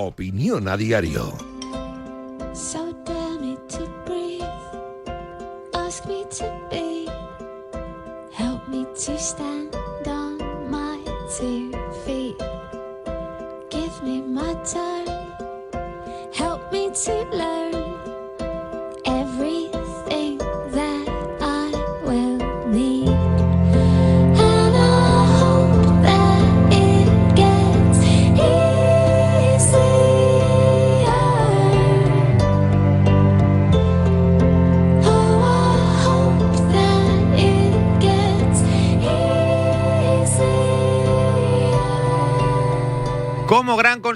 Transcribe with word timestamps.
Opinión 0.00 0.68
a 0.68 0.76
diario. 0.76 1.47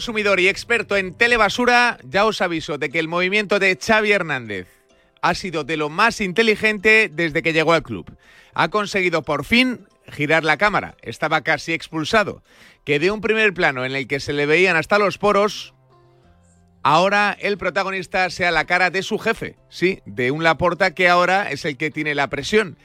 Consumidor 0.02 0.41
y 0.41 0.48
experto 0.48 0.97
en 0.97 1.15
telebasura, 1.15 1.97
ya 2.02 2.27
os 2.27 2.41
aviso 2.41 2.77
de 2.77 2.91
que 2.91 2.98
el 2.98 3.06
movimiento 3.06 3.60
de 3.60 3.79
Xavi 3.80 4.10
Hernández 4.10 4.66
ha 5.20 5.33
sido 5.33 5.62
de 5.62 5.77
lo 5.77 5.91
más 5.91 6.20
inteligente 6.20 7.09
desde 7.09 7.41
que 7.41 7.52
llegó 7.52 7.73
al 7.73 7.85
club. 7.85 8.12
Ha 8.52 8.66
conseguido 8.66 9.23
por 9.23 9.45
fin 9.45 9.87
girar 10.09 10.43
la 10.43 10.57
cámara. 10.57 10.96
Estaba 11.02 11.43
casi 11.43 11.73
expulsado. 11.73 12.43
Que 12.85 12.99
de 12.99 13.12
un 13.12 13.21
primer 13.21 13.54
plano 13.54 13.85
en 13.85 13.95
el 13.95 14.09
que 14.09 14.18
se 14.18 14.32
le 14.32 14.45
veían 14.45 14.74
hasta 14.74 14.99
los 14.99 15.18
poros, 15.18 15.73
ahora 16.82 17.37
el 17.38 17.57
protagonista 17.57 18.29
sea 18.30 18.51
la 18.51 18.65
cara 18.65 18.90
de 18.90 19.05
su 19.05 19.21
jefe. 19.21 19.55
Sí, 19.68 20.01
de 20.05 20.32
un 20.32 20.43
Laporta 20.43 20.95
que 20.95 21.09
ahora 21.09 21.49
es 21.52 21.65
el 21.65 21.77
que 21.77 21.93
tiene 21.93 22.16
la 22.16 22.27
presión, 22.27 22.77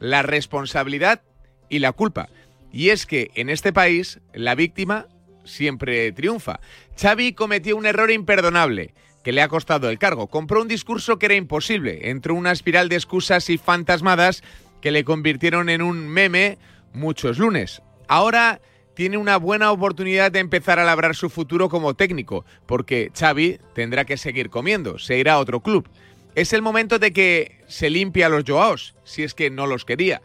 la 0.00 0.22
responsabilidad 0.22 1.22
y 1.68 1.78
la 1.78 1.92
culpa. 1.92 2.30
Y 2.72 2.90
es 2.90 3.06
que 3.06 3.30
en 3.36 3.48
este 3.48 3.72
país 3.72 4.18
la 4.32 4.56
víctima 4.56 5.06
siempre 5.44 6.12
triunfa. 6.12 6.60
Xavi 7.00 7.32
cometió 7.32 7.76
un 7.76 7.86
error 7.86 8.10
imperdonable 8.10 8.94
que 9.22 9.32
le 9.32 9.42
ha 9.42 9.48
costado 9.48 9.88
el 9.88 9.98
cargo. 9.98 10.28
Compró 10.28 10.60
un 10.60 10.68
discurso 10.68 11.18
que 11.18 11.26
era 11.26 11.34
imposible. 11.34 12.10
Entró 12.10 12.34
una 12.34 12.52
espiral 12.52 12.88
de 12.88 12.96
excusas 12.96 13.48
y 13.50 13.58
fantasmadas 13.58 14.42
que 14.80 14.90
le 14.90 15.04
convirtieron 15.04 15.70
en 15.70 15.82
un 15.82 16.06
meme 16.08 16.58
muchos 16.92 17.38
lunes. 17.38 17.82
Ahora 18.06 18.60
tiene 18.94 19.16
una 19.16 19.38
buena 19.38 19.72
oportunidad 19.72 20.30
de 20.30 20.38
empezar 20.38 20.78
a 20.78 20.84
labrar 20.84 21.16
su 21.16 21.30
futuro 21.30 21.68
como 21.68 21.94
técnico, 21.94 22.44
porque 22.66 23.10
Xavi 23.18 23.58
tendrá 23.74 24.04
que 24.04 24.16
seguir 24.16 24.50
comiendo, 24.50 24.98
se 24.98 25.18
irá 25.18 25.34
a 25.34 25.38
otro 25.38 25.60
club. 25.60 25.88
Es 26.34 26.52
el 26.52 26.62
momento 26.62 26.98
de 26.98 27.12
que 27.12 27.62
se 27.66 27.90
limpie 27.90 28.24
a 28.24 28.28
los 28.28 28.44
Joaos, 28.46 28.94
si 29.04 29.22
es 29.22 29.34
que 29.34 29.50
no 29.50 29.66
los 29.66 29.84
quería. 29.84 30.22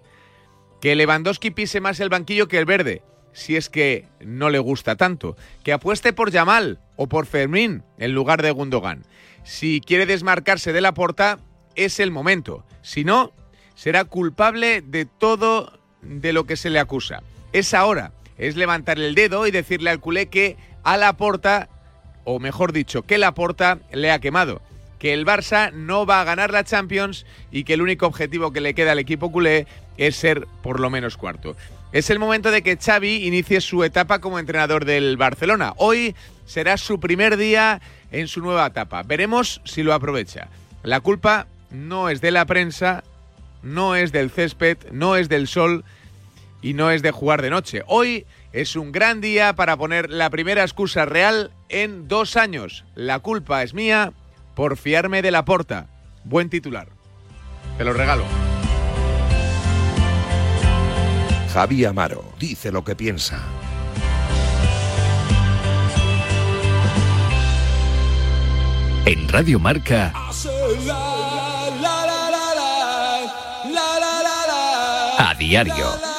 Que 0.81 0.95
Lewandowski 0.95 1.51
pise 1.51 1.81
más 1.81 1.99
el 1.99 2.09
banquillo 2.09 2.47
que 2.47 2.57
el 2.57 2.65
verde, 2.65 3.01
si 3.33 3.55
es 3.55 3.69
que 3.69 4.05
no 4.19 4.49
le 4.49 4.59
gusta 4.59 4.95
tanto. 4.95 5.35
Que 5.63 5.73
apueste 5.73 6.13
por 6.13 6.31
Yamal 6.31 6.80
o 6.95 7.08
por 7.08 7.25
Fermín 7.25 7.83
en 7.97 8.13
lugar 8.13 8.41
de 8.41 8.52
Gundogan. 8.52 9.03
Si 9.44 9.81
quiere 9.81 10.05
desmarcarse 10.05 10.73
de 10.73 10.81
la 10.81 10.94
porta, 10.94 11.39
es 11.75 11.99
el 11.99 12.11
momento. 12.11 12.63
Si 12.81 13.03
no, 13.03 13.31
será 13.75 14.05
culpable 14.05 14.81
de 14.81 15.05
todo 15.05 15.80
de 16.02 16.33
lo 16.33 16.45
que 16.45 16.58
se 16.58 16.69
le 16.69 16.80
acusa. 16.80 17.23
Es 17.53 17.73
ahora, 17.73 18.11
es 18.37 18.55
levantar 18.55 18.99
el 18.99 19.15
dedo 19.15 19.48
y 19.48 19.52
decirle 19.52 19.89
al 19.89 19.99
culé 19.99 20.27
que 20.27 20.58
a 20.83 20.98
la 20.98 21.14
porta, 21.14 21.70
o 22.23 22.39
mejor 22.39 22.73
dicho, 22.73 23.03
que 23.03 23.17
la 23.17 23.33
porta 23.33 23.80
le 23.92 24.11
ha 24.11 24.20
quemado. 24.20 24.61
Que 24.98 25.14
el 25.14 25.26
Barça 25.26 25.71
no 25.71 26.05
va 26.05 26.20
a 26.20 26.26
ganar 26.26 26.52
la 26.52 26.65
Champions 26.65 27.26
y 27.52 27.64
que 27.64 27.73
el 27.73 27.82
único 27.82 28.05
objetivo 28.05 28.52
que 28.52 28.59
le 28.59 28.73
queda 28.73 28.92
al 28.92 28.99
equipo 28.99 29.32
culé 29.32 29.65
es 29.98 30.15
ser 30.15 30.45
por 30.61 30.80
lo 30.80 30.89
menos 30.89 31.15
cuarto. 31.15 31.55
Es 31.92 32.11
el 32.11 32.20
momento 32.20 32.52
de 32.52 32.61
que 32.61 32.77
Xavi 32.77 33.26
inicie 33.26 33.61
su 33.61 33.83
etapa 33.83 34.20
como 34.20 34.38
entrenador 34.38 34.86
del 34.86 35.17
Barcelona. 35.17 35.73
Hoy 35.77 36.16
será 36.45 36.77
su 36.77 37.00
primer 37.00 37.36
día 37.36 37.82
en 38.11 38.27
su 38.27 38.42
nueva 38.42 38.67
etapa. 38.67 39.02
Veremos 39.02 39.60
si 39.66 39.82
lo 39.82 39.95
aprovecha. 39.95 40.50
La 40.83 41.00
culpa 41.00 41.48
no 41.72 42.10
es 42.10 42.22
de 42.22 42.30
la 42.30 42.45
prensa, 42.45 43.04
no 43.64 43.95
es 43.95 44.11
del 44.11 44.30
césped, 44.30 44.77
no 44.92 45.16
es 45.16 45.30
del 45.30 45.48
sol 45.48 45.83
y 46.61 46.73
no 46.73 46.92
es 46.92 47.02
de 47.02 47.10
jugar 47.10 47.42
de 47.42 47.50
noche. 47.50 47.82
Hoy 47.88 48.27
es 48.54 48.76
un 48.76 48.92
gran 48.92 49.20
día 49.20 49.54
para 49.54 49.76
poner 49.76 50.11
la 50.11 50.30
primera 50.30 50.61
excusa 50.61 51.06
real 51.06 51.52
en 51.70 52.08
dos 52.08 52.38
años. 52.38 52.86
La 52.94 53.17
culpa 53.17 53.64
es 53.64 53.73
mía 53.73 54.14
por 54.54 54.77
fiarme 54.77 55.23
de 55.23 55.32
la 55.32 55.44
porta. 55.44 55.88
Buen 56.23 56.52
titular. 56.52 56.88
Te 57.80 57.83
lo 57.83 57.94
regalo. 57.94 58.26
Javi 61.54 61.83
Amaro 61.83 62.23
dice 62.39 62.71
lo 62.71 62.83
que 62.83 62.95
piensa. 62.95 63.39
En 69.05 69.27
Radio 69.30 69.59
Marca, 69.59 70.14
a 75.17 75.33
diario. 75.39 76.18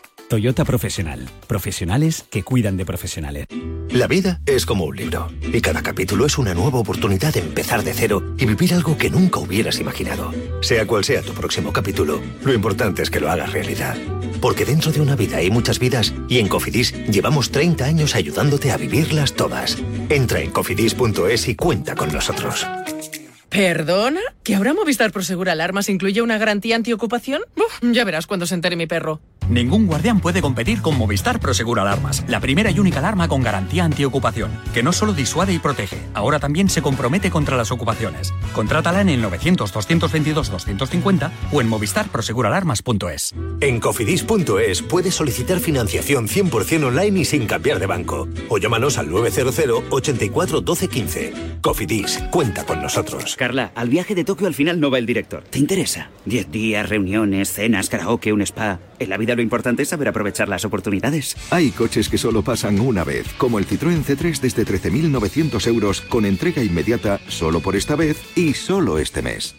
Toyota 0.31 0.63
Profesional. 0.63 1.27
Profesionales 1.45 2.23
que 2.31 2.41
cuidan 2.41 2.77
de 2.77 2.85
profesionales. 2.85 3.47
La 3.89 4.07
vida 4.07 4.39
es 4.45 4.65
como 4.65 4.85
un 4.85 4.95
libro 4.95 5.29
y 5.41 5.59
cada 5.59 5.83
capítulo 5.83 6.25
es 6.25 6.37
una 6.37 6.53
nueva 6.53 6.79
oportunidad 6.79 7.33
de 7.33 7.41
empezar 7.41 7.83
de 7.83 7.93
cero 7.93 8.33
y 8.37 8.45
vivir 8.45 8.73
algo 8.73 8.97
que 8.97 9.09
nunca 9.09 9.41
hubieras 9.41 9.81
imaginado. 9.81 10.31
Sea 10.61 10.87
cual 10.87 11.03
sea 11.03 11.21
tu 11.21 11.33
próximo 11.33 11.73
capítulo, 11.73 12.21
lo 12.45 12.53
importante 12.53 13.01
es 13.01 13.09
que 13.09 13.19
lo 13.19 13.29
hagas 13.29 13.51
realidad. 13.51 13.97
Porque 14.39 14.63
dentro 14.63 14.93
de 14.93 15.01
una 15.01 15.17
vida 15.17 15.35
hay 15.35 15.51
muchas 15.51 15.79
vidas 15.79 16.13
y 16.29 16.39
en 16.39 16.47
Cofidis 16.47 16.93
llevamos 17.09 17.51
30 17.51 17.83
años 17.83 18.15
ayudándote 18.15 18.71
a 18.71 18.77
vivirlas 18.77 19.33
todas. 19.33 19.79
Entra 20.07 20.39
en 20.39 20.51
cofidis.es 20.51 21.49
y 21.49 21.55
cuenta 21.55 21.95
con 21.95 22.09
nosotros. 22.13 22.65
¿Perdona? 23.49 24.21
¿Que 24.43 24.55
ahora 24.55 24.73
Movistar 24.73 25.11
Prosegur 25.11 25.49
Alarmas 25.49 25.89
incluye 25.89 26.21
una 26.21 26.37
garantía 26.37 26.77
antiocupación? 26.77 27.41
Uf, 27.57 27.81
ya 27.91 28.05
verás 28.05 28.27
cuando 28.27 28.45
se 28.45 28.55
entere 28.55 28.77
mi 28.77 28.87
perro. 28.87 29.19
Ningún 29.51 29.85
guardián 29.85 30.19
puede 30.21 30.41
competir 30.41 30.81
con 30.81 30.97
Movistar 30.97 31.41
Prosegur 31.41 31.81
Alarmas, 31.81 32.23
la 32.29 32.39
primera 32.39 32.71
y 32.71 32.79
única 32.79 32.99
alarma 32.99 33.27
con 33.27 33.43
garantía 33.43 33.83
antiocupación, 33.83 34.49
que 34.73 34.81
no 34.81 34.93
solo 34.93 35.11
disuade 35.11 35.51
y 35.51 35.59
protege, 35.59 35.97
ahora 36.13 36.39
también 36.39 36.69
se 36.69 36.81
compromete 36.81 37.29
contra 37.29 37.57
las 37.57 37.69
ocupaciones. 37.69 38.33
Contrátala 38.53 39.01
en 39.01 39.09
el 39.09 39.21
900-222-250 39.25 41.31
o 41.51 41.59
en 41.59 41.67
movistarproseguralarmas.es. 41.67 43.35
En 43.59 43.81
cofidis.es 43.81 44.83
puedes 44.83 45.15
solicitar 45.15 45.59
financiación 45.59 46.29
100% 46.29 46.85
online 46.85 47.19
y 47.19 47.25
sin 47.25 47.45
cambiar 47.45 47.79
de 47.79 47.87
banco. 47.87 48.29
O 48.47 48.57
llámanos 48.57 48.97
al 48.97 49.11
900 49.11 49.83
84 49.89 50.61
12 50.61 50.87
15. 50.87 51.33
Cofidis, 51.59 52.23
cuenta 52.31 52.65
con 52.65 52.81
nosotros. 52.81 53.35
Carla, 53.35 53.73
al 53.75 53.89
viaje 53.89 54.15
de 54.15 54.23
Tokio 54.23 54.47
al 54.47 54.53
final 54.53 54.79
no 54.79 54.89
va 54.89 54.97
el 54.97 55.05
director. 55.05 55.43
¿Te 55.43 55.59
interesa? 55.59 56.09
Diez 56.23 56.49
días, 56.49 56.87
reuniones, 56.87 57.51
cenas, 57.51 57.89
karaoke, 57.89 58.31
un 58.31 58.41
spa. 58.43 58.79
En 58.97 59.09
la 59.09 59.17
vida 59.17 59.35
lo 59.35 59.40
importante 59.41 59.83
es 59.83 59.89
saber 59.89 60.07
aprovechar 60.07 60.49
las 60.49 60.65
oportunidades. 60.65 61.35
Hay 61.49 61.71
coches 61.71 62.09
que 62.09 62.17
solo 62.17 62.43
pasan 62.43 62.79
una 62.79 63.03
vez, 63.03 63.27
como 63.37 63.59
el 63.59 63.67
Citroën 63.67 64.03
C3 64.03 64.39
desde 64.39 64.65
13.900 64.65 65.67
euros 65.67 66.01
con 66.01 66.25
entrega 66.25 66.63
inmediata 66.63 67.19
solo 67.27 67.59
por 67.59 67.75
esta 67.75 67.95
vez 67.95 68.17
y 68.35 68.53
solo 68.53 68.97
este 68.97 69.21
mes. 69.21 69.55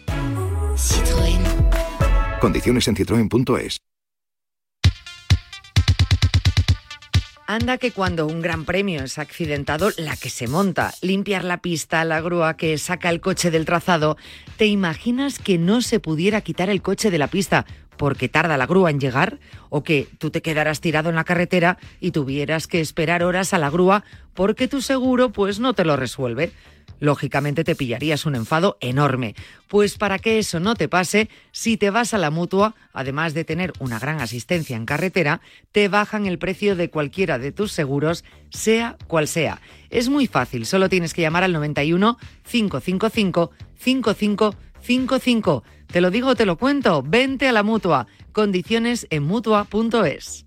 Citroën. 0.75 2.39
Condiciones 2.39 2.87
en 2.87 2.95
citroen.es. 2.95 3.79
Anda 7.45 7.77
que 7.77 7.91
cuando 7.91 8.25
un 8.25 8.41
gran 8.41 8.65
premio 8.65 9.03
es 9.03 9.19
accidentado, 9.19 9.91
la 9.97 10.15
que 10.15 10.29
se 10.29 10.47
monta, 10.47 10.93
limpiar 11.01 11.43
la 11.43 11.61
pista, 11.61 12.03
la 12.05 12.21
grúa 12.21 12.55
que 12.55 12.77
saca 12.77 13.09
el 13.09 13.21
coche 13.21 13.51
del 13.51 13.65
trazado, 13.65 14.17
¿te 14.57 14.65
imaginas 14.65 15.39
que 15.39 15.57
no 15.57 15.81
se 15.81 15.99
pudiera 15.99 16.41
quitar 16.41 16.69
el 16.69 16.81
coche 16.81 17.11
de 17.11 17.17
la 17.17 17.27
pista 17.27 17.65
porque 17.97 18.29
tarda 18.29 18.57
la 18.57 18.67
grúa 18.67 18.89
en 18.89 18.99
llegar? 18.99 19.39
¿O 19.69 19.83
que 19.83 20.07
tú 20.17 20.29
te 20.29 20.41
quedaras 20.41 20.81
tirado 20.81 21.09
en 21.09 21.15
la 21.15 21.23
carretera 21.23 21.77
y 21.99 22.11
tuvieras 22.11 22.67
que 22.67 22.79
esperar 22.79 23.23
horas 23.23 23.53
a 23.53 23.57
la 23.57 23.69
grúa 23.69 24.03
porque 24.33 24.67
tu 24.67 24.81
seguro 24.81 25.31
pues 25.31 25.59
no 25.59 25.73
te 25.73 25.85
lo 25.85 25.95
resuelve? 25.95 26.51
lógicamente 27.03 27.63
te 27.65 27.75
pillarías 27.75 28.25
un 28.25 28.35
enfado 28.35 28.77
enorme. 28.79 29.35
Pues 29.67 29.97
para 29.97 30.19
que 30.19 30.39
eso 30.39 30.61
no 30.61 30.73
te 30.75 30.87
pase, 30.87 31.29
si 31.51 31.75
te 31.75 31.89
vas 31.89 32.13
a 32.13 32.17
la 32.17 32.31
mutua, 32.31 32.75
además 32.93 33.33
de 33.33 33.43
tener 33.43 33.73
una 33.79 33.99
gran 33.99 34.21
asistencia 34.21 34.77
en 34.77 34.85
carretera, 34.85 35.41
te 35.73 35.89
bajan 35.89 36.25
el 36.27 36.39
precio 36.39 36.77
de 36.77 36.89
cualquiera 36.89 37.39
de 37.39 37.51
tus 37.51 37.73
seguros, 37.73 38.23
sea 38.49 38.97
cual 39.07 39.27
sea. 39.27 39.59
Es 39.89 40.07
muy 40.07 40.27
fácil, 40.27 40.65
solo 40.65 40.87
tienes 40.87 41.13
que 41.13 41.21
llamar 41.21 41.43
al 41.43 41.51
91 41.51 42.17
555 42.49 43.51
5555. 44.83 45.63
Te 45.87 46.01
lo 46.01 46.11
digo, 46.11 46.35
te 46.35 46.45
lo 46.45 46.57
cuento, 46.57 47.03
vente 47.03 47.47
a 47.47 47.51
la 47.51 47.63
mutua. 47.63 48.07
Condiciones 48.31 49.07
en 49.09 49.23
mutua.es. 49.23 50.45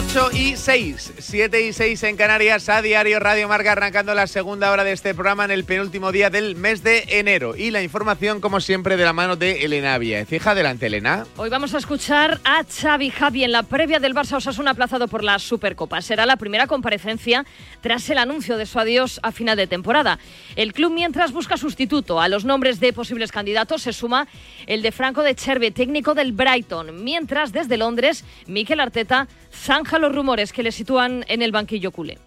8 0.00 0.30
y 0.32 0.56
6, 0.56 1.12
7 1.18 1.60
y 1.60 1.74
6 1.74 2.02
en 2.04 2.16
Canarias, 2.16 2.70
a 2.70 2.80
diario 2.80 3.20
Radio 3.20 3.48
Marca, 3.48 3.72
arrancando 3.72 4.14
la 4.14 4.26
segunda 4.26 4.72
hora 4.72 4.82
de 4.82 4.92
este 4.92 5.12
programa 5.12 5.44
en 5.44 5.50
el 5.50 5.64
penúltimo 5.64 6.10
día 6.10 6.30
del 6.30 6.56
mes 6.56 6.82
de 6.82 7.04
enero. 7.08 7.54
Y 7.54 7.70
la 7.70 7.82
información, 7.82 8.40
como 8.40 8.60
siempre, 8.60 8.96
de 8.96 9.04
la 9.04 9.12
mano 9.12 9.36
de 9.36 9.62
Elena 9.62 9.98
Vía. 9.98 10.24
Fija 10.24 10.52
adelante, 10.52 10.86
Elena. 10.86 11.26
Hoy 11.36 11.50
vamos 11.50 11.74
a 11.74 11.78
escuchar 11.78 12.40
a 12.44 12.64
Xavi 12.64 13.10
Javi 13.10 13.44
en 13.44 13.52
la 13.52 13.62
previa 13.62 14.00
del 14.00 14.14
Barça 14.14 14.38
Osasuna 14.38 14.70
aplazado 14.70 15.06
por 15.06 15.22
la 15.22 15.38
Supercopa. 15.38 16.00
Será 16.00 16.24
la 16.24 16.36
primera 16.36 16.66
comparecencia 16.66 17.44
tras 17.82 18.08
el 18.08 18.16
anuncio 18.16 18.56
de 18.56 18.64
su 18.64 18.78
adiós 18.80 19.20
a 19.22 19.32
final 19.32 19.58
de 19.58 19.66
temporada. 19.66 20.18
El 20.56 20.72
club, 20.72 20.94
mientras 20.94 21.30
busca 21.30 21.58
sustituto 21.58 22.22
a 22.22 22.28
los 22.28 22.46
nombres 22.46 22.80
de 22.80 22.94
posibles 22.94 23.32
candidatos, 23.32 23.82
se 23.82 23.92
suma 23.92 24.28
el 24.66 24.80
de 24.80 24.92
Franco 24.92 25.22
de 25.22 25.34
Cherve, 25.34 25.72
técnico 25.72 26.14
del 26.14 26.32
Brighton. 26.32 27.04
Mientras, 27.04 27.52
desde 27.52 27.76
Londres, 27.76 28.24
Mikel 28.46 28.80
Arteta 28.80 29.28
zanja 29.52 29.89
los 29.98 30.14
rumores 30.14 30.52
que 30.52 30.62
le 30.62 30.72
sitúan 30.72 31.24
en 31.28 31.42
el 31.42 31.52
banquillo 31.52 31.90
culé. 31.90 32.18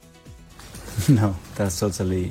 No, 1.10 1.36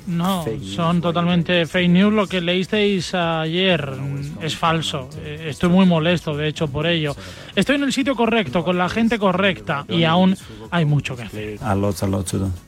no, 0.06 0.44
son 0.74 1.00
totalmente 1.00 1.66
fake 1.66 1.90
news. 1.90 2.12
Lo 2.12 2.26
que 2.26 2.40
leísteis 2.40 3.14
ayer 3.14 3.92
es 4.40 4.56
falso. 4.56 5.08
Estoy 5.24 5.68
muy 5.68 5.86
molesto, 5.86 6.36
de 6.36 6.48
hecho, 6.48 6.68
por 6.68 6.86
ello. 6.86 7.14
Estoy 7.54 7.76
en 7.76 7.84
el 7.84 7.92
sitio 7.92 8.16
correcto, 8.16 8.64
con 8.64 8.78
la 8.78 8.88
gente 8.88 9.18
correcta, 9.18 9.84
y 9.88 10.04
aún 10.04 10.36
hay 10.70 10.84
mucho 10.84 11.16
que 11.16 11.22
hacer. 11.22 11.58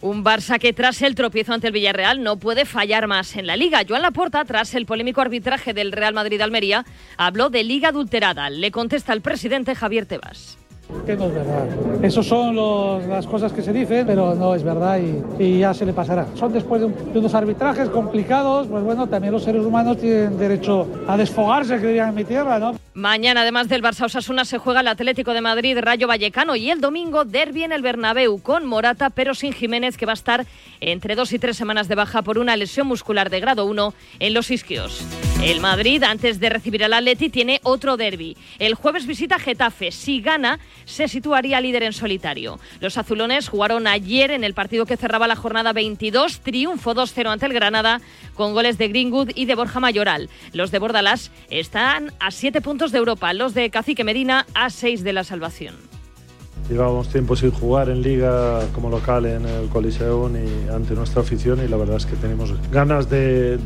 Un 0.00 0.24
Barça 0.24 0.58
que 0.58 0.72
tras 0.72 1.02
el 1.02 1.14
tropiezo 1.14 1.54
ante 1.54 1.68
el 1.68 1.72
Villarreal 1.72 2.22
no 2.22 2.36
puede 2.36 2.64
fallar 2.64 3.06
más 3.06 3.36
en 3.36 3.46
la 3.46 3.56
Liga. 3.56 3.82
Joan 3.88 4.02
Laporta, 4.02 4.44
tras 4.44 4.74
el 4.74 4.86
polémico 4.86 5.20
arbitraje 5.20 5.72
del 5.74 5.92
Real 5.92 6.14
Madrid-Almería, 6.14 6.84
habló 7.16 7.50
de 7.50 7.64
Liga 7.64 7.88
adulterada. 7.88 8.50
Le 8.50 8.70
contesta 8.70 9.12
el 9.12 9.22
presidente 9.22 9.74
Javier 9.74 10.06
Tebas 10.06 10.58
que 11.06 11.16
no 11.16 11.26
es 11.26 11.34
verdad. 11.34 12.04
Esas 12.04 12.26
son 12.26 12.56
las 13.08 13.26
cosas 13.26 13.52
que 13.52 13.62
se 13.62 13.72
dicen, 13.72 14.06
pero 14.06 14.34
no 14.34 14.54
es 14.54 14.62
verdad 14.62 14.98
y, 15.38 15.58
ya 15.58 15.74
se 15.74 15.86
le 15.86 15.92
pasará. 15.92 16.26
Son 16.34 16.52
después 16.52 16.80
de, 16.80 17.18
unos 17.18 17.34
arbitrajes 17.34 17.88
complicados, 17.88 18.66
pues 18.68 18.82
bueno, 18.82 19.06
también 19.08 19.32
los 19.32 19.42
seres 19.42 19.64
humanos 19.64 19.98
tienen 19.98 20.36
derecho 20.38 20.86
a 21.06 21.16
desfogarse, 21.16 21.80
que 21.80 21.86
dirían 21.86 22.10
en 22.10 22.14
mi 22.14 22.24
tierra, 22.24 22.58
¿no? 22.58 22.74
Mañana, 22.94 23.42
además 23.42 23.68
del 23.68 23.82
Barça 23.82 24.04
Osasuna, 24.04 24.44
se 24.44 24.58
juega 24.58 24.80
el 24.80 24.88
Atlético 24.88 25.32
de 25.32 25.40
Madrid 25.40 25.76
Rayo 25.80 26.06
Vallecano 26.06 26.54
y 26.56 26.70
el 26.70 26.80
domingo 26.80 27.24
derbi 27.24 27.64
en 27.64 27.72
el 27.72 27.82
Bernabéu 27.82 28.40
con 28.40 28.66
Morata, 28.66 29.10
pero 29.10 29.34
sin 29.34 29.52
Jiménez, 29.52 29.96
que 29.96 30.06
va 30.06 30.12
a 30.12 30.14
estar 30.14 30.46
entre 30.80 31.16
dos 31.16 31.32
y 31.32 31.38
tres 31.38 31.56
semanas 31.56 31.88
de 31.88 31.96
baja 31.96 32.22
por 32.22 32.38
una 32.38 32.56
lesión 32.56 32.86
muscular 32.86 33.30
de 33.30 33.40
grado 33.40 33.66
1 33.66 33.94
en 34.20 34.34
los 34.34 34.50
isquios. 34.50 35.04
El 35.42 35.60
Madrid, 35.60 36.02
antes 36.04 36.40
de 36.40 36.48
recibir 36.48 36.84
al 36.84 36.94
Atleti, 36.94 37.28
tiene 37.28 37.60
otro 37.64 37.98
derby. 37.98 38.34
El 38.58 38.74
jueves 38.74 39.06
visita 39.06 39.38
Getafe. 39.38 39.90
Si 39.90 40.22
gana, 40.22 40.58
se 40.84 41.08
situaría 41.08 41.60
líder 41.60 41.82
en 41.82 41.92
solitario. 41.92 42.58
Los 42.80 42.98
azulones 42.98 43.48
jugaron 43.48 43.86
ayer 43.86 44.30
en 44.30 44.44
el 44.44 44.54
partido 44.54 44.86
que 44.86 44.96
cerraba 44.96 45.28
la 45.28 45.36
jornada 45.36 45.72
22, 45.72 46.40
triunfo 46.40 46.94
2-0 46.94 47.28
ante 47.28 47.46
el 47.46 47.52
Granada, 47.52 48.00
con 48.34 48.52
goles 48.52 48.78
de 48.78 48.88
Greenwood 48.88 49.30
y 49.34 49.44
de 49.46 49.54
Borja 49.54 49.80
Mayoral. 49.80 50.28
Los 50.52 50.70
de 50.70 50.78
Bordalás 50.78 51.30
están 51.50 52.12
a 52.20 52.30
siete 52.30 52.60
puntos 52.60 52.92
de 52.92 52.98
Europa, 52.98 53.32
los 53.32 53.54
de 53.54 53.70
Cacique 53.70 54.04
Medina 54.04 54.46
a 54.54 54.70
seis 54.70 55.04
de 55.04 55.12
la 55.12 55.24
salvación. 55.24 55.93
Llevábamos 56.68 57.08
tiempo 57.10 57.36
sin 57.36 57.50
jugar 57.50 57.90
en 57.90 58.00
liga 58.00 58.66
como 58.72 58.88
local 58.88 59.26
en 59.26 59.44
el 59.44 59.68
Coliseum 59.68 60.34
y 60.34 60.70
ante 60.70 60.94
nuestra 60.94 61.20
afición 61.20 61.62
y 61.62 61.68
la 61.68 61.76
verdad 61.76 61.98
es 61.98 62.06
que 62.06 62.16
tenemos 62.16 62.54
ganas 62.70 63.10
de, 63.10 63.58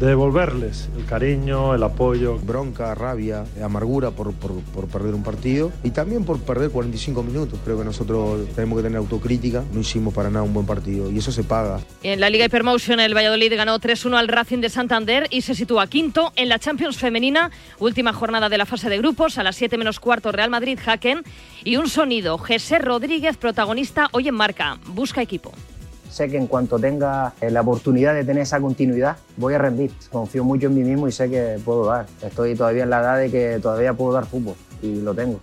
devolverles 0.00 0.88
el 0.96 1.04
cariño, 1.04 1.74
el 1.74 1.82
apoyo. 1.82 2.38
Bronca, 2.38 2.94
rabia, 2.94 3.44
amargura 3.62 4.12
por, 4.12 4.32
por, 4.32 4.86
perder 4.86 5.14
un 5.14 5.22
partido 5.22 5.72
y 5.84 5.90
también 5.90 6.24
por 6.24 6.40
perder 6.40 6.70
45 6.70 7.22
minutos. 7.22 7.58
Creo 7.64 7.78
que 7.78 7.84
nosotros 7.84 8.48
tenemos 8.54 8.78
que 8.78 8.84
tener 8.84 8.96
autocrítica, 8.96 9.62
no 9.72 9.80
hicimos 9.80 10.14
para 10.14 10.30
nada 10.30 10.42
un 10.42 10.54
buen 10.54 10.64
partido 10.64 11.10
y 11.10 11.18
eso 11.18 11.32
se 11.32 11.44
paga. 11.44 11.80
En 12.02 12.20
la 12.20 12.30
Liga 12.30 12.46
Hypermotion 12.46 12.98
el 12.98 13.14
Valladolid 13.14 13.52
ganó 13.54 13.78
3-1 13.78 14.16
al 14.16 14.28
Racing 14.28 14.60
de 14.60 14.70
Santander 14.70 15.26
y 15.30 15.42
se 15.42 15.54
sitúa 15.54 15.86
quinto 15.86 16.32
en 16.36 16.48
la 16.48 16.58
Champions 16.58 16.96
Femenina, 16.96 17.50
última 17.78 18.14
jornada 18.14 18.48
de 18.48 18.56
la 18.56 18.64
fase 18.64 18.88
de 18.88 18.96
grupos, 18.96 19.36
a 19.36 19.42
las 19.42 19.56
7 19.56 19.76
menos 19.76 20.00
cuarto 20.00 20.32
Real 20.32 20.48
Madrid-Haken 20.48 21.22
y 21.62 21.76
un 21.76 21.88
sonido. 22.06 22.38
José 22.38 22.78
Rodríguez, 22.78 23.36
protagonista 23.36 24.08
hoy 24.12 24.28
en 24.28 24.34
marca. 24.36 24.78
Busca 24.94 25.20
equipo. 25.20 25.50
Sé 26.08 26.28
que 26.28 26.36
en 26.36 26.46
cuanto 26.46 26.78
tenga 26.78 27.34
eh, 27.40 27.50
la 27.50 27.62
oportunidad 27.62 28.14
de 28.14 28.22
tener 28.22 28.44
esa 28.44 28.60
continuidad, 28.60 29.16
voy 29.36 29.54
a 29.54 29.58
rendir. 29.58 29.90
Confío 30.12 30.44
mucho 30.44 30.68
en 30.68 30.76
mí 30.76 30.84
mismo 30.84 31.08
y 31.08 31.12
sé 31.12 31.28
que 31.28 31.58
puedo 31.64 31.86
dar. 31.86 32.06
Estoy 32.22 32.54
todavía 32.54 32.84
en 32.84 32.90
la 32.90 33.00
edad 33.00 33.18
de 33.18 33.28
que 33.28 33.58
todavía 33.60 33.92
puedo 33.92 34.12
dar 34.12 34.24
fútbol 34.24 34.54
y 34.82 35.00
lo 35.00 35.14
tengo. 35.14 35.40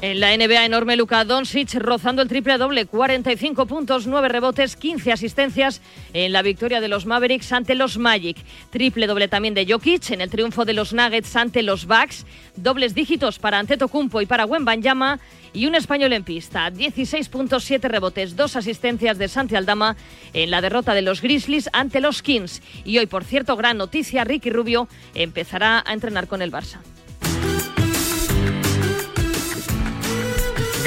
En 0.00 0.20
la 0.20 0.36
NBA 0.36 0.64
enorme 0.64 0.94
Luka 0.94 1.24
Doncic 1.24 1.74
rozando 1.74 2.22
el 2.22 2.28
triple 2.28 2.56
doble, 2.56 2.86
45 2.86 3.66
puntos, 3.66 4.06
9 4.06 4.28
rebotes, 4.28 4.76
15 4.76 5.10
asistencias 5.10 5.82
en 6.12 6.32
la 6.32 6.42
victoria 6.42 6.80
de 6.80 6.86
los 6.86 7.04
Mavericks 7.04 7.50
ante 7.50 7.74
los 7.74 7.98
Magic. 7.98 8.36
Triple 8.70 9.08
doble 9.08 9.26
también 9.26 9.54
de 9.54 9.66
Jokic 9.66 10.12
en 10.12 10.20
el 10.20 10.30
triunfo 10.30 10.64
de 10.64 10.72
los 10.72 10.92
Nuggets 10.92 11.34
ante 11.34 11.64
los 11.64 11.86
Bucks. 11.86 12.26
Dobles 12.54 12.94
dígitos 12.94 13.40
para 13.40 13.58
Antetokounmpo 13.58 14.20
y 14.20 14.26
para 14.26 14.46
Wembanyama 14.46 15.18
y 15.52 15.66
un 15.66 15.74
español 15.74 16.12
en 16.12 16.22
pista. 16.22 16.70
16 16.70 17.28
puntos, 17.28 17.64
7 17.64 17.88
rebotes, 17.88 18.36
2 18.36 18.54
asistencias 18.54 19.18
de 19.18 19.26
Santi 19.26 19.56
Aldama 19.56 19.96
en 20.32 20.52
la 20.52 20.60
derrota 20.60 20.94
de 20.94 21.02
los 21.02 21.20
Grizzlies 21.22 21.68
ante 21.72 22.00
los 22.00 22.22
Kings. 22.22 22.62
Y 22.84 22.98
hoy, 22.98 23.06
por 23.06 23.24
cierto, 23.24 23.56
gran 23.56 23.76
noticia, 23.76 24.22
Ricky 24.22 24.50
Rubio 24.50 24.86
empezará 25.16 25.82
a 25.84 25.92
entrenar 25.92 26.28
con 26.28 26.40
el 26.40 26.52
Barça. 26.52 26.78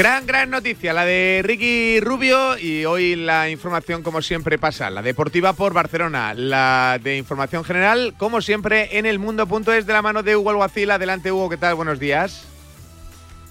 Gran, 0.01 0.25
gran 0.25 0.49
noticia, 0.49 0.93
la 0.93 1.05
de 1.05 1.41
Ricky 1.43 1.99
Rubio 1.99 2.57
y 2.57 2.85
hoy 2.85 3.15
la 3.15 3.51
información 3.51 4.01
como 4.01 4.23
siempre 4.23 4.57
pasa, 4.57 4.89
la 4.89 5.03
deportiva 5.03 5.53
por 5.53 5.75
Barcelona, 5.75 6.33
la 6.33 6.99
de 7.03 7.17
información 7.17 7.63
general 7.63 8.15
como 8.17 8.41
siempre 8.41 8.97
en 8.97 9.05
el 9.05 9.19
mundo.es 9.19 9.85
de 9.85 9.93
la 9.93 10.01
mano 10.01 10.23
de 10.23 10.35
Hugo 10.35 10.49
Alguacil. 10.49 10.89
Adelante 10.89 11.31
Hugo, 11.31 11.51
¿qué 11.51 11.57
tal? 11.57 11.75
Buenos 11.75 11.99
días. 11.99 12.47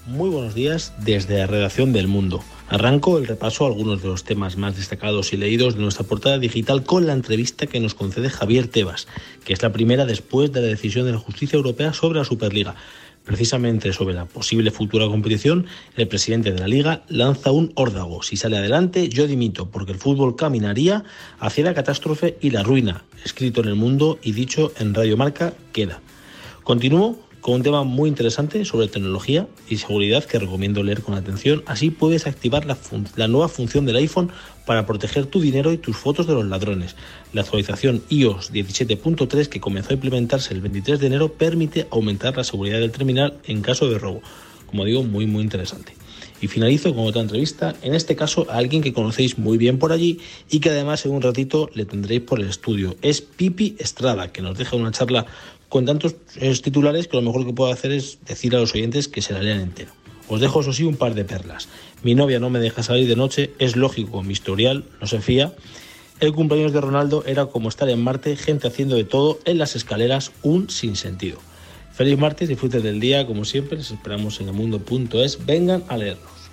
Muy 0.07 0.29
buenos 0.29 0.53
días 0.53 0.93
desde 0.97 1.37
la 1.37 1.47
redacción 1.47 1.93
del 1.93 2.09
Mundo. 2.09 2.43
Arranco 2.67 3.17
el 3.17 3.27
repaso 3.27 3.63
a 3.63 3.67
algunos 3.69 4.01
de 4.01 4.09
los 4.09 4.25
temas 4.25 4.57
más 4.57 4.75
destacados 4.75 5.31
y 5.31 5.37
leídos 5.37 5.75
de 5.75 5.81
nuestra 5.81 6.05
portada 6.05 6.37
digital 6.37 6.83
con 6.83 7.07
la 7.07 7.13
entrevista 7.13 7.65
que 7.65 7.79
nos 7.79 7.95
concede 7.95 8.29
Javier 8.29 8.67
Tebas, 8.67 9.07
que 9.45 9.53
es 9.53 9.61
la 9.61 9.71
primera 9.71 10.05
después 10.05 10.51
de 10.51 10.59
la 10.59 10.67
decisión 10.67 11.05
de 11.05 11.13
la 11.13 11.17
justicia 11.17 11.55
europea 11.55 11.93
sobre 11.93 12.19
la 12.19 12.25
Superliga. 12.25 12.75
Precisamente 13.25 13.93
sobre 13.93 14.15
la 14.15 14.25
posible 14.25 14.71
futura 14.71 15.07
competición, 15.07 15.67
el 15.95 16.07
presidente 16.07 16.51
de 16.51 16.59
la 16.59 16.67
liga 16.67 17.03
lanza 17.07 17.51
un 17.51 17.71
órdago. 17.75 18.23
Si 18.23 18.35
sale 18.35 18.57
adelante, 18.57 19.09
yo 19.09 19.27
dimito, 19.27 19.69
porque 19.69 19.91
el 19.91 19.99
fútbol 19.99 20.35
caminaría 20.35 21.03
hacia 21.39 21.65
la 21.65 21.73
catástrofe 21.73 22.37
y 22.41 22.49
la 22.49 22.63
ruina. 22.63 23.03
Escrito 23.23 23.61
en 23.61 23.67
el 23.67 23.75
mundo 23.75 24.17
y 24.23 24.31
dicho 24.31 24.73
en 24.79 24.93
Radio 24.93 25.17
Marca, 25.17 25.53
queda. 25.71 26.01
Continúo 26.63 27.19
con 27.41 27.55
un 27.55 27.63
tema 27.63 27.83
muy 27.83 28.07
interesante 28.07 28.63
sobre 28.65 28.87
tecnología 28.87 29.47
y 29.67 29.77
seguridad 29.77 30.23
que 30.23 30.37
recomiendo 30.37 30.83
leer 30.83 31.01
con 31.01 31.15
atención. 31.15 31.63
Así 31.65 31.89
puedes 31.89 32.27
activar 32.27 32.65
la, 32.65 33.27
nueva 33.27 33.49
función 33.49 33.85
del 33.85 33.95
iPhone 33.95 34.31
para 34.65 34.85
proteger 34.85 35.25
tu 35.25 35.41
dinero 35.41 35.73
y 35.73 35.77
tus 35.77 35.97
fotos 35.97 36.27
de 36.27 36.35
los 36.35 36.45
ladrones. 36.45 36.95
La 37.33 37.41
actualización 37.41 38.03
iOS 38.09 38.53
17.3 38.53 39.47
que 39.47 39.59
comenzó 39.59 39.89
a 39.89 39.93
implementarse 39.93 40.53
el 40.53 40.61
23 40.61 40.99
de 40.99 41.07
enero 41.07 41.33
permite 41.33 41.87
aumentar 41.89 42.37
la 42.37 42.43
seguridad 42.43 42.79
del 42.79 42.91
terminal 42.91 43.39
en 43.45 43.61
caso 43.61 43.89
de 43.89 43.97
robo. 43.97 44.21
Como 44.67 44.85
digo, 44.85 45.03
muy 45.03 45.25
muy 45.25 45.41
interesante. 45.41 45.95
Y 46.41 46.47
finalizo 46.47 46.95
con 46.95 47.05
otra 47.05 47.21
entrevista, 47.21 47.75
en 47.83 47.93
este 47.93 48.15
caso 48.15 48.47
a 48.49 48.57
alguien 48.57 48.81
que 48.81 48.93
conocéis 48.93 49.37
muy 49.37 49.57
bien 49.57 49.77
por 49.77 49.91
allí 49.91 50.19
y 50.49 50.59
que 50.59 50.69
además 50.69 51.05
en 51.05 51.11
un 51.11 51.21
ratito 51.21 51.69
le 51.73 51.85
tendréis 51.85 52.21
por 52.21 52.39
el 52.39 52.47
estudio. 52.47 52.95
Es 53.01 53.21
Pipi 53.21 53.75
Estrada, 53.77 54.31
que 54.31 54.41
nos 54.41 54.57
deja 54.57 54.75
una 54.75 54.91
charla 54.91 55.27
con 55.71 55.85
tantos 55.85 56.17
eh, 56.35 56.53
titulares 56.61 57.07
que 57.07 57.15
lo 57.15 57.23
mejor 57.23 57.45
que 57.45 57.53
puedo 57.53 57.71
hacer 57.71 57.93
es 57.93 58.19
decir 58.25 58.53
a 58.53 58.59
los 58.59 58.75
oyentes 58.75 59.07
que 59.07 59.21
se 59.21 59.31
la 59.31 59.41
lean 59.41 59.61
entero. 59.61 59.93
Os 60.27 60.41
dejo, 60.41 60.59
eso 60.59 60.73
sí, 60.73 60.83
un 60.83 60.97
par 60.97 61.15
de 61.15 61.23
perlas. 61.23 61.69
Mi 62.03 62.13
novia 62.13 62.41
no 62.41 62.49
me 62.49 62.59
deja 62.59 62.83
salir 62.83 63.07
de 63.07 63.15
noche, 63.15 63.51
es 63.57 63.77
lógico, 63.77 64.21
mi 64.21 64.33
historial 64.33 64.83
no 64.99 65.07
se 65.07 65.21
fía. 65.21 65.53
El 66.19 66.33
cumpleaños 66.33 66.73
de 66.73 66.81
Ronaldo 66.81 67.23
era 67.25 67.45
como 67.45 67.69
estar 67.69 67.87
en 67.87 68.03
Marte, 68.03 68.35
gente 68.35 68.67
haciendo 68.67 68.97
de 68.97 69.05
todo 69.05 69.39
en 69.45 69.57
las 69.57 69.77
escaleras, 69.77 70.33
un 70.41 70.69
sinsentido. 70.69 71.39
Feliz 71.93 72.19
martes, 72.19 72.49
disfruten 72.49 72.83
del 72.83 72.99
día, 72.99 73.25
como 73.25 73.45
siempre, 73.45 73.77
les 73.77 73.91
esperamos 73.91 74.41
en 74.41 74.49
el 74.49 74.53
mundo.es. 74.53 75.45
Vengan 75.45 75.85
a 75.87 75.95
leernos. 75.95 76.51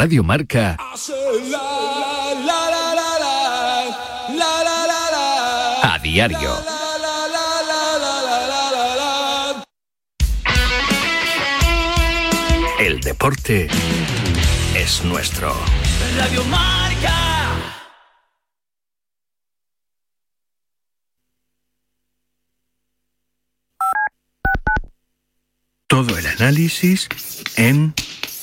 Radio 0.00 0.22
Marca, 0.22 0.76
a 5.82 5.98
diario. 6.00 6.54
El 12.78 13.00
deporte 13.00 13.66
es 14.76 15.02
nuestro. 15.02 15.52
Radio 16.16 16.44
Marca. 16.44 17.74
Todo 25.88 26.16
el 26.16 26.26
análisis 26.28 27.08
en 27.56 27.94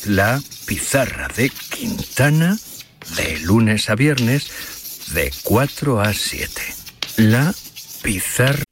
la 0.05 0.41
pizarra 0.65 1.27
de 1.35 1.49
Quintana 1.49 2.57
de 3.17 3.39
lunes 3.39 3.89
a 3.89 3.95
viernes 3.95 4.49
de 5.13 5.31
4 5.43 6.01
a 6.01 6.13
7. 6.13 6.61
La 7.17 7.53
pizarra. 8.01 8.63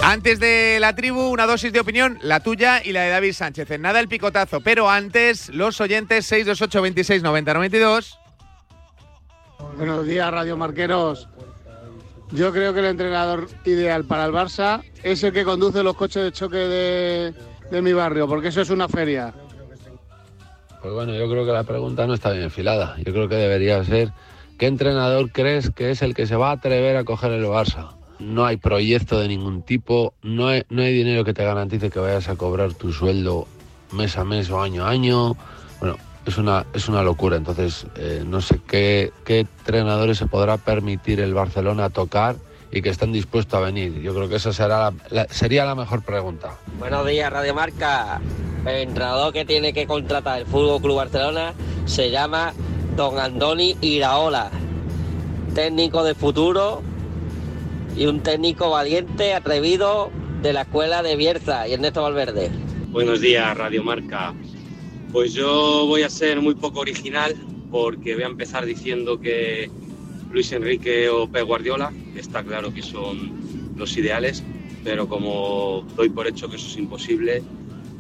Antes 0.04 0.40
de 0.40 0.80
la 0.80 0.96
tribu, 0.96 1.30
una 1.30 1.46
dosis 1.46 1.72
de 1.72 1.80
opinión, 1.80 2.18
la 2.24 2.40
tuya 2.40 2.82
y 2.84 2.92
la 2.92 3.02
de 3.02 3.12
David 3.12 3.34
Sánchez. 3.34 3.70
En 3.70 3.84
nada 3.84 4.00
el 4.00 4.08
picotazo, 4.08 4.60
pero 4.60 4.90
antes, 4.90 5.50
los 5.50 5.80
oyentes 5.80 6.26
628 6.26 6.82
26 6.82 7.24
90 7.24 7.54
92. 7.54 8.20
Buenos 9.78 10.06
días, 10.06 10.32
Radio 10.32 10.58
Marqueros. 10.58 11.30
Yo 12.32 12.52
creo 12.52 12.74
que 12.74 12.80
el 12.80 12.86
entrenador 12.86 13.48
ideal 13.66 14.06
para 14.06 14.26
el 14.26 14.32
Barça 14.32 14.82
es 15.04 15.24
el 15.24 15.34
que 15.34 15.44
conduce 15.44 15.84
los 15.84 15.96
coches 15.96 16.24
de 16.24 16.32
choque 16.32 16.58
de, 16.58 17.34
de 17.70 17.82
mi 17.82 17.94
barrio, 17.94 18.28
porque 18.28 18.48
eso 18.48 18.62
es 18.62 18.70
una 18.72 18.88
feria. 18.88 19.34
Pues 20.82 20.94
bueno, 20.94 21.14
yo 21.14 21.30
creo 21.30 21.46
que 21.46 21.52
la 21.52 21.64
pregunta 21.64 22.08
no 22.08 22.16
está 22.16 22.32
bien 22.32 22.46
enfilada. 22.46 22.96
Yo 22.98 23.14
creo 23.14 23.30
que 23.30 23.36
debería 23.36 23.84
ser, 23.84 24.12
¿qué 24.58 24.66
entrenador 24.66 25.32
crees 25.32 25.70
que 25.70 25.92
es 25.92 26.02
el 26.02 26.16
que 26.16 26.26
se 26.26 26.36
va 26.36 26.50
a 26.50 26.54
atrever 26.54 26.98
a 26.98 27.04
coger 27.04 27.32
el 27.34 27.46
Barça? 27.46 28.01
No 28.22 28.46
hay 28.46 28.58
proyecto 28.58 29.20
de 29.20 29.28
ningún 29.28 29.64
tipo, 29.64 30.14
no 30.22 30.48
hay, 30.48 30.64
no 30.70 30.82
hay 30.84 30.94
dinero 30.94 31.26
que 31.26 31.34
te 31.34 31.44
garantice 31.44 31.90
que 31.90 32.00
vayas 32.00 32.30
a 32.30 32.36
cobrar 32.36 32.74
tu 32.74 32.94
sueldo 32.94 33.48
mes 33.92 34.18
a 34.18 34.24
mes 34.24 34.50
o 34.52 34.62
año 34.62 34.86
a 34.86 34.90
año. 34.90 35.36
Bueno, 35.80 35.98
es 36.26 36.38
una, 36.38 36.66
es 36.74 36.88
una 36.88 37.02
locura. 37.02 37.36
Entonces, 37.38 37.88
eh, 37.96 38.24
no 38.26 38.40
sé 38.42 38.60
qué, 38.68 39.12
qué 39.26 39.40
entrenadores 39.40 40.18
se 40.20 40.28
podrá 40.28 40.58
permitir 40.58 41.20
el 41.20 41.34
Barcelona 41.34 41.90
tocar 41.90 42.36
y 42.72 42.82
que 42.82 42.90
están 42.90 43.12
dispuestos 43.12 43.58
a 43.60 43.62
venir. 43.64 44.00
Yo 44.02 44.14
creo 44.14 44.30
que 44.30 44.36
esa 44.36 44.54
será 44.54 44.94
la- 45.10 45.28
sería 45.30 45.66
la 45.66 45.76
mejor 45.76 46.04
pregunta. 46.04 46.52
Buenos 46.80 47.06
días, 47.08 47.32
Radio 47.34 47.54
Marca. 47.56 48.22
El 48.66 48.88
entrenador 48.90 49.34
que 49.34 49.44
tiene 49.44 49.74
que 49.74 49.88
contratar 49.88 50.40
el 50.40 50.46
Fútbol 50.46 50.80
Club 50.80 50.96
Barcelona 50.98 51.54
se 51.86 52.12
llama 52.12 52.54
Don 52.96 53.18
Andoni 53.18 53.76
Iraola. 53.82 54.52
Técnico 55.56 56.04
de 56.04 56.14
futuro 56.16 56.82
y 57.96 58.06
un 58.06 58.22
técnico 58.22 58.70
valiente, 58.70 59.34
atrevido 59.34 60.12
de 60.42 60.54
la 60.54 60.62
escuela 60.62 61.04
de 61.04 61.16
Bierza 61.16 61.68
y 61.68 61.74
Ernesto 61.74 62.02
Valverde. 62.02 62.50
Buenos 62.92 63.22
días, 63.22 63.58
Radio 63.58 63.84
Marca. 63.84 64.34
Pues 65.12 65.34
yo 65.34 65.86
voy 65.86 66.04
a 66.04 66.10
ser 66.10 66.42
muy 66.42 66.56
poco 66.56 66.80
original 66.80 67.36
porque 67.70 68.16
voy 68.16 68.24
a 68.24 68.28
empezar 68.28 68.66
diciendo 68.66 69.20
que 69.20 69.70
Luis 70.32 70.52
Enrique 70.52 71.10
o 71.10 71.28
Pep 71.28 71.46
Guardiola, 71.46 71.92
está 72.16 72.44
claro 72.44 72.74
que 72.74 72.82
son 72.82 73.32
los 73.76 73.96
ideales, 73.98 74.44
pero 74.84 75.08
como 75.08 75.86
doy 75.96 76.10
por 76.10 76.28
hecho 76.28 76.50
que 76.50 76.56
eso 76.56 76.68
es 76.68 76.78
imposible, 76.78 77.44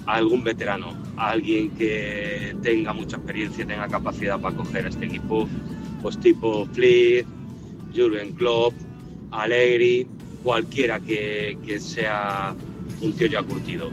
algún 0.06 0.44
veterano, 0.44 0.94
alguien 1.18 1.70
que 1.72 2.56
tenga 2.62 2.94
mucha 2.94 3.18
experiencia, 3.18 3.66
tenga 3.66 3.88
capacidad 3.88 4.40
para 4.40 4.56
coger 4.56 4.86
a 4.86 4.90
este 4.90 5.06
equipo, 5.06 5.48
pues 6.02 6.18
tipo 6.20 6.66
Flick, 6.74 7.26
Jurgen 7.96 8.34
Klopp, 8.34 8.74
Allegri, 9.32 10.08
cualquiera 10.44 11.00
que, 11.00 11.58
que 11.66 11.80
sea 11.80 12.54
un 13.02 13.14
tío 13.14 13.28
ya 13.28 13.42
curtido. 13.42 13.90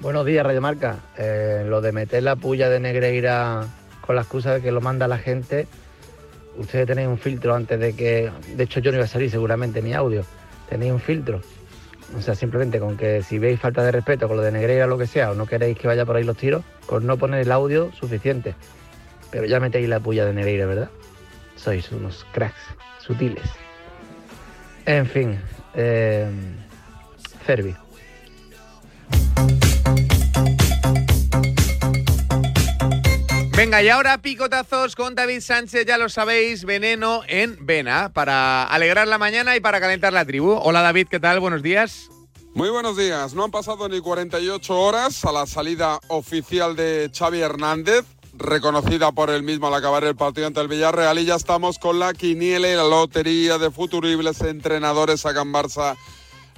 Buenos 0.00 0.26
días, 0.26 0.44
Radio 0.44 0.60
Marca. 0.60 0.98
Eh, 1.16 1.64
lo 1.66 1.80
de 1.80 1.92
meter 1.92 2.22
la 2.22 2.36
puya 2.36 2.68
de 2.68 2.80
Negreira 2.80 3.66
con 4.00 4.16
la 4.16 4.22
excusa 4.22 4.54
de 4.54 4.60
que 4.60 4.70
lo 4.70 4.80
manda 4.80 5.08
la 5.08 5.18
gente, 5.18 5.66
ustedes 6.56 6.86
tenéis 6.86 7.08
un 7.08 7.18
filtro 7.18 7.54
antes 7.54 7.78
de 7.78 7.94
que. 7.94 8.30
De 8.56 8.64
hecho, 8.64 8.80
yo 8.80 8.90
no 8.90 8.98
iba 8.98 9.04
a 9.04 9.08
salir 9.08 9.30
seguramente 9.30 9.82
mi 9.82 9.94
audio. 9.94 10.24
Tenéis 10.68 10.92
un 10.92 11.00
filtro. 11.00 11.40
O 12.16 12.20
sea, 12.20 12.34
simplemente 12.34 12.78
con 12.78 12.96
que 12.96 13.22
si 13.22 13.38
veis 13.38 13.58
falta 13.58 13.82
de 13.82 13.92
respeto 13.92 14.28
con 14.28 14.36
lo 14.36 14.42
de 14.42 14.52
Negreira 14.52 14.84
o 14.84 14.88
lo 14.88 14.98
que 14.98 15.06
sea, 15.06 15.30
o 15.30 15.34
no 15.34 15.46
queréis 15.46 15.78
que 15.78 15.86
vaya 15.86 16.04
por 16.04 16.16
ahí 16.16 16.24
los 16.24 16.36
tiros, 16.36 16.62
con 16.86 17.06
no 17.06 17.16
poner 17.16 17.40
el 17.40 17.50
audio 17.50 17.90
suficiente. 17.92 18.54
Pero 19.30 19.46
ya 19.46 19.58
metéis 19.58 19.88
la 19.88 20.00
puya 20.00 20.24
de 20.24 20.32
Negreira, 20.32 20.66
¿verdad? 20.66 20.90
Sois 21.56 21.90
unos 21.92 22.26
cracks 22.32 22.60
sutiles. 23.00 23.48
En 24.86 25.06
fin, 25.06 25.40
eh, 25.74 26.28
Ferbi. 27.46 27.74
Venga, 33.56 33.82
y 33.82 33.88
ahora 33.88 34.18
picotazos 34.18 34.96
con 34.96 35.14
David 35.14 35.40
Sánchez, 35.40 35.86
ya 35.86 35.96
lo 35.96 36.08
sabéis, 36.08 36.64
veneno 36.64 37.22
en 37.28 37.64
vena, 37.64 38.12
para 38.12 38.64
alegrar 38.64 39.06
la 39.06 39.16
mañana 39.16 39.56
y 39.56 39.60
para 39.60 39.80
calentar 39.80 40.12
la 40.12 40.24
tribu. 40.24 40.52
Hola 40.52 40.82
David, 40.82 41.06
¿qué 41.08 41.20
tal? 41.20 41.40
Buenos 41.40 41.62
días. 41.62 42.10
Muy 42.52 42.68
buenos 42.68 42.96
días. 42.96 43.32
No 43.32 43.44
han 43.44 43.50
pasado 43.50 43.88
ni 43.88 44.00
48 44.00 44.78
horas 44.78 45.24
a 45.24 45.32
la 45.32 45.46
salida 45.46 45.98
oficial 46.08 46.76
de 46.76 47.10
Xavi 47.16 47.40
Hernández 47.40 48.04
reconocida 48.36 49.12
por 49.12 49.30
él 49.30 49.42
mismo 49.42 49.68
al 49.68 49.74
acabar 49.74 50.04
el 50.04 50.16
partido 50.16 50.46
ante 50.46 50.60
el 50.60 50.68
Villarreal 50.68 51.18
y 51.18 51.24
ya 51.24 51.34
estamos 51.34 51.78
con 51.78 51.98
la 51.98 52.14
quiniela 52.14 52.68
y 52.68 52.74
la 52.74 52.84
lotería 52.84 53.58
de 53.58 53.70
futuribles 53.70 54.40
entrenadores 54.40 55.24
a 55.26 55.32
Barça 55.32 55.96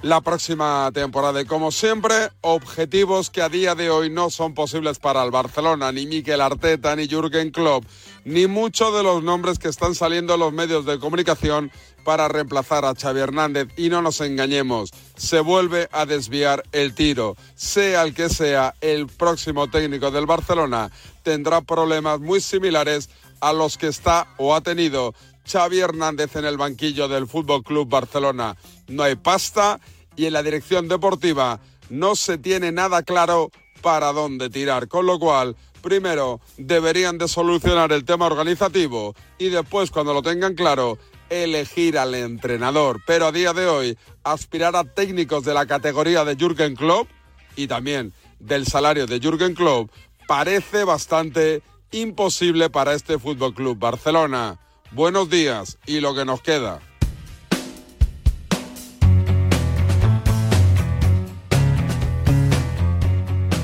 la 0.01 0.21
próxima 0.21 0.91
temporada. 0.93 1.41
Y 1.41 1.45
como 1.45 1.71
siempre, 1.71 2.29
objetivos 2.41 3.29
que 3.29 3.41
a 3.41 3.49
día 3.49 3.75
de 3.75 3.89
hoy 3.89 4.09
no 4.09 4.29
son 4.29 4.53
posibles 4.53 4.99
para 4.99 5.23
el 5.23 5.31
Barcelona, 5.31 5.91
ni 5.91 6.05
Mikel 6.05 6.41
Arteta, 6.41 6.95
ni 6.95 7.07
Jürgen 7.07 7.51
Klopp, 7.51 7.83
ni 8.23 8.47
muchos 8.47 8.93
de 8.95 9.03
los 9.03 9.23
nombres 9.23 9.57
que 9.57 9.69
están 9.69 9.95
saliendo 9.95 10.35
en 10.35 10.39
los 10.39 10.53
medios 10.53 10.85
de 10.85 10.99
comunicación 10.99 11.71
para 12.07 12.29
reemplazar 12.29 12.85
a 12.85 12.95
Xavi 12.95 13.19
Hernández. 13.19 13.67
Y 13.75 13.89
no 13.89 14.01
nos 14.01 14.21
engañemos, 14.21 14.91
se 15.17 15.41
vuelve 15.41 15.89
a 15.91 16.05
desviar 16.05 16.63
el 16.71 16.95
tiro. 16.95 17.35
Sea 17.55 18.03
el 18.03 18.13
que 18.13 18.29
sea 18.29 18.75
el 18.79 19.07
próximo 19.07 19.69
técnico 19.69 20.09
del 20.09 20.25
Barcelona, 20.25 20.89
tendrá 21.21 21.59
problemas 21.59 22.21
muy 22.21 22.39
similares 22.39 23.09
a 23.41 23.51
los 23.51 23.77
que 23.77 23.87
está 23.87 24.25
o 24.37 24.55
ha 24.55 24.61
tenido 24.61 25.15
Xavi 25.51 25.81
Hernández 25.81 26.37
en 26.37 26.45
el 26.45 26.55
banquillo 26.55 27.09
del 27.09 27.27
Fútbol 27.27 27.61
Club 27.61 27.89
Barcelona. 27.89 28.55
No 28.87 29.03
hay 29.03 29.17
pasta 29.17 29.81
y 30.15 30.27
en 30.27 30.33
la 30.33 30.43
dirección 30.43 30.87
deportiva 30.87 31.59
no 31.89 32.15
se 32.15 32.37
tiene 32.37 32.71
nada 32.71 33.03
claro 33.03 33.51
para 33.81 34.13
dónde 34.13 34.49
tirar, 34.49 34.87
con 34.87 35.05
lo 35.05 35.19
cual 35.19 35.57
primero 35.81 36.39
deberían 36.55 37.17
de 37.17 37.27
solucionar 37.27 37.91
el 37.91 38.05
tema 38.05 38.27
organizativo 38.27 39.13
y 39.37 39.49
después 39.49 39.91
cuando 39.91 40.13
lo 40.13 40.21
tengan 40.21 40.55
claro 40.55 40.97
elegir 41.29 41.97
al 41.97 42.15
entrenador, 42.15 43.01
pero 43.05 43.27
a 43.27 43.31
día 43.31 43.53
de 43.53 43.67
hoy 43.67 43.97
aspirar 44.23 44.75
a 44.75 44.83
técnicos 44.83 45.43
de 45.43 45.53
la 45.53 45.65
categoría 45.65 46.25
de 46.25 46.35
Jürgen 46.35 46.75
Klopp 46.75 47.09
y 47.55 47.67
también 47.67 48.13
del 48.39 48.65
salario 48.65 49.07
de 49.07 49.19
Jürgen 49.19 49.55
Klopp 49.55 49.89
parece 50.27 50.83
bastante 50.83 51.61
imposible 51.91 52.69
para 52.69 52.93
este 52.93 53.17
Fútbol 53.17 53.53
Club 53.53 53.77
Barcelona. 53.77 54.59
Buenos 54.91 55.29
días 55.29 55.77
y 55.85 55.99
lo 55.99 56.15
que 56.15 56.25
nos 56.25 56.41
queda. 56.41 56.79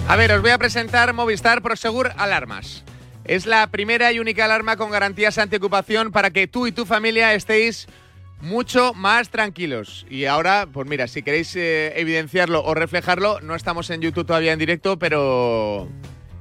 A 0.07 0.15
ver, 0.15 0.31
os 0.31 0.41
voy 0.41 0.51
a 0.51 0.57
presentar 0.57 1.13
Movistar 1.13 1.61
Prosegur 1.61 2.11
Alarmas. 2.17 2.83
Es 3.25 3.45
la 3.45 3.67
primera 3.67 4.11
y 4.11 4.19
única 4.19 4.45
alarma 4.45 4.75
con 4.75 4.91
garantías 4.91 5.37
antiocupación 5.37 6.11
para 6.11 6.31
que 6.31 6.47
tú 6.47 6.67
y 6.67 6.71
tu 6.71 6.85
familia 6.85 7.33
estéis 7.33 7.87
mucho 8.41 8.93
más 8.93 9.29
tranquilos. 9.29 10.05
Y 10.09 10.25
ahora, 10.25 10.67
pues 10.71 10.87
mira, 10.87 11.07
si 11.07 11.23
queréis 11.23 11.55
eh, 11.55 11.93
evidenciarlo 11.95 12.63
o 12.63 12.73
reflejarlo, 12.73 13.39
no 13.39 13.55
estamos 13.55 13.89
en 13.89 14.01
YouTube 14.01 14.27
todavía 14.27 14.51
en 14.51 14.59
directo, 14.59 14.99
pero 14.99 15.87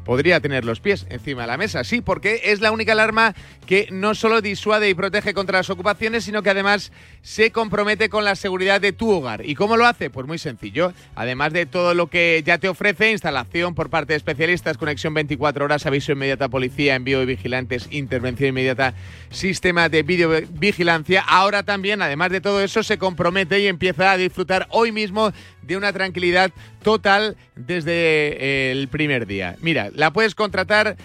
podría 0.05 0.41
tener 0.41 0.65
los 0.65 0.81
pies 0.81 1.07
encima 1.11 1.43
de 1.43 1.49
la 1.49 1.57
mesa. 1.57 1.85
Sí, 1.85 2.01
porque 2.01 2.43
es 2.45 2.61
la 2.61 2.73
única 2.73 2.93
alarma 2.93 3.35
que 3.67 3.89
no 3.91 4.15
solo 4.15 4.41
disuade 4.41 4.89
y 4.89 4.95
protege 4.95 5.35
contra 5.35 5.59
las 5.59 5.71
ocupaciones, 5.71 6.25
sino 6.25 6.43
que 6.43 6.51
además 6.51 6.93
se 7.23 7.51
compromete 7.53 8.09
con 8.09 8.25
la 8.25 8.37
seguridad 8.37 8.81
de 8.81 8.93
tu 8.93 9.11
hogar. 9.11 9.47
¿Y 9.47 9.55
cómo 9.55 9.77
lo 9.77 9.87
hace? 9.87 10.11
Pues 10.11 10.27
muy 10.27 10.39
sencillo. 10.39 10.93
Además 11.15 11.53
de 11.53 11.67
todo 11.67 11.95
lo 11.95 12.09
que 12.09 12.43
ya 12.45 12.59
te 12.59 12.69
ofrece, 12.69 13.11
instalación 13.11 13.75
por 13.75 13.91
parte 13.91 14.13
de 14.13 14.17
especialistas, 14.17 14.77
conexión 14.79 15.15
24 15.15 15.65
horas, 15.65 15.87
aviso 15.87 16.13
inmediata 16.13 16.49
policía, 16.49 16.95
envío 16.95 17.21
de 17.21 17.27
vigilantes, 17.27 17.89
intervención 17.91 18.49
inmediata, 18.49 18.95
sistema 19.31 19.89
de 19.89 20.03
videovigilancia. 20.03 21.23
Ahora 21.27 21.63
también, 21.63 22.03
además 22.03 22.31
de 22.31 22.41
todo 22.41 22.61
eso, 22.61 22.83
se 22.83 22.99
compromete 22.99 23.61
y 23.61 23.67
empieza 23.67 24.13
a 24.13 24.17
disfrutar 24.17 24.67
hoy 24.71 24.93
mismo 24.93 25.33
de 25.63 25.77
una 25.77 25.93
tranquilidad 25.93 26.51
total 26.83 27.37
desde 27.55 27.93
eh, 27.93 28.73
el 28.73 28.89
primer 28.89 29.27
día. 29.27 29.57
Mira, 29.61 29.91
la 29.95 30.13
puedes 30.13 30.35
contratar 30.35 30.97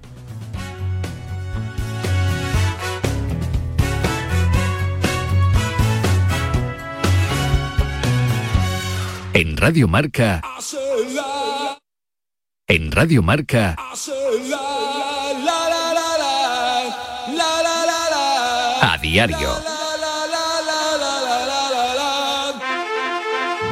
En 9.36 9.56
Radio 9.56 9.88
Marca. 9.88 10.40
En 12.68 12.92
Radio 12.92 13.20
Marca. 13.20 13.76
A 18.80 18.98
diario. 19.02 19.73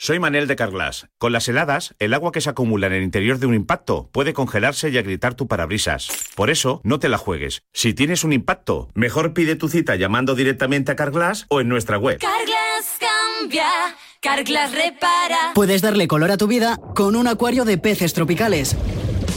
Soy 0.00 0.20
Manel 0.20 0.46
de 0.46 0.54
Carglass. 0.54 1.08
Con 1.18 1.32
las 1.32 1.48
heladas, 1.48 1.96
el 1.98 2.14
agua 2.14 2.30
que 2.30 2.40
se 2.40 2.48
acumula 2.48 2.86
en 2.86 2.92
el 2.92 3.02
interior 3.02 3.40
de 3.40 3.46
un 3.46 3.54
impacto 3.54 4.08
puede 4.12 4.32
congelarse 4.32 4.90
y 4.90 4.96
agrietar 4.96 5.34
tu 5.34 5.48
parabrisas. 5.48 6.08
Por 6.36 6.50
eso, 6.50 6.80
no 6.84 7.00
te 7.00 7.08
la 7.08 7.18
juegues. 7.18 7.64
Si 7.72 7.94
tienes 7.94 8.22
un 8.22 8.32
impacto, 8.32 8.90
mejor 8.94 9.34
pide 9.34 9.56
tu 9.56 9.68
cita 9.68 9.96
llamando 9.96 10.36
directamente 10.36 10.92
a 10.92 10.96
Carglass 10.96 11.46
o 11.48 11.60
en 11.60 11.68
nuestra 11.68 11.98
web. 11.98 12.20
Carglass 12.20 12.96
cambia. 13.00 13.66
Carglass 14.20 14.70
repara. 14.70 15.52
Puedes 15.56 15.82
darle 15.82 16.06
color 16.06 16.30
a 16.30 16.36
tu 16.36 16.46
vida 16.46 16.78
con 16.94 17.16
un 17.16 17.26
acuario 17.26 17.64
de 17.64 17.76
peces 17.76 18.14
tropicales 18.14 18.76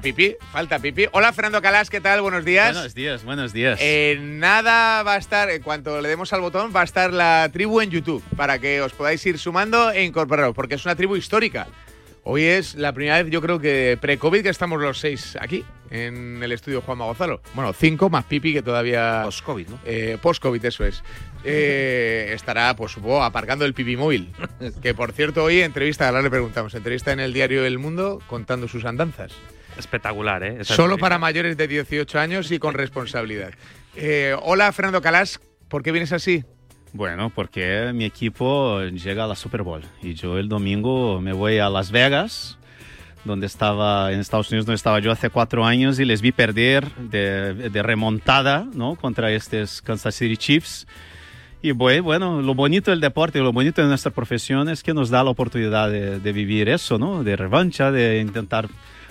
Falta 0.00 0.14
pipi, 0.16 0.36
falta 0.50 0.78
pipi. 0.78 1.06
Hola 1.12 1.30
Fernando 1.30 1.60
Calas, 1.60 1.90
¿qué 1.90 2.00
tal? 2.00 2.22
Buenos 2.22 2.42
días. 2.42 2.72
Buenos 2.72 2.94
días, 2.94 3.22
buenos 3.22 3.52
días. 3.52 3.78
Eh, 3.82 4.18
nada 4.18 5.02
va 5.02 5.12
a 5.12 5.16
estar, 5.18 5.50
en 5.50 5.60
cuanto 5.60 6.00
le 6.00 6.08
demos 6.08 6.32
al 6.32 6.40
botón, 6.40 6.72
va 6.74 6.80
a 6.80 6.84
estar 6.84 7.12
la 7.12 7.50
tribu 7.52 7.82
en 7.82 7.90
YouTube 7.90 8.24
para 8.34 8.58
que 8.58 8.80
os 8.80 8.94
podáis 8.94 9.24
ir 9.26 9.38
sumando 9.38 9.90
e 9.90 10.02
incorporaros, 10.04 10.54
porque 10.54 10.76
es 10.76 10.86
una 10.86 10.96
tribu 10.96 11.16
histórica. 11.16 11.66
Hoy 12.22 12.44
es 12.44 12.76
la 12.76 12.94
primera 12.94 13.22
vez, 13.22 13.30
yo 13.30 13.42
creo 13.42 13.58
que 13.58 13.98
pre-COVID, 14.00 14.42
que 14.42 14.48
estamos 14.48 14.80
los 14.80 14.98
seis 14.98 15.36
aquí, 15.38 15.66
en 15.90 16.42
el 16.42 16.52
estudio 16.52 16.80
Juanma 16.80 17.04
Gonzalo. 17.04 17.42
Bueno, 17.52 17.74
cinco 17.74 18.08
más 18.08 18.24
Pipi, 18.24 18.54
que 18.54 18.62
todavía... 18.62 19.20
Post-COVID, 19.24 19.68
¿no? 19.68 19.78
Eh, 19.84 20.16
Post-COVID, 20.22 20.64
eso 20.64 20.86
es. 20.86 21.02
Eh, 21.44 22.30
estará, 22.34 22.74
pues 22.74 22.92
supongo, 22.92 23.22
aparcando 23.22 23.66
el 23.66 23.74
Pipi 23.74 23.98
móvil. 23.98 24.32
que 24.82 24.94
por 24.94 25.12
cierto, 25.12 25.44
hoy 25.44 25.60
entrevista, 25.60 26.08
ahora 26.08 26.22
le 26.22 26.30
preguntamos, 26.30 26.74
entrevista 26.74 27.12
en 27.12 27.20
el 27.20 27.34
diario 27.34 27.66
El 27.66 27.78
Mundo 27.78 28.22
contando 28.28 28.66
sus 28.66 28.86
andanzas. 28.86 29.32
Espectacular, 29.80 30.42
¿eh? 30.44 30.56
Esa 30.60 30.74
Solo 30.74 30.96
para 30.96 31.18
mayores 31.18 31.56
de 31.56 31.66
18 31.66 32.18
años 32.18 32.52
y 32.52 32.58
con 32.58 32.74
responsabilidad. 32.74 33.50
Eh, 33.96 34.36
hola, 34.42 34.70
Fernando 34.72 35.02
Calas, 35.02 35.40
¿por 35.68 35.82
qué 35.82 35.90
vienes 35.90 36.12
así? 36.12 36.44
Bueno, 36.92 37.30
porque 37.34 37.90
mi 37.94 38.04
equipo 38.04 38.82
llega 38.82 39.24
a 39.24 39.26
la 39.26 39.36
Super 39.36 39.62
Bowl 39.62 39.82
y 40.02 40.14
yo 40.14 40.38
el 40.38 40.48
domingo 40.48 41.20
me 41.20 41.32
voy 41.32 41.58
a 41.58 41.68
Las 41.68 41.90
Vegas, 41.90 42.58
donde 43.24 43.46
estaba 43.46 44.12
en 44.12 44.20
Estados 44.20 44.50
Unidos, 44.50 44.66
donde 44.66 44.76
estaba 44.76 44.98
yo 45.00 45.12
hace 45.12 45.30
cuatro 45.30 45.64
años 45.64 46.00
y 46.00 46.04
les 46.04 46.20
vi 46.20 46.32
perder 46.32 46.90
de, 46.96 47.54
de 47.54 47.82
remontada, 47.82 48.66
¿no? 48.74 48.96
Contra 48.96 49.30
estos 49.30 49.82
Kansas 49.82 50.14
City 50.14 50.36
Chiefs. 50.36 50.86
Y 51.62 51.72
bueno, 51.72 52.40
lo 52.40 52.54
bonito 52.54 52.90
del 52.90 53.00
deporte, 53.00 53.38
lo 53.38 53.52
bonito 53.52 53.82
de 53.82 53.88
nuestra 53.88 54.10
profesión 54.10 54.70
es 54.70 54.82
que 54.82 54.94
nos 54.94 55.10
da 55.10 55.22
la 55.22 55.30
oportunidad 55.30 55.90
de, 55.90 56.18
de 56.18 56.32
vivir 56.32 56.70
eso, 56.70 56.98
¿no? 56.98 57.22
De 57.22 57.36
revancha, 57.36 57.90
de 57.90 58.18
intentar, 58.18 58.68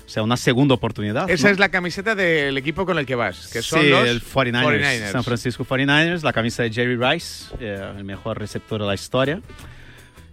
o 0.10 0.12
sea, 0.12 0.24
una 0.24 0.38
segunda 0.38 0.74
oportunidad. 0.74 1.30
Esa 1.30 1.50
¿no? 1.50 1.54
es 1.54 1.60
la 1.60 1.70
camiseta 1.70 2.16
del 2.16 2.58
equipo 2.58 2.84
con 2.84 2.98
el 2.98 3.06
que 3.06 3.14
vas, 3.14 3.46
que 3.54 3.62
son 3.62 3.82
sí, 3.82 3.90
los 3.90 4.08
el 4.08 4.24
49ers, 4.24 4.82
49ers. 4.82 5.12
San 5.12 5.24
Francisco 5.24 5.64
49ers, 5.64 6.24
la 6.24 6.34
camisa 6.34 6.64
de 6.64 6.74
Jerry 6.74 6.96
Rice, 6.96 7.54
eh, 7.60 7.94
el 7.96 8.04
mejor 8.04 8.40
receptor 8.40 8.82
de 8.82 8.88
la 8.88 8.96
historia. 8.96 9.40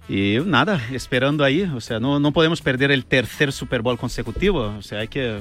Y 0.08 0.38
nada, 0.46 0.80
esperando 0.92 1.44
ahí, 1.44 1.70
o 1.74 1.82
sea, 1.82 2.00
no, 2.00 2.18
no 2.18 2.32
podemos 2.32 2.62
perder 2.62 2.90
el 2.90 3.04
tercer 3.04 3.52
Super 3.52 3.82
Bowl 3.82 3.98
consecutivo, 3.98 4.74
o 4.78 4.80
sea, 4.80 5.00
hay 5.00 5.08
que, 5.08 5.40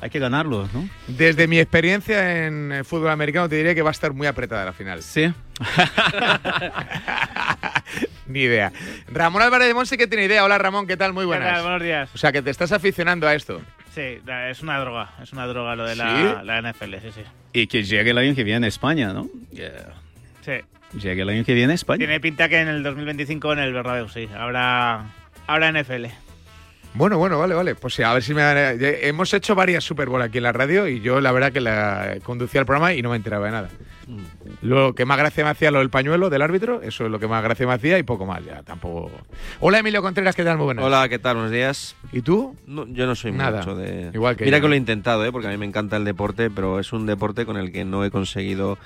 hay 0.00 0.10
que 0.10 0.18
ganarlo, 0.18 0.68
¿no? 0.72 0.88
Desde 1.08 1.46
mi 1.46 1.58
experiencia 1.58 2.46
en 2.46 2.72
el 2.72 2.84
fútbol 2.84 3.10
americano 3.10 3.48
te 3.48 3.56
diría 3.56 3.74
que 3.74 3.82
va 3.82 3.90
a 3.90 3.92
estar 3.92 4.12
muy 4.12 4.26
apretada 4.26 4.64
la 4.64 4.72
final. 4.72 5.02
Sí. 5.02 5.32
Ni 8.26 8.40
idea. 8.40 8.72
Ramón 9.12 9.42
Álvarez 9.42 9.68
de 9.68 9.74
Monse 9.74 9.98
que 9.98 10.06
tiene 10.06 10.24
idea. 10.24 10.44
Hola 10.44 10.58
Ramón, 10.58 10.86
¿qué 10.86 10.96
tal? 10.96 11.12
Muy 11.12 11.24
buenas. 11.24 11.52
tal? 11.52 11.62
Buenos 11.62 11.82
días. 11.82 12.10
O 12.14 12.18
sea, 12.18 12.32
que 12.32 12.42
te 12.42 12.50
estás 12.50 12.72
aficionando 12.72 13.26
a 13.26 13.34
esto. 13.34 13.60
Sí, 13.94 14.20
es 14.48 14.62
una 14.62 14.78
droga, 14.78 15.10
es 15.20 15.32
una 15.32 15.46
droga 15.46 15.74
lo 15.74 15.84
de 15.84 15.96
la, 15.96 16.38
¿Sí? 16.40 16.46
la 16.46 16.62
NFL, 16.62 16.94
sí, 17.02 17.10
sí. 17.12 17.22
Y 17.52 17.66
que 17.66 17.82
llegue 17.82 18.10
el 18.10 18.18
año 18.18 18.34
que 18.36 18.44
viene 18.44 18.66
a 18.66 18.68
España, 18.68 19.12
¿no? 19.12 19.28
Yeah. 19.50 19.94
Sí. 20.42 20.52
Llegue 20.98 21.22
el 21.22 21.28
año 21.28 21.44
que 21.44 21.54
viene 21.54 21.72
a 21.72 21.74
España. 21.74 21.98
Tiene 21.98 22.20
pinta 22.20 22.48
que 22.48 22.60
en 22.60 22.68
el 22.68 22.84
2025 22.84 23.52
en 23.52 23.58
el 23.58 23.72
Bernabéu, 23.72 24.08
sí, 24.08 24.28
habrá, 24.36 25.06
habrá 25.48 25.72
NFL. 25.72 26.06
Bueno, 26.94 27.18
bueno, 27.18 27.38
vale, 27.38 27.54
vale. 27.54 27.74
Pues 27.76 27.94
sí, 27.94 28.02
a 28.02 28.12
ver 28.12 28.22
si 28.22 28.34
me 28.34 28.42
dan- 28.42 28.78
ya 28.78 28.88
Hemos 28.88 29.32
hecho 29.32 29.54
varias 29.54 29.84
Super 29.84 30.08
Bowl 30.08 30.20
aquí 30.22 30.38
en 30.38 30.44
la 30.44 30.52
radio 30.52 30.88
y 30.88 31.00
yo 31.00 31.20
la 31.20 31.30
verdad 31.32 31.52
que 31.52 31.60
la 31.60 32.16
conducía 32.24 32.60
el 32.60 32.66
programa 32.66 32.92
y 32.94 33.00
no 33.02 33.10
me 33.10 33.16
enteraba 33.16 33.46
de 33.46 33.52
nada. 33.52 33.68
Lo 34.60 34.92
que 34.94 35.04
más 35.04 35.16
gracia 35.16 35.44
me 35.44 35.50
hacía 35.50 35.70
lo 35.70 35.78
del 35.78 35.88
pañuelo 35.88 36.30
del 36.30 36.42
árbitro, 36.42 36.82
eso 36.82 37.04
es 37.04 37.10
lo 37.12 37.20
que 37.20 37.28
más 37.28 37.44
gracia 37.44 37.64
me 37.66 37.74
hacía 37.74 37.96
y 37.98 38.02
poco 38.02 38.26
más, 38.26 38.44
ya 38.44 38.62
tampoco. 38.64 39.08
Hola 39.60 39.78
Emilio 39.78 40.02
Contreras, 40.02 40.34
¿qué 40.34 40.42
tal? 40.42 40.56
Muy 40.56 40.64
buenas. 40.64 40.84
Hola, 40.84 41.08
¿qué 41.08 41.20
tal? 41.20 41.36
Buenos 41.36 41.52
días. 41.52 41.94
¿Y 42.12 42.22
tú? 42.22 42.56
No, 42.66 42.86
yo 42.88 43.06
no 43.06 43.14
soy 43.14 43.30
Nada. 43.30 43.58
mucho 43.58 43.76
de... 43.76 44.10
Igual 44.12 44.36
que 44.36 44.44
Mira 44.44 44.58
yo. 44.58 44.62
que 44.62 44.68
lo 44.68 44.74
he 44.74 44.78
intentado, 44.78 45.24
¿eh? 45.24 45.30
porque 45.30 45.46
a 45.46 45.50
mí 45.50 45.56
me 45.58 45.66
encanta 45.66 45.96
el 45.96 46.04
deporte, 46.04 46.50
pero 46.50 46.80
es 46.80 46.92
un 46.92 47.06
deporte 47.06 47.46
con 47.46 47.56
el 47.56 47.70
que 47.70 47.84
no 47.84 48.04
he 48.04 48.10
conseguido... 48.10 48.78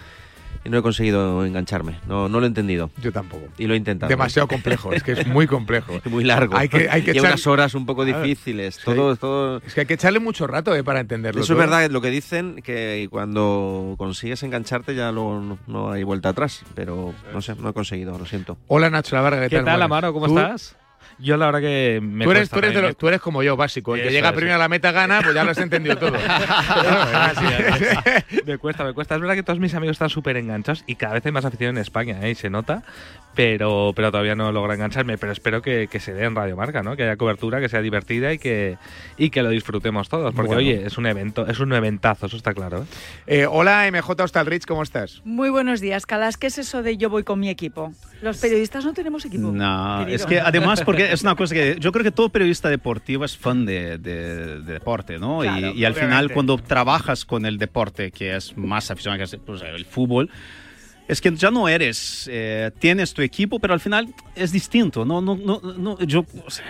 No 0.65 0.79
he 0.79 0.83
conseguido 0.83 1.45
engancharme, 1.45 1.99
no, 2.09 2.29
no 2.29 2.41
lo 2.41 2.47
he 2.47 2.49
entendido. 2.49 2.91
Yo 3.03 3.13
tampoco. 3.13 3.49
Y 3.59 3.67
lo 3.67 3.75
he 3.75 3.77
intentado. 3.77 4.09
Demasiado 4.09 4.49
complejo, 4.49 4.93
es 4.93 5.03
que 5.03 5.13
es 5.13 5.27
muy 5.27 5.47
complejo. 5.47 6.01
muy 6.11 6.25
largo. 6.25 6.57
Hay 6.57 6.69
que, 6.69 6.89
hay 6.91 7.03
que 7.03 7.11
y 7.11 7.15
echar- 7.15 7.29
unas 7.29 7.47
horas 7.47 7.75
un 7.75 7.85
poco 7.85 8.03
Claro. 8.05 8.23
difíciles. 8.23 8.77
Sí. 8.77 8.83
Todo, 8.85 9.15
todo... 9.17 9.59
Es 9.67 9.75
que 9.75 9.81
hay 9.81 9.87
que 9.87 9.95
echarle 9.95 10.21
mucho 10.21 10.47
rato 10.47 10.75
eh, 10.75 10.83
para 10.83 11.01
entenderlo. 11.01 11.43
Eso 11.43 11.53
es 11.53 11.59
verdad, 11.59 11.91
lo 11.91 12.01
que 12.01 12.11
dicen, 12.11 12.63
que 12.63 13.09
cuando 13.11 13.95
consigues 13.99 14.43
engancharte 14.43 14.95
ya 14.95 15.13
luego 15.13 15.41
no, 15.41 15.59
no 15.67 15.91
hay 15.93 16.03
vuelta 16.03 16.31
atrás, 16.31 16.65
pero 16.75 17.13
no 17.33 17.43
sé, 17.43 17.55
no 17.57 17.69
he 17.69 17.73
conseguido, 17.75 18.19
lo 18.19 18.25
siento. 18.25 18.57
Hola 18.69 18.89
Nacho 18.91 19.17
Lavarga, 19.17 19.43
¿qué, 19.43 19.49
¿Qué 19.51 19.57
tal? 19.57 19.65
tal. 19.67 19.83
Amaro? 19.83 20.13
¿Cómo 20.13 20.27
¿Tú? 20.27 20.39
estás? 20.39 20.77
Yo 21.19 21.37
la 21.37 21.47
verdad 21.47 21.61
que 21.61 22.01
me 22.03 22.25
Tú 22.25 22.31
eres, 22.33 22.51
tú, 22.51 22.59
eres 22.59 22.71
de 22.71 22.75
también, 22.75 22.91
los- 22.91 22.97
tú 22.97 23.09
eres 23.09 23.21
como 23.21 23.43
yo, 23.43 23.57
básico. 23.57 23.95
El 23.97 24.03
que 24.03 24.11
llega 24.11 24.33
primero 24.33 24.57
a 24.57 24.59
la 24.59 24.69
meta 24.69 24.93
gana, 24.93 25.21
pues 25.23 25.35
ya 25.35 25.45
lo 25.45 25.51
has 25.53 25.59
entendido 25.59 25.97
todo. 25.97 26.13
me 28.47 28.59
cuesta, 28.59 28.85
me 28.85 28.93
cuesta. 28.93 29.15
Es 29.15 29.21
verdad 29.21 29.35
que 29.35 29.43
todos 29.43 29.59
mis 29.59 29.75
amigos 29.75 29.95
están 29.95 30.11
súper 30.11 30.37
enganchados 30.37 30.85
y 30.87 30.97
cada 30.97 31.15
vez 31.15 31.27
hay 31.27 31.33
más 31.33 31.45
afición 31.45 31.77
en 31.77 31.83
España, 31.83 32.19
¿eh? 32.23 32.31
Y 32.31 32.35
se 32.35 32.51
nota, 32.51 32.83
pero, 33.35 33.93
pero 33.95 34.11
todavía 34.11 34.35
no 34.35 34.53
logra 34.53 34.75
engancharme. 34.75 35.19
Pero 35.19 35.33
espero 35.33 35.63
que, 35.63 35.89
que 35.89 36.01
se 36.01 36.13
dé 36.15 36.25
en 36.25 36.35
Radio 36.35 36.57
Marca, 36.57 36.83
¿no? 36.83 36.97
Que 36.97 37.05
haya 37.05 37.17
cobertura, 37.17 37.61
que 37.61 37.69
sea 37.69 37.81
divertida 37.81 38.33
y 38.33 38.39
que, 38.39 38.77
y 39.17 39.31
que 39.31 39.43
lo 39.43 39.51
disfrutemos 39.51 40.09
todos. 40.09 40.35
Porque, 40.35 40.55
Bueno. 40.55 40.59
oye, 40.61 40.87
es 40.87 40.99
un 40.99 41.07
evento, 41.07 41.47
es 41.47 41.59
un 41.61 41.73
eventazo, 41.73 42.27
eso 42.27 42.37
está 42.37 42.55
claro. 42.55 42.83
¿eh? 43.27 43.43
Eh, 43.43 43.47
hola 43.47 43.89
MJ 43.91 44.23
Hostalrich, 44.23 44.65
¿cómo 44.67 44.83
estás? 44.83 45.21
Muy 45.25 45.51
buenos 45.51 45.81
días, 45.81 46.07
Calas. 46.07 46.37
¿Qué 46.37 46.47
es 46.49 46.59
eso 46.59 46.83
de 46.83 46.97
yo 46.97 47.11
voy 47.11 47.25
con 47.25 47.41
mi 47.41 47.49
equipo? 47.51 47.93
Los 48.23 48.39
periodistas 48.39 48.85
no 48.85 48.95
tenemos 48.95 49.25
equipo. 49.27 49.51
No, 49.53 49.99
querido. 50.01 50.17
es 50.17 50.27
que 50.27 50.41
además, 50.41 50.81
porque 50.83 51.04
es 51.13 51.23
una 51.23 51.35
cosa 51.35 51.55
que 51.55 51.77
yo 51.79 51.93
creo 51.93 52.03
que 52.05 52.11
todo 52.11 52.29
periodista 52.31 52.69
deportivo 52.69 53.25
es 53.25 53.37
fan 53.37 53.65
de, 53.67 53.99
de- 53.99 54.61
de 54.61 54.73
deporte, 54.75 55.19
¿no? 55.19 55.41
Claro, 55.41 55.69
y, 55.75 55.81
y 55.81 55.85
al 55.85 55.95
final, 55.95 56.33
cuando 56.33 56.57
trabajas 56.59 57.25
con 57.25 57.45
el 57.47 57.59
deporte, 57.59 58.11
que 58.11 58.35
es 58.37 58.57
más 58.57 58.91
aficionado 58.91 59.19
que 59.19 59.25
es, 59.25 59.37
pues, 59.45 59.63
el 59.63 59.85
fútbol, 59.85 60.31
es 61.07 61.21
que 61.21 61.35
ya 61.35 61.51
no 61.51 61.69
eres, 61.69 62.29
eh, 62.33 62.71
tienes 62.79 63.13
tu 63.13 63.21
equipo, 63.21 63.59
pero 63.59 63.75
al 63.75 63.81
final 63.81 64.09
es 64.35 64.53
distinto, 64.53 65.05
no, 65.05 65.21
no, 65.21 65.37
no, 65.37 65.61
no, 65.61 65.99
yo, 66.01 66.25
o 66.47 66.51
sea, 66.51 66.65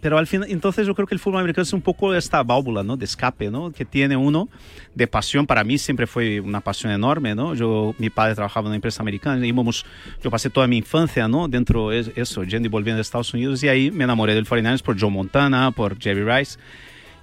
pero 0.00 0.18
al 0.18 0.26
final, 0.26 0.50
entonces 0.50 0.86
yo 0.86 0.94
creo 0.94 1.06
que 1.06 1.14
el 1.14 1.20
fútbol 1.20 1.40
americano 1.40 1.62
es 1.62 1.72
un 1.72 1.82
poco 1.82 2.12
esta 2.12 2.42
válvula, 2.42 2.82
¿no? 2.82 2.96
De 2.96 3.04
escape, 3.04 3.48
¿no? 3.48 3.70
Que 3.70 3.84
tiene 3.84 4.16
uno 4.16 4.48
de 4.94 5.06
pasión, 5.06 5.46
para 5.46 5.62
mí 5.62 5.78
siempre 5.78 6.08
fue 6.08 6.40
una 6.40 6.60
pasión 6.60 6.92
enorme, 6.92 7.34
¿no? 7.36 7.54
Yo, 7.54 7.94
mi 7.98 8.10
padre 8.10 8.34
trabajaba 8.34 8.64
en 8.64 8.68
una 8.68 8.76
empresa 8.76 9.02
americana, 9.02 9.46
íbamos, 9.46 9.86
yo 10.22 10.30
pasé 10.30 10.50
toda 10.50 10.66
mi 10.66 10.78
infancia, 10.78 11.28
¿no? 11.28 11.46
Dentro 11.46 11.90
de 11.90 12.12
eso, 12.16 12.42
yendo 12.42 12.66
y 12.66 12.70
volviendo 12.70 12.96
de 12.96 13.02
Estados 13.02 13.32
Unidos, 13.34 13.62
y 13.62 13.68
ahí 13.68 13.92
me 13.92 14.04
enamoré 14.04 14.34
del 14.34 14.46
49ers 14.46 14.82
por 14.82 15.00
Joe 15.00 15.10
Montana, 15.10 15.70
por 15.70 16.00
Jerry 16.00 16.24
Rice. 16.24 16.58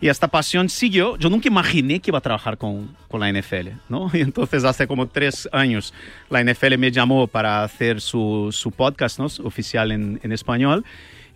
Y 0.04 0.10
esta 0.10 0.28
pasión 0.28 0.68
siguió. 0.68 1.16
Yo 1.16 1.30
nunca 1.30 1.48
imaginé 1.48 2.02
que 2.02 2.12
iba 2.12 2.18
a 2.18 2.22
trabajar 2.22 2.58
con, 2.58 2.94
con 3.08 3.22
la 3.22 3.32
NFL, 3.32 3.70
¿no? 3.88 4.12
Y 4.14 4.20
entonces 4.20 4.66
hace 4.66 4.86
como 4.86 5.08
tres 5.08 5.48
años 5.54 5.94
la 6.30 6.44
NFL 6.44 6.78
me 6.78 6.92
llamó 6.92 7.26
para 7.26 7.64
hacer 7.64 8.02
su, 8.02 8.50
su 8.52 8.70
podcast, 8.72 9.18
¿no? 9.18 9.28
Oficial 9.46 9.94
en, 9.94 10.20
en 10.22 10.34
español. 10.34 10.84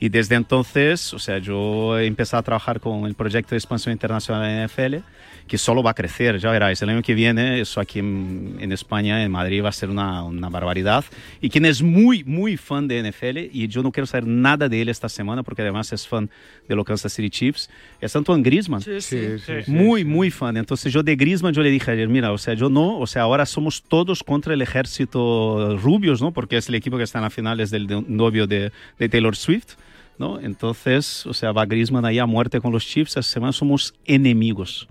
Y 0.01 0.09
desde 0.09 0.35
entonces, 0.35 1.13
o 1.13 1.19
sea, 1.19 1.37
yo 1.37 1.97
empezado 1.97 2.41
a 2.41 2.43
trabajar 2.43 2.81
con 2.81 3.05
el 3.05 3.15
proyecto 3.15 3.51
de 3.51 3.57
expansión 3.57 3.93
internacional 3.93 4.43
de 4.43 4.57
la 4.57 4.65
NFL, 4.65 5.05
que 5.47 5.57
solo 5.57 5.81
va 5.81 5.91
a 5.91 5.93
crecer, 5.93 6.37
ya 6.39 6.51
verás, 6.51 6.81
el 6.81 6.89
año 6.89 7.01
que 7.01 7.13
viene, 7.13 7.59
eso 7.59 7.79
aquí 7.79 7.99
en, 7.99 8.57
en 8.59 8.71
España, 8.71 9.23
en 9.23 9.31
Madrid, 9.31 9.63
va 9.63 9.69
a 9.69 9.71
ser 9.71 9.89
una, 9.89 10.23
una, 10.23 10.49
barbaridad. 10.49 11.05
Y 11.41 11.49
quien 11.49 11.65
es 11.65 11.81
muy, 11.81 12.23
muy 12.23 12.57
fan 12.57 12.87
de 12.87 13.01
NFL, 13.01 13.37
y 13.51 13.67
yo 13.67 13.81
no 13.81 13.91
quiero 13.91 14.05
saber 14.05 14.27
nada 14.27 14.69
de 14.69 14.81
él 14.81 14.89
esta 14.89 15.09
semana, 15.09 15.43
porque 15.43 15.61
además 15.61 15.91
es 15.93 16.07
fan 16.07 16.29
de 16.67 16.75
los 16.75 16.85
Kansas 16.85 17.13
City 17.13 17.29
Chiefs, 17.29 17.69
es 18.01 18.15
Antoine 18.15 18.43
Griezmann. 18.43 18.81
Sí, 18.81 19.01
sí, 19.01 19.39
sí, 19.39 19.53
sí 19.63 19.71
muy, 19.71 20.03
muy 20.03 20.31
fan. 20.31 20.57
Entonces 20.57 20.91
yo 20.91 21.03
de 21.03 21.15
Griezmann, 21.15 21.53
yo 21.53 21.61
le 21.61 21.69
dije 21.69 21.91
ayer, 21.91 22.09
mira, 22.09 22.31
o 22.31 22.37
sea, 22.37 22.53
yo 22.53 22.69
no, 22.69 22.99
o 22.99 23.07
sea, 23.07 23.23
ahora 23.23 23.45
somos 23.45 23.83
todos 23.83 24.23
contra 24.23 24.53
el 24.53 24.61
ejército 24.61 25.77
rubios, 25.77 26.21
¿no? 26.21 26.31
Porque 26.31 26.57
es 26.57 26.69
el 26.69 26.75
equipo 26.75 26.97
que 26.97 27.03
está 27.03 27.19
en 27.19 27.23
la 27.23 27.29
final, 27.29 27.59
es 27.59 27.71
del 27.71 27.87
novio 28.07 28.47
de, 28.47 28.71
de 28.99 29.09
Taylor 29.09 29.35
Swift. 29.35 29.75
¿No? 30.19 30.39
Entonces, 30.39 31.27
o 31.27 31.33
sea, 31.35 31.51
va 31.51 31.67
Griezmann 31.67 32.03
ahí 32.03 32.17
a 32.17 32.25
muerte 32.25 32.59
con 32.59 32.71
los 32.71 32.83
Chiefs. 32.83 33.11
Esta 33.11 33.21
semana 33.21 33.53
somos 33.53 33.93
enemigos. 34.03 34.87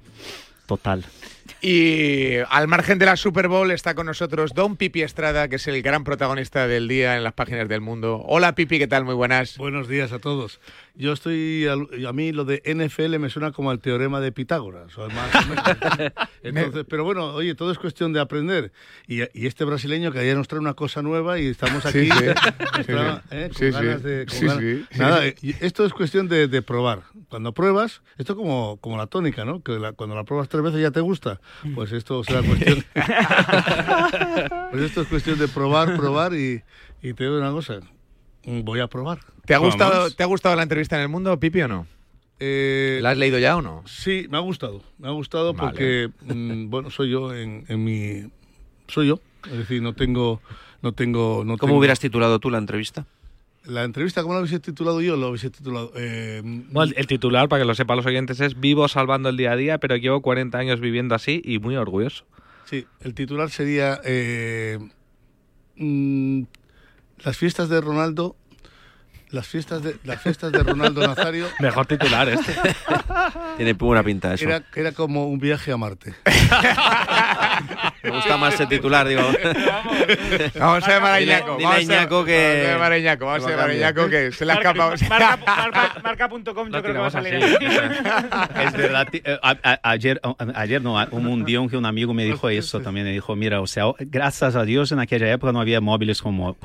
Total. 0.67 1.05
Y 1.61 2.37
al 2.51 2.69
margen 2.69 2.99
de 2.99 3.07
la 3.07 3.17
Super 3.17 3.49
Bowl 3.49 3.71
está 3.71 3.95
con 3.95 4.07
nosotros 4.07 4.53
Don 4.53 4.77
Pipi 4.77 5.03
Estrada, 5.03 5.49
que 5.49 5.57
es 5.57 5.67
el 5.69 5.81
gran 5.81 6.05
protagonista 6.05 6.67
del 6.67 6.89
día 6.89 7.17
en 7.17 7.25
las 7.25 7.33
páginas 7.33 7.69
del 7.69 7.81
mundo. 7.81 8.23
Hola 8.27 8.55
Pipi, 8.55 8.79
¿qué 8.79 8.87
tal? 8.87 9.05
Muy 9.05 9.15
buenas. 9.15 9.57
Buenos 9.57 9.89
días 9.89 10.13
a 10.13 10.19
todos. 10.19 10.61
Yo 10.99 11.13
estoy, 11.13 11.67
a 11.69 12.13
mí 12.13 12.33
lo 12.33 12.47
de 12.47 12.63
NFL 12.65 13.19
me 13.19 13.29
suena 13.29 13.53
como 13.53 13.71
al 13.71 13.81
teorema 13.81 14.19
de 14.21 14.33
Pitágoras. 14.33 14.97
O 14.97 15.09
más. 15.11 15.31
Entonces, 16.43 16.87
pero 16.89 17.05
bueno, 17.05 17.35
oye, 17.35 17.55
todo 17.55 17.71
es 17.71 17.79
cuestión 17.79 18.15
de 18.15 18.21
aprender. 18.21 18.73
Y, 19.07 19.21
y, 19.21 19.47
este 19.47 19.65
brasileño 19.65 20.11
que 20.11 20.21
ayer 20.21 20.35
nos 20.35 20.49
trae 20.49 20.59
una 20.59 20.73
cosa 20.73 21.03
nueva 21.03 21.39
y 21.39 21.49
estamos 21.49 21.85
aquí 21.85 22.07
sí, 22.07 22.11
sí. 22.11 22.25
Está, 22.79 23.23
¿eh? 23.31 23.51
con 23.53 23.71
ganas 23.71 24.03
de... 24.03 24.87
Nada, 24.97 25.23
esto 25.61 25.85
es 25.85 25.93
cuestión 25.93 26.29
de, 26.29 26.49
de, 26.49 26.63
probar. 26.63 27.03
Cuando 27.29 27.53
pruebas, 27.53 28.01
esto 28.17 28.35
como, 28.35 28.79
como 28.79 28.97
la 28.97 29.07
tónica, 29.07 29.45
¿no? 29.45 29.63
Que 29.63 29.73
la, 29.73 29.93
cuando 29.93 30.17
la 30.17 30.25
pruebas 30.25 30.49
tres 30.49 30.63
veces 30.63 30.81
ya 30.81 30.93
te 30.93 31.01
gusta. 31.01 31.41
Pues 31.75 31.93
esto 31.93 32.25
será 32.25 32.43
cuestión... 32.43 32.83
pues 34.71 34.83
esto 34.83 35.03
es 35.03 35.09
cuestión 35.09 35.39
de 35.39 35.49
probar, 35.49 35.95
probar 35.97 36.33
y, 36.33 36.63
y 37.03 37.13
te 37.13 37.25
digo 37.25 37.37
una 37.37 37.51
cosa. 37.51 37.81
Voy 38.47 38.81
a 38.81 38.87
probar. 38.87 39.19
¿Te 39.45 39.55
ha, 39.55 39.59
gustado, 39.59 40.11
¿Te 40.11 40.23
ha 40.23 40.27
gustado 40.27 40.55
la 40.55 40.63
entrevista 40.63 40.97
en 40.97 41.03
el 41.03 41.09
mundo, 41.09 41.39
Pipi, 41.39 41.63
o 41.63 41.69
no? 41.69 41.87
Eh, 42.39 43.01
¿La 43.03 43.11
has 43.11 43.19
leído 43.19 43.39
ya 43.39 43.57
o 43.57 43.63
no? 43.63 43.83
Sí, 43.87 44.27
me 44.31 44.37
ha 44.37 44.41
gustado. 44.41 44.83
Me 44.99 45.09
ha 45.09 45.11
gustado 45.11 45.53
Vale. 45.53 45.69
porque, 45.69 46.11
mm, 46.23 46.71
bueno, 46.71 46.91
soy 46.91 47.11
yo 47.11 47.35
en, 47.35 47.65
en, 47.69 47.83
mi... 47.83 48.31
Soy 48.89 49.09
yo. 49.09 49.21
Es 49.47 49.59
decir, 49.59 49.83
no 49.83 49.95
tengo... 49.95 50.41
No 50.83 50.93
tengo 50.93 51.43
no 51.45 51.57
¿Cómo 51.57 51.71
tengo... 51.71 51.79
hubieras 51.79 51.99
titulado 51.99 52.39
tú 52.39 52.51
la 52.51 52.59
entrevista? 52.59 53.07
La 53.65 53.83
entrevista, 53.83 54.23
¿cómo 54.23 54.35
la 54.35 54.41
hubiese 54.41 54.61
titulado 54.61 55.01
yo? 55.01 55.17
Lo 55.17 55.31
hubiese 55.31 55.51
titulado... 55.51 55.91
Eh, 55.97 56.41
bueno, 56.45 56.93
el, 56.93 56.99
el, 56.99 57.07
titular, 57.07 57.49
para 57.49 57.63
que 57.63 57.67
lo 57.67 57.75
sepan 57.75 57.97
los 57.97 58.07
oyentes, 58.07 58.39
es 58.41 58.61
Vivo 58.61 58.87
salvando 58.87 59.29
el 59.29 59.37
día 59.37 59.53
a 59.53 59.57
día, 59.57 59.79
pero 59.79 59.97
llevo 59.97 60.21
40 60.21 60.57
años 60.57 60.79
viviendo 60.79 61.17
así 61.17 61.43
y 61.45 61.59
muy 61.59 61.77
orgulloso. 61.77 62.25
Sí, 62.67 62.87
el 63.01 63.15
titular 63.15 63.51
sería... 63.51 64.01
Eh, 64.05 64.79
mm, 65.77 66.43
las 67.25 67.37
fiestas 67.37 67.69
de 67.69 67.81
Ronaldo 67.81 68.37
las 69.31 69.47
fiestas 69.47 69.83
de 69.83 69.97
las 70.05 70.23
fiestas 70.23 70.53
de 70.53 70.63
Ronaldo 70.63 71.07
Nazario. 71.07 71.47
Mejor 71.61 71.87
titular 71.87 72.29
este. 72.29 72.55
Tiene 73.57 73.73
buena 73.73 74.03
pinta 74.03 74.33
eso. 74.35 74.45
Era, 74.45 74.63
era 74.75 74.93
como 74.93 75.27
un 75.27 75.39
viaje 75.39 75.73
a 75.73 75.77
Marte 75.77 76.15
me 78.07 78.17
gusta 78.17 78.37
más 78.37 78.59
el 78.61 78.69
titular 78.69 79.07
digo. 79.07 79.23
Vamos. 80.59 80.85
A 80.87 80.89
llamar 80.89 81.13
a 81.13 81.21
Iñaco 81.21 81.57
dile, 81.57 81.69
que 81.87 81.97
vamos 81.99 82.29
a 82.29 82.73
llamar 82.73 82.93
a 82.93 82.99
Iñaco 82.99 83.27
vamos 83.27 83.47
a 83.47 83.51
llamar 83.51 83.71
a 83.71 83.75
Iñaco 83.75 84.09
que 84.09 84.33
se 84.33 84.45
le 84.45 84.53
ha 84.53 84.55
escapado. 84.57 84.95
marca.com 86.03 86.71
marca, 86.71 86.71
yo 86.79 86.83
creo 86.83 86.95
que 86.95 86.99
va 86.99 87.07
a 87.07 87.11
salir. 87.11 87.35
es 87.35 88.73
verdad 88.73 89.09
a, 89.43 89.81
ayer 89.83 90.21
ayer 90.55 90.83
no 90.83 90.95
hubo 91.11 91.31
un 91.31 91.45
día 91.45 91.57
que 91.69 91.77
un 91.77 91.87
amigo 91.87 92.15
me 92.15 92.25
dijo 92.25 92.49
eso 92.49 92.81
también 92.81 93.07
me 93.07 93.13
dijo 93.13 93.35
mira 93.35 93.61
o 93.61 93.67
sea 93.67 93.85
gracias 93.99 94.57
a 94.57 94.65
Dios 94.65 94.93
en 94.93 94.99
aquella 94.99 95.31
época 95.33 95.53
no 95.53 95.61
había 95.61 95.81
móviles 95.81 96.21
con 96.23 96.57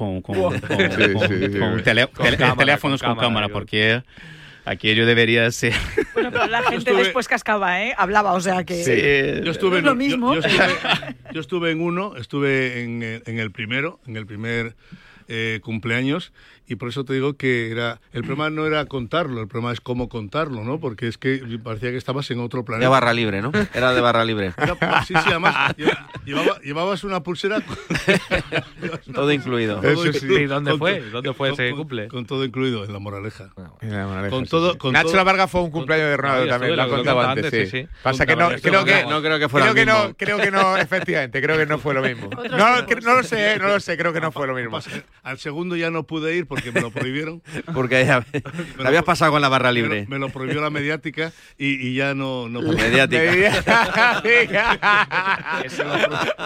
teléfonos 2.58 3.02
con 3.02 3.16
cámara 3.16 3.50
porque 3.50 4.04
aquello 4.66 5.06
debería 5.06 5.50
ser. 5.52 5.74
Bueno, 6.14 6.32
pero 6.32 6.48
la 6.48 6.62
gente 6.64 6.78
estuve... 6.78 7.04
después 7.04 7.28
cascaba, 7.28 7.84
¿eh? 7.84 7.94
Hablaba, 7.98 8.34
o 8.34 8.42
sea 8.42 8.64
que. 8.64 8.84
Sí. 8.84 9.44
Yo 9.46 9.52
estuve, 9.52 9.72
no 9.72 9.78
es 9.78 9.84
lo 9.84 9.96
mismo. 9.96 10.36
Yo, 10.36 10.42
yo, 10.42 10.48
estuve, 10.48 11.16
yo, 11.34 11.42
estuve, 11.42 11.72
en 11.72 11.82
uno, 11.82 12.16
estuve 12.18 12.84
en, 12.84 13.22
en, 13.26 13.40
el 13.40 13.52
primero, 13.52 14.00
en 14.08 14.18
el 14.18 14.26
primer 14.26 14.76
eh, 15.34 15.62
cumpleaños, 15.64 16.34
y 16.68 16.76
por 16.76 16.90
eso 16.90 17.06
te 17.06 17.14
digo 17.14 17.38
que 17.38 17.72
era 17.72 18.02
el 18.12 18.24
problema 18.24 18.50
no 18.50 18.66
era 18.66 18.86
contarlo, 18.86 19.40
el 19.42 19.48
problema 19.48 19.72
es 19.72 19.80
cómo 19.80 20.10
contarlo, 20.10 20.66
¿no? 20.66 20.80
Porque 20.80 21.08
es 21.08 21.18
que 21.18 21.42
parecía 21.64 21.92
que 21.92 21.96
estabas 21.96 22.30
en 22.32 22.42
otro 22.42 22.66
planeta. 22.66 22.86
De 22.86 22.92
barra 22.92 23.14
libre, 23.14 23.42
¿no? 23.42 23.52
Era 23.74 23.94
de 23.94 24.02
barra 24.02 24.26
libre. 24.26 24.54
Era, 24.58 24.76
sí, 25.06 25.14
sí, 25.14 25.30
además 25.30 25.74
llevaba, 26.26 26.60
llevabas 26.60 27.06
una 27.06 27.24
pulsera 27.24 27.62
con, 27.62 27.78
todo 29.14 29.32
incluido. 29.32 29.82
Eso 29.82 30.12
sí. 30.12 30.28
¿Y 30.28 30.46
dónde 30.48 30.78
fue? 30.78 31.00
¿Dónde 31.00 31.34
fue 31.34 31.52
ese 31.52 31.70
con, 31.70 31.80
cumple? 31.80 32.08
Con 32.10 32.26
todo 32.26 32.44
incluido, 32.44 32.84
en 32.84 32.92
la 32.92 33.00
moraleja. 33.00 33.50
En 33.80 33.94
la 33.94 34.08
moraleja 34.08 34.30
con 34.30 34.44
sí, 34.44 34.52
todo, 34.52 34.74
sí. 34.74 34.78
con 34.78 34.92
Nacho 34.92 35.08
todo, 35.08 35.16
La 35.16 35.24
Varga 35.24 35.48
fue 35.48 35.62
un 35.62 35.72
cumpleaños 35.72 36.10
de 36.10 36.18
Ronaldo 36.18 36.48
también, 36.48 36.76
lo 36.76 36.84
ha 36.84 36.90
contado 36.90 37.22
antes, 37.22 37.52
sí. 37.52 37.68
sí. 37.68 37.88
Pasa 38.04 38.26
que 38.26 38.36
no, 38.36 38.50
creo 38.62 38.84
que 38.84 39.06
no 39.06 39.22
creo 39.22 39.40
que 39.40 39.48
fuera 39.48 39.72
creo 39.72 39.76
que 39.76 39.86
no, 39.86 40.14
creo 40.18 40.38
que 40.38 40.52
no, 40.52 40.78
efectivamente, 40.92 41.42
creo 41.42 41.58
que 41.58 41.66
no 41.66 41.80
fue 41.80 41.94
lo 41.94 42.02
mismo. 42.02 42.30
No, 42.50 42.82
no 42.82 43.16
lo 43.16 43.24
sé, 43.24 43.58
no 43.60 43.68
lo 43.68 43.80
sé, 43.80 43.98
creo 43.98 44.14
que 44.14 44.22
no 44.22 44.32
fue 44.32 44.48
lo 44.48 44.56
mismo. 44.56 44.80
Al 45.24 45.38
segundo 45.38 45.76
ya 45.76 45.92
no 45.92 46.04
pude 46.04 46.36
ir 46.36 46.48
porque 46.48 46.72
me 46.72 46.82
lo 46.82 46.90
prohibieron. 46.90 47.44
Porque 47.74 48.06
ya, 48.06 48.22
te 48.32 48.42
habías 48.86 49.04
pasado 49.04 49.32
con 49.32 49.42
la 49.42 49.50
barra 49.50 49.72
libre. 49.72 50.02
Me 50.02 50.02
lo, 50.02 50.10
me 50.10 50.20
lo 50.20 50.30
prohibió 50.30 50.62
la 50.62 50.70
mediática 50.70 51.32
y, 51.58 51.88
y 51.88 51.94
ya 51.94 52.14
no, 52.14 52.50
no 52.50 52.62
pude. 52.62 52.78
Mediática. 52.78 54.24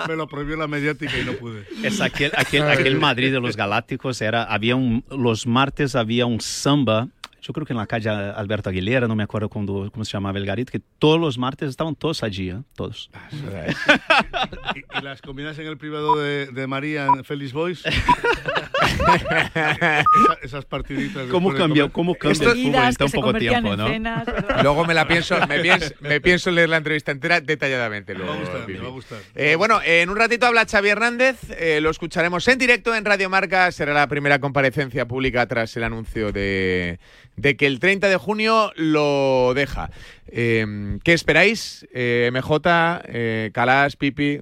me 0.07 0.15
lo 0.15 0.27
prohibió 0.27 0.57
la 0.57 0.67
mediática 0.67 1.17
y 1.17 1.25
no 1.25 1.33
pude. 1.33 1.65
Es 1.83 2.01
aquel, 2.01 2.31
aquel, 2.35 2.63
aquel 2.63 2.99
Madrid 2.99 3.31
de 3.31 3.39
los 3.39 3.55
Galácticos 3.55 4.21
era, 4.21 4.43
había 4.43 4.75
un, 4.75 5.05
los 5.09 5.47
martes 5.47 5.95
había 5.95 6.25
un 6.25 6.41
samba 6.41 7.07
yo 7.45 7.53
creo 7.53 7.65
que 7.65 7.73
en 7.73 7.77
la 7.77 7.86
calle 7.86 8.10
Alberto 8.10 8.69
Aguilera, 8.71 9.08
no 9.08 9.15
me 9.15 9.21
acuerdo 9.21 9.49
cuando, 9.49 9.91
cómo 9.91 10.03
se 10.03 10.13
llamaba 10.13 10.39
el 10.39 10.47
garito, 10.47 10.71
que 10.71 10.79
todos 10.79 11.19
los 11.19 11.38
martes 11.38 11.69
estaban 11.69 11.93
todos 11.93 12.23
allí, 12.23 12.49
¿eh? 12.49 12.62
todos. 12.75 13.12
y, 14.75 14.79
y, 14.79 15.01
las 15.03 15.21
comidas 15.21 15.60
en 15.60 15.67
el 15.67 15.77
privado 15.77 16.17
de, 16.17 16.47
de 16.47 16.65
María 16.65 17.05
en 17.05 17.23
Félix 17.23 17.53
Boys. 17.53 17.84
Esa, 18.85 20.03
esas 20.43 20.65
partiditas. 20.65 21.27
¿Cómo 21.29 21.53
cambió, 21.53 21.91
cómo 21.91 22.15
cambió 22.15 22.51
el 22.51 22.57
fútbol 22.57 22.85
en 22.85 22.95
tan 22.95 23.11
poco 23.11 23.33
tiempo, 23.33 23.75
no? 23.75 23.87
Cenas, 23.87 24.27
luego 24.63 24.85
me 24.85 24.93
la 24.93 25.07
pienso, 25.07 25.35
me 25.47 25.59
pienso, 25.61 25.93
me 26.01 26.21
pienso 26.21 26.51
leer 26.51 26.69
la 26.69 26.77
entrevista 26.77 27.11
entera 27.11 27.41
detalladamente. 27.41 28.13
Luego, 28.13 28.33
me 28.33 28.39
va 28.39 28.45
a 28.45 28.51
gustar, 28.51 28.67
me 28.67 28.79
va 28.79 28.87
a 28.87 28.91
gustar. 28.91 29.19
Eh, 29.35 29.55
bueno, 29.55 29.79
en 29.83 30.09
un 30.09 30.17
ratito 30.17 30.45
habla 30.45 30.65
Xavi 30.65 30.89
Hernández, 30.89 31.37
eh, 31.57 31.79
lo 31.81 31.89
escucharemos 31.89 32.47
en 32.47 32.57
directo 32.57 32.95
en 32.95 33.05
Radio 33.05 33.29
Marca, 33.29 33.71
será 33.71 33.93
la 33.93 34.07
primera 34.07 34.39
comparecencia 34.39 35.07
pública 35.07 35.45
tras 35.47 35.75
el 35.77 35.83
anuncio 35.83 36.31
de 36.31 36.99
de 37.35 37.57
que 37.57 37.67
el 37.67 37.79
30 37.79 38.07
de 38.09 38.17
junio 38.17 38.71
lo 38.75 39.53
deja. 39.53 39.89
Eh, 40.27 40.97
¿Qué 41.03 41.13
esperáis? 41.13 41.87
Eh, 41.93 42.29
MJ, 42.31 43.01
eh, 43.05 43.51
Calas, 43.53 43.95
Pipi. 43.95 44.41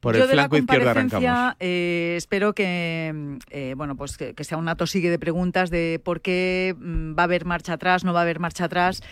Por 0.00 0.16
Yo 0.16 0.24
el 0.24 0.30
flanco 0.30 0.54
de 0.54 0.60
la 0.60 0.64
izquierdo 0.64 0.90
arrancamos. 0.90 1.56
eh, 1.58 2.14
espero 2.16 2.54
que, 2.54 3.38
eh, 3.50 3.74
bueno, 3.76 3.96
pues 3.96 4.16
que, 4.16 4.34
que, 4.34 4.44
sea 4.44 4.56
un 4.56 4.68
ato 4.68 4.86
sigue 4.86 5.10
de 5.10 5.18
preguntas 5.18 5.70
de 5.70 6.00
por 6.04 6.20
qué 6.20 6.76
mm, 6.78 7.18
va 7.18 7.22
a 7.22 7.24
haber 7.24 7.44
marcha 7.44 7.72
atrás, 7.72 8.04
no 8.04 8.12
va 8.12 8.20
a 8.20 8.22
haber 8.22 8.38
marcha 8.38 8.64
atrás. 8.64 9.02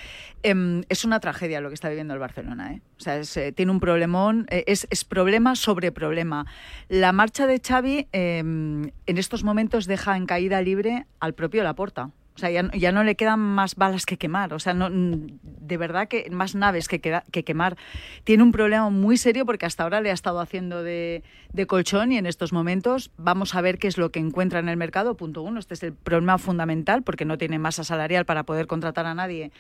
Eh, 0.43 0.83
es 0.89 1.05
una 1.05 1.21
tragedia 1.21 1.61
lo 1.61 1.69
que 1.69 1.75
está 1.75 1.89
viviendo 1.89 2.15
el 2.15 2.21
Barcelona. 2.21 2.73
¿eh? 2.73 2.81
O 2.99 3.01
sea, 3.01 3.17
es, 3.19 3.39
tiene 3.55 3.73
un 3.73 3.81
problemón, 3.81 4.47
eh, 4.51 4.65
es, 4.67 4.87
es, 4.91 5.05
problema 5.05 5.57
sobre 5.57 5.93
problema. 5.93 6.47
La 6.89 7.13
marcha 7.13 7.47
de 7.47 7.61
Xavi 7.61 8.09
em, 8.13 8.91
en 9.07 9.19
estos 9.19 9.45
momentos 9.45 9.87
deja 9.87 10.17
en 10.17 10.27
caída 10.27 10.61
libre 10.63 11.07
al 11.21 11.35
propio 11.35 11.65
Laporta. 11.65 12.11
O 12.37 12.39
sea, 12.39 12.51
ya, 12.51 12.71
ya, 12.73 12.93
no 12.93 13.03
le 13.03 13.15
quedan 13.15 13.41
más 13.41 13.77
balas 13.77 14.05
que 14.05 14.19
quemar. 14.19 14.53
O 14.53 14.59
sea, 14.59 14.75
no, 14.75 14.91
de 14.91 15.77
verdad 15.79 16.07
que 16.07 16.29
más 16.31 16.55
naves 16.55 16.87
que, 16.87 17.01
queda, 17.01 17.25
que, 17.33 17.45
quemar. 17.45 17.79
Tiene 18.25 18.43
un 18.43 18.53
problema 18.53 18.91
muy 18.91 19.17
serio 19.17 19.47
porque 19.47 19.65
hasta 19.65 19.85
ahora 19.85 20.03
le 20.03 20.11
ha 20.11 20.13
estado 20.13 20.41
haciendo 20.41 20.83
de, 20.83 21.23
de, 21.55 21.67
colchón 21.67 22.13
y 22.13 22.19
en 22.19 22.27
estos 22.27 22.53
momentos 22.53 23.11
vamos 23.17 23.55
a 23.55 23.63
ver 23.63 23.79
qué 23.79 23.89
es 23.89 23.97
lo 23.97 24.11
que 24.11 24.21
encuentra 24.21 24.59
en 24.59 24.69
el 24.69 24.77
mercado. 24.77 25.17
Punto 25.17 25.41
uno, 25.41 25.59
este 25.59 25.73
es 25.73 25.83
el 25.83 25.95
problema 25.95 26.37
fundamental 26.37 27.03
porque 27.03 27.25
no 27.25 27.39
tiene 27.39 27.59
masa 27.59 27.85
salarial 27.85 28.27
para 28.27 28.43
poder 28.43 28.67
contratar 28.67 29.07
a 29.07 29.15
nadie. 29.15 29.51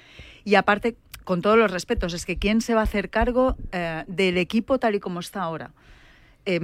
Y 0.44 0.56
aparte, 0.56 0.96
con 1.24 1.40
todos 1.40 1.56
los 1.56 1.70
respetos, 1.70 2.12
es 2.12 2.26
que 2.26 2.36
¿quién 2.36 2.60
se 2.60 2.74
va 2.74 2.80
a 2.80 2.84
hacer 2.84 3.08
cargo 3.08 3.56
eh, 3.72 4.04
del 4.06 4.36
equipo 4.36 4.78
tal 4.78 4.94
y 4.94 5.00
como 5.00 5.20
está 5.20 5.42
ahora? 5.42 5.70
Eh, 6.48 6.60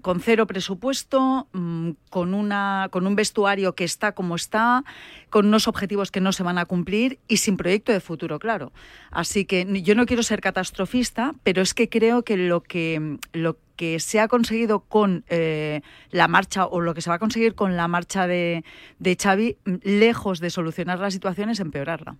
con 0.00 0.20
cero 0.20 0.46
presupuesto, 0.46 1.46
mm, 1.52 1.90
con, 2.08 2.32
una, 2.32 2.88
con 2.90 3.06
un 3.06 3.16
vestuario 3.16 3.74
que 3.74 3.84
está 3.84 4.12
como 4.12 4.34
está, 4.34 4.82
con 5.28 5.44
unos 5.46 5.68
objetivos 5.68 6.10
que 6.10 6.22
no 6.22 6.32
se 6.32 6.42
van 6.42 6.56
a 6.56 6.64
cumplir 6.64 7.18
y 7.28 7.36
sin 7.36 7.58
proyecto 7.58 7.92
de 7.92 8.00
futuro, 8.00 8.38
claro. 8.38 8.72
Así 9.10 9.44
que 9.44 9.82
yo 9.82 9.94
no 9.94 10.06
quiero 10.06 10.22
ser 10.22 10.40
catastrofista, 10.40 11.34
pero 11.42 11.60
es 11.60 11.74
que 11.74 11.90
creo 11.90 12.22
que 12.22 12.38
lo 12.38 12.62
que, 12.62 13.18
lo, 13.34 13.58
que 13.76 14.00
se 14.00 14.20
ha 14.20 14.28
conseguido 14.28 14.80
con 14.80 15.22
eh, 15.28 15.82
la 16.10 16.28
marcha 16.28 16.64
o 16.64 16.80
lo 16.80 16.94
que 16.94 17.02
se 17.02 17.10
va 17.10 17.16
a 17.16 17.18
conseguir 17.18 17.54
con 17.54 17.76
la 17.76 17.88
marcha 17.88 18.26
de, 18.26 18.64
de 18.98 19.16
Xavi, 19.20 19.58
mm, 19.66 19.74
lejos 19.82 20.40
de 20.40 20.48
solucionar 20.48 20.98
la 20.98 21.10
situación, 21.10 21.50
es 21.50 21.60
empeorarla. 21.60 22.16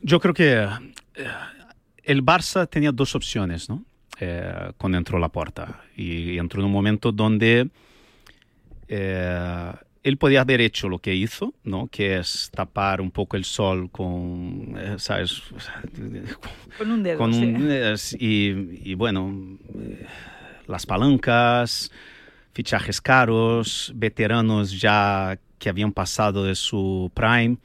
Yo 0.00 0.18
creo 0.18 0.34
que 0.34 0.52
eh, 1.14 1.26
el 2.02 2.24
Barça 2.24 2.68
tenía 2.68 2.90
dos 2.90 3.14
opciones, 3.14 3.68
¿no? 3.68 3.84
Eh, 4.20 4.72
cuando 4.78 4.98
entró 4.98 5.18
la 5.18 5.28
puerta. 5.30 5.80
Y 5.96 6.38
entró 6.38 6.60
en 6.60 6.66
un 6.66 6.72
momento 6.72 7.10
donde 7.12 7.68
eh, 8.88 9.72
él 10.02 10.16
podía 10.16 10.40
haber 10.42 10.60
hecho 10.60 10.88
lo 10.88 10.98
que 10.98 11.14
hizo, 11.14 11.54
¿no? 11.64 11.86
Que 11.88 12.18
es 12.18 12.50
tapar 12.54 13.00
un 13.00 13.10
poco 13.10 13.36
el 13.36 13.44
sol 13.44 13.90
con, 13.90 14.74
eh, 14.76 14.94
¿sabes? 14.98 15.42
Con 16.78 16.90
un 16.90 17.02
dedo, 17.02 17.18
Con 17.18 17.32
sí. 17.34 17.44
un- 17.44 17.68
eh, 17.70 17.94
y, 18.18 18.90
y 18.90 18.94
bueno, 18.94 19.58
eh, 19.78 20.06
las 20.66 20.86
palancas, 20.86 21.90
fichajes 22.52 23.00
caros, 23.00 23.92
veteranos 23.94 24.80
ya 24.80 25.38
que 25.58 25.68
habían 25.68 25.92
pasado 25.92 26.44
de 26.44 26.54
su 26.56 27.10
prime, 27.14 27.56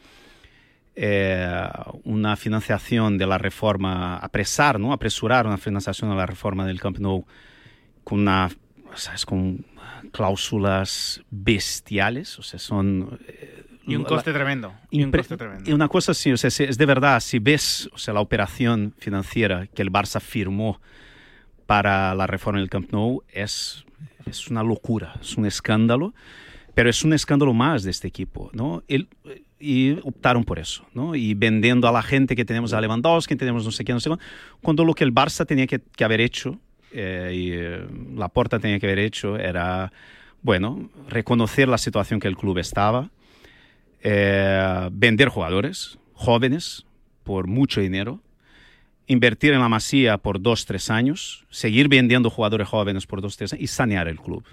eh, 0.99 1.47
una 2.05 2.35
financiación 2.35 3.19
de 3.19 3.27
la 3.27 3.37
reforma, 3.37 4.17
apresar, 4.17 4.79
¿no? 4.79 4.91
Apresurar 4.93 5.45
una 5.45 5.57
financiación 5.59 6.09
de 6.09 6.15
la 6.15 6.25
reforma 6.25 6.65
del 6.65 6.79
Camp 6.81 6.97
Nou 6.97 7.23
con 8.03 8.19
una, 8.21 8.49
¿sabes? 8.95 9.23
Con 9.25 9.63
cláusulas 10.11 11.21
bestiales, 11.29 12.39
o 12.39 12.41
sea, 12.43 12.57
son... 12.59 13.19
eh, 13.27 13.63
Y 13.85 13.95
un 13.95 14.03
la- 14.03 14.09
coste 14.09 14.33
tremendo. 14.33 14.73
Y 14.89 15.03
un 15.03 15.11
coste 15.11 15.37
tremendo. 15.37 15.69
y 15.69 15.73
una 15.73 15.87
cosa 15.87 16.11
así, 16.13 16.31
o 16.31 16.37
sea, 16.37 16.49
si- 16.49 16.63
es 16.63 16.77
de 16.77 16.85
verdad, 16.85 17.19
si 17.19 17.39
ves 17.39 17.89
o 17.93 17.97
sea, 17.97 18.13
la 18.13 18.21
operación 18.21 18.93
financiera 18.97 19.67
que 19.67 19.81
el 19.83 19.91
Barça 19.91 20.19
firmó 20.19 20.81
para 21.67 22.15
la 22.15 22.25
reforma 22.27 22.59
del 22.59 22.69
Camp 22.69 22.91
Nou, 22.91 23.23
es, 23.29 23.85
es 24.25 24.47
una 24.49 24.63
locura, 24.63 25.13
es 25.21 25.37
un 25.37 25.45
escándalo, 25.45 26.13
pero 26.73 26.89
es 26.89 27.03
un 27.03 27.13
escándalo 27.13 27.53
más 27.53 27.83
de 27.83 27.91
este 27.91 28.07
equipo, 28.07 28.49
¿no? 28.53 28.83
El- 28.87 29.07
y 29.59 29.97
optaron 30.03 30.43
por 30.43 30.59
eso, 30.59 30.85
¿no? 30.93 31.15
Y 31.15 31.33
vendiendo 31.33 31.87
a 31.87 31.91
la 31.91 32.03
gente 32.03 32.35
que 32.35 32.45
tenemos 32.45 32.73
a 32.73 32.81
Lewandowski, 32.81 33.33
que 33.33 33.39
tenemos 33.39 33.65
no 33.65 33.71
sé 33.71 33.83
qué, 33.83 33.93
no 33.93 33.99
sé 33.99 34.09
cuánto, 34.09 34.25
cuando 34.61 34.85
lo 34.85 34.93
que 34.93 35.03
el 35.03 35.13
Barça 35.13 35.45
tenía 35.45 35.67
que, 35.67 35.79
que 35.79 36.03
haber 36.03 36.21
hecho, 36.21 36.59
eh, 36.91 37.31
y 37.33 37.51
eh, 37.51 37.87
la 38.15 38.29
Porta 38.29 38.59
tenía 38.59 38.79
que 38.79 38.85
haber 38.85 38.99
hecho, 38.99 39.37
era, 39.37 39.91
bueno, 40.41 40.89
reconocer 41.09 41.67
la 41.67 41.77
situación 41.77 42.19
que 42.19 42.27
el 42.27 42.37
club 42.37 42.57
estaba, 42.59 43.09
eh, 44.01 44.89
vender 44.91 45.29
jugadores 45.29 45.97
jóvenes 46.13 46.85
por 47.23 47.47
mucho 47.47 47.81
dinero, 47.81 48.21
invertir 49.07 49.53
en 49.53 49.59
la 49.59 49.69
masía 49.69 50.17
por 50.17 50.41
dos, 50.41 50.65
tres 50.65 50.89
años, 50.89 51.45
seguir 51.49 51.87
vendiendo 51.87 52.29
jugadores 52.29 52.67
jóvenes 52.67 53.05
por 53.05 53.21
dos, 53.21 53.37
tres 53.37 53.53
años 53.53 53.63
y 53.63 53.67
sanear 53.67 54.07
el 54.07 54.19
club. 54.19 54.43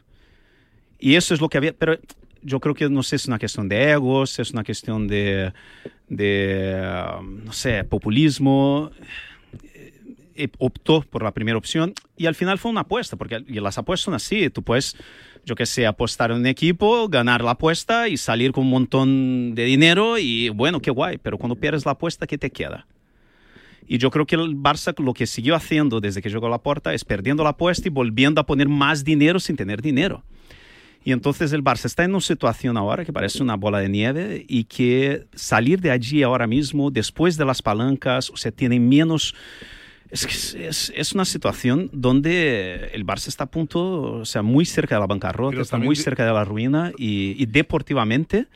Y 0.98 1.16
eso 1.16 1.34
es 1.34 1.40
lo 1.40 1.48
que 1.48 1.58
había, 1.58 1.72
pero 1.72 1.98
yo 2.44 2.60
creo 2.60 2.74
que 2.74 2.88
no 2.88 3.02
sé, 3.02 3.16
es 3.16 3.26
una 3.26 3.38
cuestión 3.38 3.68
de 3.68 3.90
egos, 3.90 4.38
es 4.38 4.52
una 4.52 4.62
cuestión 4.62 5.08
de, 5.08 5.52
de 6.08 6.80
um, 7.18 7.44
no 7.44 7.52
sé, 7.52 7.84
populismo. 7.84 8.90
Eh, 10.36 10.48
optó 10.58 11.02
por 11.02 11.22
la 11.22 11.30
primera 11.30 11.56
opción 11.56 11.94
y 12.16 12.26
al 12.26 12.34
final 12.34 12.58
fue 12.58 12.70
una 12.72 12.80
apuesta, 12.80 13.16
porque 13.16 13.44
las 13.46 13.78
apuestas 13.78 14.04
son 14.04 14.14
así, 14.14 14.50
tú 14.50 14.64
puedes, 14.64 14.96
yo 15.44 15.54
que 15.54 15.64
sé, 15.64 15.86
apostar 15.86 16.32
en 16.32 16.38
un 16.38 16.46
equipo, 16.46 17.08
ganar 17.08 17.44
la 17.44 17.52
apuesta 17.52 18.08
y 18.08 18.16
salir 18.16 18.50
con 18.50 18.64
un 18.64 18.70
montón 18.70 19.54
de 19.54 19.64
dinero 19.64 20.18
y 20.18 20.48
bueno, 20.48 20.80
qué 20.80 20.90
guay, 20.90 21.18
pero 21.18 21.38
cuando 21.38 21.54
pierdes 21.54 21.86
la 21.86 21.92
apuesta, 21.92 22.26
¿qué 22.26 22.36
te 22.36 22.50
queda? 22.50 22.88
Y 23.86 23.98
yo 23.98 24.10
creo 24.10 24.26
que 24.26 24.34
el 24.34 24.56
Barça 24.56 24.98
lo 24.98 25.14
que 25.14 25.28
siguió 25.28 25.54
haciendo 25.54 26.00
desde 26.00 26.20
que 26.20 26.30
llegó 26.30 26.46
a 26.48 26.50
la 26.50 26.62
puerta 26.62 26.92
es 26.94 27.04
perdiendo 27.04 27.44
la 27.44 27.50
apuesta 27.50 27.86
y 27.86 27.90
volviendo 27.92 28.40
a 28.40 28.46
poner 28.46 28.68
más 28.68 29.04
dinero 29.04 29.38
sin 29.38 29.54
tener 29.54 29.82
dinero. 29.82 30.24
Y 31.04 31.12
entonces 31.12 31.52
el 31.52 31.62
Barça 31.62 31.84
está 31.84 32.04
en 32.04 32.12
una 32.12 32.20
situación 32.20 32.76
ahora 32.78 33.04
que 33.04 33.12
parece 33.12 33.42
una 33.42 33.56
bola 33.56 33.78
de 33.78 33.88
nieve 33.90 34.44
y 34.48 34.64
que 34.64 35.26
salir 35.34 35.80
de 35.80 35.90
allí 35.90 36.22
ahora 36.22 36.46
mismo, 36.46 36.90
después 36.90 37.36
de 37.36 37.44
las 37.44 37.60
palancas, 37.60 38.30
o 38.30 38.36
sea, 38.36 38.50
tiene 38.50 38.80
menos... 38.80 39.34
Es 40.10 40.54
es, 40.54 40.92
es- 40.94 41.12
una 41.12 41.24
situación 41.24 41.90
donde 41.92 42.90
el 42.94 43.04
Barça 43.04 43.28
está 43.28 43.44
a 43.44 43.50
punto, 43.50 44.02
o 44.20 44.24
sea, 44.24 44.42
muy 44.42 44.64
cerca 44.64 44.94
de 44.94 45.00
la 45.00 45.06
bancarrota, 45.06 45.50
Pero 45.50 45.62
está 45.62 45.76
muy 45.76 45.96
cerca 45.96 46.24
de 46.24 46.32
la 46.32 46.44
ruina 46.44 46.92
y, 46.96 47.34
y 47.36 47.46
deportivamente 47.46 48.46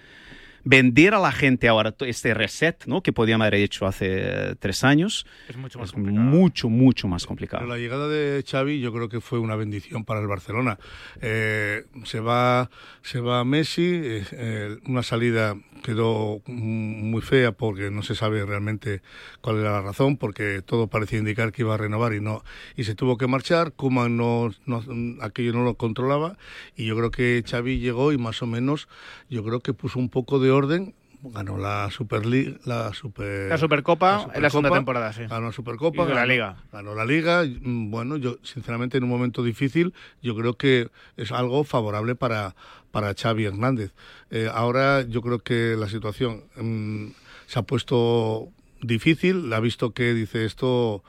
vender 0.64 1.14
a 1.14 1.18
la 1.18 1.32
gente 1.32 1.68
ahora 1.68 1.94
este 2.00 2.34
reset, 2.34 2.84
¿no? 2.86 3.02
Que 3.02 3.12
podían 3.12 3.42
haber 3.42 3.54
hecho 3.54 3.86
hace 3.86 4.54
tres 4.56 4.84
años, 4.84 5.26
Es 5.48 5.56
mucho 5.56 5.78
más 5.78 5.96
mucho, 5.96 6.68
mucho 6.68 7.08
más 7.08 7.26
complicado. 7.26 7.62
Pero 7.62 7.74
la 7.74 7.80
llegada 7.80 8.08
de 8.08 8.44
Xavi 8.46 8.80
yo 8.80 8.92
creo 8.92 9.08
que 9.08 9.20
fue 9.20 9.38
una 9.38 9.56
bendición 9.56 10.04
para 10.04 10.20
el 10.20 10.26
Barcelona. 10.26 10.78
Eh, 11.20 11.84
se 12.04 12.20
va 12.20 12.70
se 13.02 13.20
va 13.20 13.44
Messi, 13.44 13.86
eh, 13.86 14.24
eh, 14.32 14.76
una 14.86 15.02
salida 15.02 15.56
quedó 15.82 16.42
muy 16.46 17.22
fea 17.22 17.52
porque 17.52 17.90
no 17.90 18.02
se 18.02 18.14
sabe 18.14 18.44
realmente 18.44 19.02
cuál 19.40 19.58
era 19.60 19.72
la 19.72 19.82
razón, 19.82 20.16
porque 20.16 20.62
todo 20.62 20.88
parecía 20.88 21.18
indicar 21.18 21.52
que 21.52 21.62
iba 21.62 21.74
a 21.74 21.78
renovar 21.78 22.14
y 22.14 22.20
no 22.20 22.42
y 22.76 22.84
se 22.84 22.94
tuvo 22.94 23.16
que 23.16 23.26
marchar. 23.26 23.72
Koeman 23.72 24.16
no, 24.16 24.50
no 24.66 24.82
aquello 25.22 25.52
no 25.52 25.64
lo 25.64 25.74
controlaba 25.74 26.36
y 26.76 26.86
yo 26.86 26.96
creo 26.96 27.10
que 27.10 27.42
Xavi 27.48 27.78
llegó 27.78 28.12
y 28.12 28.18
más 28.18 28.42
o 28.42 28.46
menos 28.46 28.88
yo 29.28 29.44
creo 29.44 29.60
que 29.60 29.72
puso 29.72 29.98
un 29.98 30.08
poco 30.08 30.38
de 30.38 30.47
orden 30.50 30.94
ganó 31.20 31.58
la 31.58 31.90
Superliga, 31.90 32.56
la 32.64 32.94
Super 32.94 33.48
La 33.48 33.58
Supercopa 33.58 34.28
en 34.34 34.40
la 34.40 34.50
segunda 34.50 34.70
temporada, 34.70 35.12
sí. 35.12 35.22
Ganó 35.28 35.50
Supercopa, 35.50 36.04
Y 36.04 36.08
la 36.08 36.14
ganó- 36.14 36.26
Liga. 36.26 36.56
ganó 36.72 36.94
la 36.94 37.04
Liga. 37.04 37.42
Bueno, 37.62 38.16
yo 38.16 38.36
sinceramente 38.44 38.98
en 38.98 39.04
un 39.04 39.10
momento 39.10 39.42
difícil 39.42 39.94
yo 40.22 40.36
creo 40.36 40.54
que 40.56 40.88
es 41.16 41.32
algo 41.32 41.64
favorable 41.64 42.14
para 42.14 42.54
para 42.92 43.12
Xavi 43.14 43.44
Hernández. 43.44 43.92
Eh, 44.30 44.48
ahora 44.52 45.02
yo 45.02 45.20
creo 45.20 45.40
que 45.40 45.76
la 45.78 45.88
situación 45.88 46.44
mm, 46.56 47.08
se 47.46 47.58
ha 47.58 47.62
puesto 47.62 48.48
difícil, 48.80 49.52
ha 49.52 49.60
visto 49.60 49.90
que 49.90 50.14
dice 50.14 50.44
esto, 50.44 51.02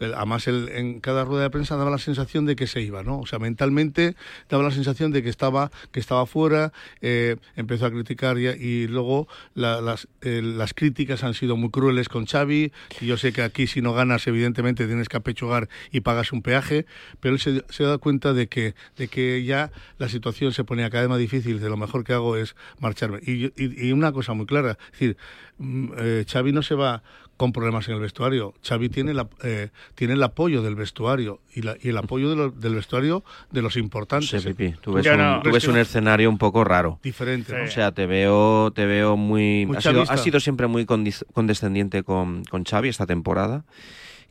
además 0.00 0.46
él, 0.48 0.68
en 0.72 1.00
cada 1.00 1.24
rueda 1.24 1.44
de 1.44 1.50
prensa 1.50 1.76
daba 1.76 1.90
la 1.90 1.98
sensación 1.98 2.46
de 2.46 2.56
que 2.56 2.66
se 2.66 2.80
iba, 2.82 3.02
¿no? 3.02 3.18
O 3.20 3.26
sea, 3.26 3.38
mentalmente 3.38 4.14
daba 4.48 4.62
la 4.64 4.70
sensación 4.70 5.12
de 5.12 5.22
que 5.22 5.28
estaba, 5.28 5.70
que 5.92 6.00
estaba 6.00 6.26
fuera, 6.26 6.72
eh, 7.00 7.36
empezó 7.56 7.86
a 7.86 7.90
criticar 7.90 8.38
y, 8.38 8.46
y 8.48 8.86
luego 8.88 9.28
la- 9.54 9.80
las, 9.80 10.08
eh, 10.22 10.42
las 10.42 10.74
críticas 10.74 11.24
han 11.24 11.34
sido 11.34 11.56
muy 11.56 11.70
crueles 11.70 12.08
con 12.08 12.26
Xavi, 12.26 12.72
y 13.00 13.06
yo 13.06 13.16
sé 13.16 13.32
que 13.32 13.42
aquí 13.42 13.66
si 13.66 13.80
no 13.82 13.92
ganas 13.92 14.26
evidentemente 14.26 14.86
tienes 14.86 15.08
que 15.08 15.16
apechugar 15.16 15.68
y 15.90 16.00
pagas 16.00 16.32
un 16.32 16.42
peaje, 16.42 16.86
pero 17.20 17.34
él 17.36 17.40
se, 17.40 17.84
da 17.84 17.98
cuenta 17.98 18.32
de 18.34 18.48
que, 18.48 18.74
de 18.96 19.08
que 19.08 19.44
ya 19.44 19.70
la 19.98 20.08
situación 20.08 20.52
se 20.52 20.64
ponía 20.64 20.90
cada 20.90 21.02
vez 21.02 21.10
más 21.10 21.18
difícil, 21.18 21.60
de 21.60 21.68
lo 21.68 21.76
mejor 21.76 22.04
que 22.04 22.12
hago 22.12 22.36
es 22.36 22.56
marcharme. 22.78 23.18
Y, 23.22 23.46
y- 23.46 23.88
y 23.88 23.92
una 23.92 24.12
cosa 24.12 24.32
muy 24.34 24.46
clara, 24.46 24.78
es 24.86 24.92
decir, 24.92 25.16
mm, 25.58 25.86
eh, 25.98 26.24
Xavi 26.30 26.52
no 26.52 26.62
se 26.62 26.74
va 26.74 27.02
con 27.36 27.52
problemas 27.52 27.86
en 27.88 27.94
el 27.94 28.00
vestuario. 28.00 28.54
Xavi 28.66 28.88
tiene, 28.88 29.12
la, 29.12 29.28
eh, 29.42 29.68
tiene 29.94 30.14
el 30.14 30.22
apoyo 30.22 30.62
del 30.62 30.74
vestuario 30.74 31.40
y, 31.54 31.62
la- 31.62 31.76
y 31.82 31.90
el 31.90 31.96
apoyo 31.98 32.30
de 32.30 32.36
lo- 32.36 32.50
del 32.50 32.74
vestuario 32.74 33.24
de 33.50 33.62
los 33.62 33.76
importantes. 33.76 34.30
Sí, 34.30 34.38
Pipi, 34.48 34.70
tú 34.80 34.90
¿Tú 34.90 34.92
ves, 34.94 35.06
un, 35.06 35.40
tú 35.42 35.50
que 35.50 35.54
ves 35.54 35.66
no? 35.66 35.72
un 35.74 35.78
escenario 35.78 36.30
un 36.30 36.38
poco 36.38 36.64
raro. 36.64 36.98
Diferente, 37.02 37.52
¿no? 37.56 37.64
O 37.64 37.68
sea, 37.68 37.92
te 37.92 38.06
veo, 38.06 38.70
te 38.74 38.86
veo 38.86 39.16
muy... 39.16 39.66
Muy 39.66 39.76
ha, 39.76 39.80
sido, 39.80 39.92
chavista. 39.94 40.14
ha 40.14 40.16
sido 40.18 40.40
siempre 40.40 40.66
muy 40.66 40.86
condescendiente 40.86 42.02
con, 42.02 42.44
con 42.44 42.64
Xavi 42.64 42.88
esta 42.88 43.06
temporada. 43.06 43.64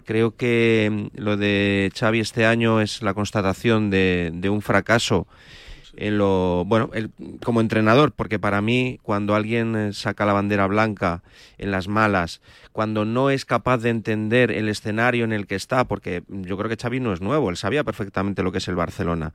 Creo 0.05 0.35
que 0.35 1.09
mm, 1.15 1.19
lo 1.21 1.37
de 1.37 1.91
Xavi 1.97 2.19
este 2.19 2.45
año 2.45 2.81
es 2.81 3.01
la 3.01 3.13
constatación 3.13 3.89
de, 3.89 4.31
de 4.33 4.49
un 4.49 4.61
fracaso 4.61 5.27
en 5.97 6.17
lo 6.17 6.63
bueno 6.65 6.89
el- 6.93 7.11
como 7.43 7.61
entrenador 7.61 8.11
porque 8.11 8.39
para 8.39 8.61
mí 8.61 8.99
cuando 9.03 9.35
alguien 9.35 9.75
eh, 9.75 9.93
saca 9.93 10.25
la 10.25 10.33
bandera 10.33 10.67
blanca 10.67 11.23
en 11.57 11.71
las 11.71 11.87
malas 11.87 12.41
cuando 12.71 13.05
no 13.05 13.29
es 13.29 13.45
capaz 13.45 13.77
de 13.79 13.89
entender 13.89 14.51
el 14.51 14.69
escenario 14.69 15.23
en 15.23 15.33
el 15.33 15.47
que 15.47 15.55
está 15.55 15.85
porque 15.85 16.23
yo 16.27 16.57
creo 16.57 16.69
que 16.69 16.77
Xavi 16.77 16.99
no 16.99 17.13
es 17.13 17.21
nuevo 17.21 17.49
él 17.49 17.57
sabía 17.57 17.83
perfectamente 17.83 18.43
lo 18.43 18.51
que 18.51 18.57
es 18.59 18.67
el 18.67 18.75
Barcelona 18.75 19.33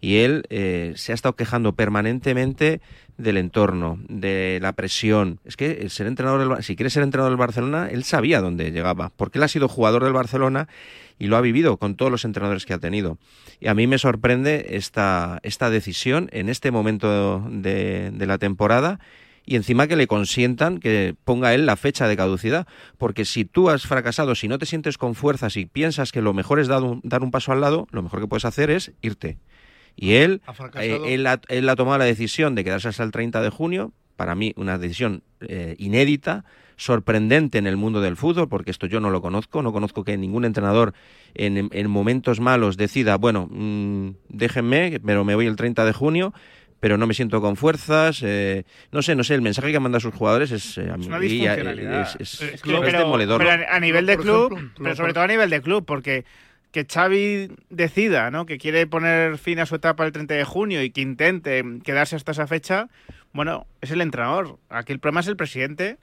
y 0.00 0.18
él 0.18 0.44
eh, 0.50 0.92
se 0.96 1.12
ha 1.12 1.14
estado 1.14 1.36
quejando 1.36 1.72
permanentemente 1.72 2.80
del 3.16 3.38
entorno, 3.38 3.98
de 4.08 4.58
la 4.60 4.74
presión. 4.74 5.40
Es 5.46 5.56
que 5.56 5.70
el 5.80 5.88
ser 5.88 6.06
entrenador 6.06 6.56
del, 6.56 6.62
si 6.62 6.76
quiere 6.76 6.90
ser 6.90 7.02
entrenador 7.02 7.30
del 7.32 7.38
Barcelona, 7.38 7.88
él 7.90 8.04
sabía 8.04 8.42
dónde 8.42 8.70
llegaba, 8.72 9.10
porque 9.16 9.38
él 9.38 9.44
ha 9.44 9.48
sido 9.48 9.68
jugador 9.68 10.04
del 10.04 10.12
Barcelona 10.12 10.68
y 11.18 11.26
lo 11.26 11.36
ha 11.36 11.40
vivido 11.40 11.76
con 11.76 11.96
todos 11.96 12.10
los 12.12 12.24
entrenadores 12.24 12.66
que 12.66 12.74
ha 12.74 12.78
tenido. 12.78 13.18
Y 13.60 13.68
a 13.68 13.74
mí 13.74 13.86
me 13.86 13.98
sorprende 13.98 14.66
esta, 14.70 15.40
esta 15.42 15.70
decisión 15.70 16.28
en 16.32 16.48
este 16.48 16.70
momento 16.70 17.44
de, 17.50 18.10
de 18.10 18.26
la 18.26 18.38
temporada 18.38 19.00
y 19.46 19.54
encima 19.54 19.86
que 19.86 19.94
le 19.94 20.08
consientan 20.08 20.78
que 20.78 21.14
ponga 21.24 21.54
él 21.54 21.66
la 21.66 21.76
fecha 21.76 22.08
de 22.08 22.16
caducidad, 22.16 22.66
porque 22.98 23.24
si 23.24 23.44
tú 23.44 23.70
has 23.70 23.86
fracasado, 23.86 24.34
si 24.34 24.48
no 24.48 24.58
te 24.58 24.66
sientes 24.66 24.98
con 24.98 25.14
fuerzas 25.14 25.56
y 25.56 25.66
piensas 25.66 26.10
que 26.10 26.20
lo 26.20 26.34
mejor 26.34 26.58
es 26.58 26.66
dar 26.66 26.82
un, 26.82 27.00
dar 27.04 27.22
un 27.22 27.30
paso 27.30 27.52
al 27.52 27.60
lado, 27.60 27.86
lo 27.92 28.02
mejor 28.02 28.20
que 28.20 28.26
puedes 28.26 28.44
hacer 28.44 28.70
es 28.70 28.92
irte. 29.00 29.38
Y 29.94 30.14
él, 30.14 30.42
Ha 30.46 30.82
eh, 30.82 31.14
él, 31.14 31.26
ha, 31.26 31.40
él 31.48 31.68
ha 31.68 31.76
tomado 31.76 31.98
la 31.98 32.04
decisión 32.04 32.56
de 32.56 32.64
quedarse 32.64 32.88
hasta 32.88 33.04
el 33.04 33.12
30 33.12 33.40
de 33.40 33.50
junio, 33.50 33.92
para 34.16 34.34
mí 34.34 34.52
una 34.56 34.78
decisión 34.78 35.22
eh, 35.40 35.76
inédita, 35.78 36.44
sorprendente 36.76 37.58
en 37.58 37.66
el 37.66 37.76
mundo 37.76 38.00
del 38.00 38.16
fútbol, 38.16 38.48
porque 38.48 38.70
esto 38.70 38.86
yo 38.86 39.00
no 39.00 39.10
lo 39.10 39.20
conozco, 39.22 39.62
no 39.62 39.72
conozco 39.72 40.04
que 40.04 40.16
ningún 40.16 40.44
entrenador 40.44 40.92
en, 41.34 41.68
en 41.72 41.90
momentos 41.90 42.40
malos 42.40 42.76
decida, 42.76 43.16
bueno, 43.16 43.48
mm, 43.50 44.10
déjenme, 44.28 45.00
pero 45.04 45.24
me 45.24 45.34
voy 45.34 45.46
el 45.46 45.56
30 45.56 45.84
de 45.84 45.92
junio, 45.92 46.34
pero 46.78 46.98
no 46.98 47.06
me 47.06 47.14
siento 47.14 47.40
con 47.40 47.56
fuerzas, 47.56 48.22
eh, 48.22 48.64
no 48.92 49.00
sé, 49.02 49.16
no 49.16 49.24
sé, 49.24 49.34
el 49.34 49.42
mensaje 49.42 49.72
que 49.72 49.80
manda 49.80 49.96
a 49.96 50.00
sus 50.00 50.14
jugadores 50.14 50.50
es, 50.52 50.76
eh, 50.78 50.90
Es 50.98 51.06
una 51.06 51.18
eh, 51.18 52.04
es- 52.20 52.40
es- 52.42 52.62
que- 52.62 52.70
pero- 52.80 52.98
demoledor. 53.00 53.38
pero 53.38 53.50
a, 53.50 53.76
a 53.76 53.80
nivel 53.80 54.04
de 54.06 54.18
club, 54.18 54.52
ejemplo, 54.52 54.84
pero 54.84 54.94
sobre 54.96 55.14
todo 55.14 55.24
a 55.24 55.28
nivel 55.28 55.48
de 55.50 55.62
club, 55.62 55.84
porque 55.86 56.24
que 56.72 56.84
Xavi 56.84 57.48
decida, 57.70 58.30
¿no? 58.30 58.44
Que 58.44 58.58
quiere 58.58 58.86
poner 58.86 59.38
fin 59.38 59.58
a 59.60 59.66
su 59.66 59.76
etapa 59.76 60.04
el 60.04 60.12
30 60.12 60.34
de 60.34 60.44
junio 60.44 60.82
y 60.82 60.90
que 60.90 61.00
intente 61.00 61.64
quedarse 61.82 62.16
hasta 62.16 62.32
esa 62.32 62.46
fecha, 62.46 62.88
bueno, 63.32 63.66
es 63.80 63.90
el 63.92 64.02
entrenador. 64.02 64.58
Aquí 64.68 64.92
el 64.92 64.98
problema 64.98 65.20
es 65.20 65.28
el 65.28 65.36
presidente, 65.36 65.96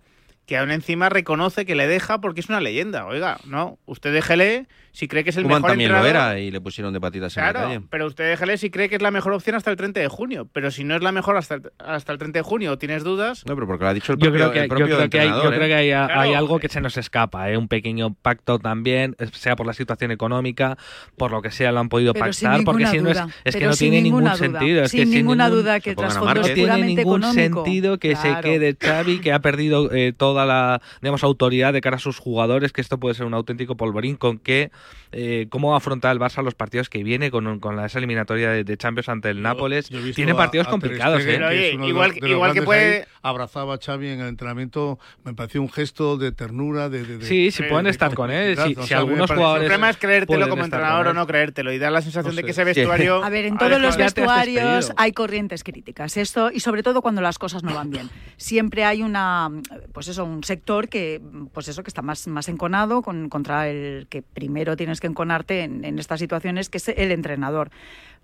que 0.45 0.57
aún 0.57 0.71
encima 0.71 1.09
reconoce 1.09 1.65
que 1.65 1.75
le 1.75 1.87
deja 1.87 2.19
porque 2.19 2.41
es 2.41 2.49
una 2.49 2.59
leyenda. 2.61 3.05
Oiga, 3.05 3.37
no, 3.45 3.77
usted 3.85 4.13
déjele 4.13 4.67
si 4.91 5.07
cree 5.07 5.23
que 5.23 5.31
es 5.31 5.37
el 5.37 5.43
Koeman 5.43 5.61
mejor 5.61 5.71
también 5.71 5.91
lo 5.91 5.97
entrenador. 5.97 6.33
era 6.33 6.39
y 6.39 6.51
le 6.51 6.61
pusieron 6.61 6.93
de 6.93 7.01
patitas 7.01 7.35
en 7.35 7.43
la 7.43 7.51
Claro, 7.51 7.67
calle. 7.67 7.81
pero 7.89 8.05
usted 8.05 8.29
déjele 8.29 8.57
si 8.59 8.69
cree 8.69 8.89
que 8.89 8.95
es 8.97 9.01
la 9.01 9.09
mejor 9.09 9.33
opción 9.33 9.55
hasta 9.55 9.71
el 9.71 9.77
30 9.77 9.99
de 10.01 10.07
junio. 10.07 10.47
Pero 10.53 10.69
si 10.69 10.83
no 10.83 10.95
es 10.95 11.01
la 11.01 11.11
mejor 11.11 11.35
hasta 11.37 11.55
el, 11.55 11.71
hasta 11.79 12.11
el 12.11 12.19
30 12.19 12.39
de 12.39 12.43
junio 12.43 12.73
o 12.73 12.77
tienes 12.77 13.03
dudas, 13.03 13.43
No, 13.47 13.55
pero 13.55 13.65
porque 13.65 13.83
lo 13.85 13.89
ha 13.89 13.93
dicho 13.95 14.13
el 14.13 14.19
Yo 14.19 14.25
propio, 14.29 14.39
creo 14.39 14.51
que, 14.51 14.59
el 14.59 14.63
yo 14.65 14.75
propio 14.75 14.95
creo 14.97 15.09
que 15.09 15.19
hay, 15.21 15.29
yo 15.29 15.41
creo 15.49 15.63
¿eh? 15.63 15.67
que 15.67 15.73
hay, 15.73 15.91
hay 15.91 16.07
Claro. 16.07 16.37
algo 16.37 16.59
que 16.59 16.69
se 16.69 16.79
nos 16.81 16.95
escapa, 16.97 17.49
¿eh? 17.49 17.57
un 17.57 17.67
pequeño 17.67 18.13
pacto 18.13 18.59
también, 18.59 19.15
eh, 19.17 19.27
sea 19.31 19.55
por 19.55 19.65
la 19.65 19.73
situación 19.73 20.11
económica, 20.11 20.77
por 21.17 21.31
lo 21.31 21.41
que 21.41 21.49
sea, 21.49 21.71
lo 21.71 21.79
han 21.79 21.89
podido 21.89 22.13
Pero 22.13 22.31
sin 22.33 22.49
pactar, 22.49 22.65
porque 22.65 22.85
si 22.85 22.99
no 22.99 23.09
es, 23.09 23.19
es 23.45 23.55
que 23.55 23.65
no 23.65 23.73
sin 23.73 23.89
tiene 23.91 24.03
ningún 24.03 24.25
duda, 24.25 24.35
sentido. 24.35 24.83
Es 24.83 24.91
sin 24.91 24.99
que 24.99 25.05
ninguna 25.17 25.45
ningún- 25.47 25.63
duda 25.63 25.79
que 25.79 25.95
trasfondo 25.95 26.35
no 26.35 26.41
tiene 26.49 26.77
ningún 26.83 26.99
económico. 27.23 27.63
sentido 27.63 27.97
que 27.97 28.11
Claro. 28.13 28.35
se 28.35 28.41
quede 28.47 28.77
Xavi, 28.79 29.19
que 29.21 29.33
ha 29.33 29.39
perdido 29.39 29.91
eh, 29.91 30.13
toda 30.33 30.45
la 30.45 30.81
digamos 31.01 31.23
autoridad 31.23 31.73
de 31.73 31.81
cara 31.81 31.97
a 31.97 31.99
sus 31.99 32.17
jugadores, 32.17 32.71
que 32.73 32.81
esto 32.81 32.97
puede 32.99 33.13
ser 33.15 33.25
un 33.25 33.33
auténtico 33.33 33.75
polvorín, 33.77 34.15
con 34.15 34.39
que 34.39 34.71
eh, 35.11 35.45
cómo 35.49 35.69
va 35.69 35.75
a 35.75 35.77
afrontar 35.77 36.11
el 36.11 36.19
Barça 36.19 36.41
los 36.43 36.55
partidos 36.55 36.89
que 36.89 37.03
viene 37.03 37.29
con, 37.29 37.59
con 37.59 37.75
la, 37.75 37.85
esa 37.85 37.99
eliminatoria 37.99 38.49
de, 38.49 38.63
de 38.63 38.77
Champions 38.77 39.09
ante 39.09 39.29
el 39.29 39.41
Nápoles. 39.41 39.89
Tiene 40.15 40.33
partidos 40.33 40.67
a 40.67 40.71
complicados, 40.71 41.21
Stegen, 41.21 41.43
¿eh? 41.43 41.77
Que 41.79 41.87
igual- 41.87 42.13
los- 42.19 42.29
igual 42.29 42.53
que 42.53 42.61
puede- 42.63 42.97
ahí, 43.01 43.03
abrazaba 43.21 43.75
a 43.75 43.77
Xavi 43.77 44.07
en 44.09 44.21
el 44.21 44.27
entrenamiento, 44.27 44.97
me 45.23 45.33
pareció 45.33 45.61
un 45.61 45.69
gesto 45.71 46.17
de 46.17 46.31
ternura, 46.31 46.89
de... 46.89 47.03
de- 47.05 47.17
de- 47.19 47.25
Sí, 47.25 47.51
sí, 47.51 47.63
Sí, 47.63 47.69
pueden 47.69 47.85
de 47.85 47.91
estar 47.91 48.13
con 48.15 48.31
él. 48.31 48.57
Si, 48.57 48.73
o 48.75 48.81
si 48.81 48.87
sea, 48.87 48.97
algunos 48.99 49.27
parece- 49.27 49.33
el 49.33 49.37
jugadores. 49.39 49.63
problema 49.65 49.89
es 49.91 49.97
creértelo 49.97 50.49
como 50.49 50.63
entrenador 50.65 51.07
o 51.07 51.13
no 51.13 51.27
creértelo. 51.27 51.71
Y 51.71 51.77
da 51.77 51.91
la 51.91 52.01
sensación 52.01 52.33
No 52.33 52.37
de 52.37 52.43
que 52.43 52.51
ese 52.51 52.63
vestuario... 52.63 53.23
A 53.23 53.29
ver, 53.29 53.45
en 53.45 53.57
todos 53.57 53.79
los 53.79 53.95
vestuarios 53.97 54.91
hay 54.97 55.11
corrientes 55.11 55.63
críticas. 55.63 56.17
Esto, 56.17 56.49
y 56.51 56.59
sobre 56.59 56.81
todo 56.83 57.01
cuando 57.01 57.21
las 57.21 57.37
cosas 57.37 57.63
no 57.63 57.73
van 57.75 57.89
bien. 57.91 58.09
Siempre 58.37 58.83
hay 58.85 59.03
una, 59.03 59.49
pues 59.93 60.07
eso, 60.07 60.22
un 60.23 60.43
sector 60.43 60.89
que, 60.89 61.21
pues 61.53 61.67
eso, 61.67 61.83
que 61.83 61.89
está 61.89 62.01
más, 62.01 62.27
más 62.27 62.47
enconado 62.49 63.01
con, 63.01 63.29
contra 63.29 63.69
el 63.69 64.07
que 64.09 64.21
primero 64.21 64.75
tienes 64.75 64.99
que 64.99 65.07
enconarte 65.07 65.61
en, 65.61 65.85
en 65.85 65.99
estas 65.99 66.19
situaciones, 66.19 66.69
que 66.69 66.77
es 66.77 66.87
el 66.89 67.11
entrenador. 67.11 67.69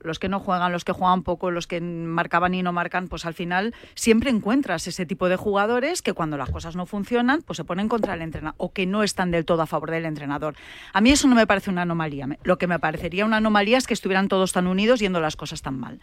Los 0.01 0.19
que 0.19 0.29
no 0.29 0.39
juegan, 0.39 0.71
los 0.71 0.85
que 0.85 0.91
juegan 0.91 1.23
poco, 1.23 1.51
los 1.51 1.67
que 1.67 1.81
marcaban 1.81 2.53
y 2.53 2.63
no 2.63 2.71
marcan, 2.73 3.07
pues 3.07 3.25
al 3.25 3.33
final 3.33 3.73
siempre 3.95 4.29
encuentras 4.29 4.87
ese 4.87 5.05
tipo 5.05 5.29
de 5.29 5.35
jugadores 5.35 6.01
que 6.01 6.13
cuando 6.13 6.37
las 6.37 6.49
cosas 6.49 6.75
no 6.75 6.85
funcionan, 6.85 7.41
pues 7.41 7.57
se 7.57 7.63
ponen 7.63 7.87
contra 7.89 8.13
el 8.13 8.21
entrenador 8.21 8.55
o 8.57 8.71
que 8.73 8.85
no 8.85 9.03
están 9.03 9.31
del 9.31 9.45
todo 9.45 9.61
a 9.61 9.67
favor 9.67 9.91
del 9.91 10.05
entrenador. 10.05 10.55
A 10.93 11.01
mí 11.01 11.11
eso 11.11 11.27
no 11.27 11.35
me 11.35 11.47
parece 11.47 11.69
una 11.69 11.81
anomalía. 11.83 12.27
Lo 12.43 12.57
que 12.57 12.67
me 12.67 12.79
parecería 12.79 13.25
una 13.25 13.37
anomalía 13.37 13.77
es 13.77 13.87
que 13.87 13.93
estuvieran 13.93 14.27
todos 14.27 14.51
tan 14.53 14.67
unidos 14.67 14.99
yendo 14.99 15.19
las 15.19 15.35
cosas 15.35 15.61
tan 15.61 15.79
mal. 15.79 15.99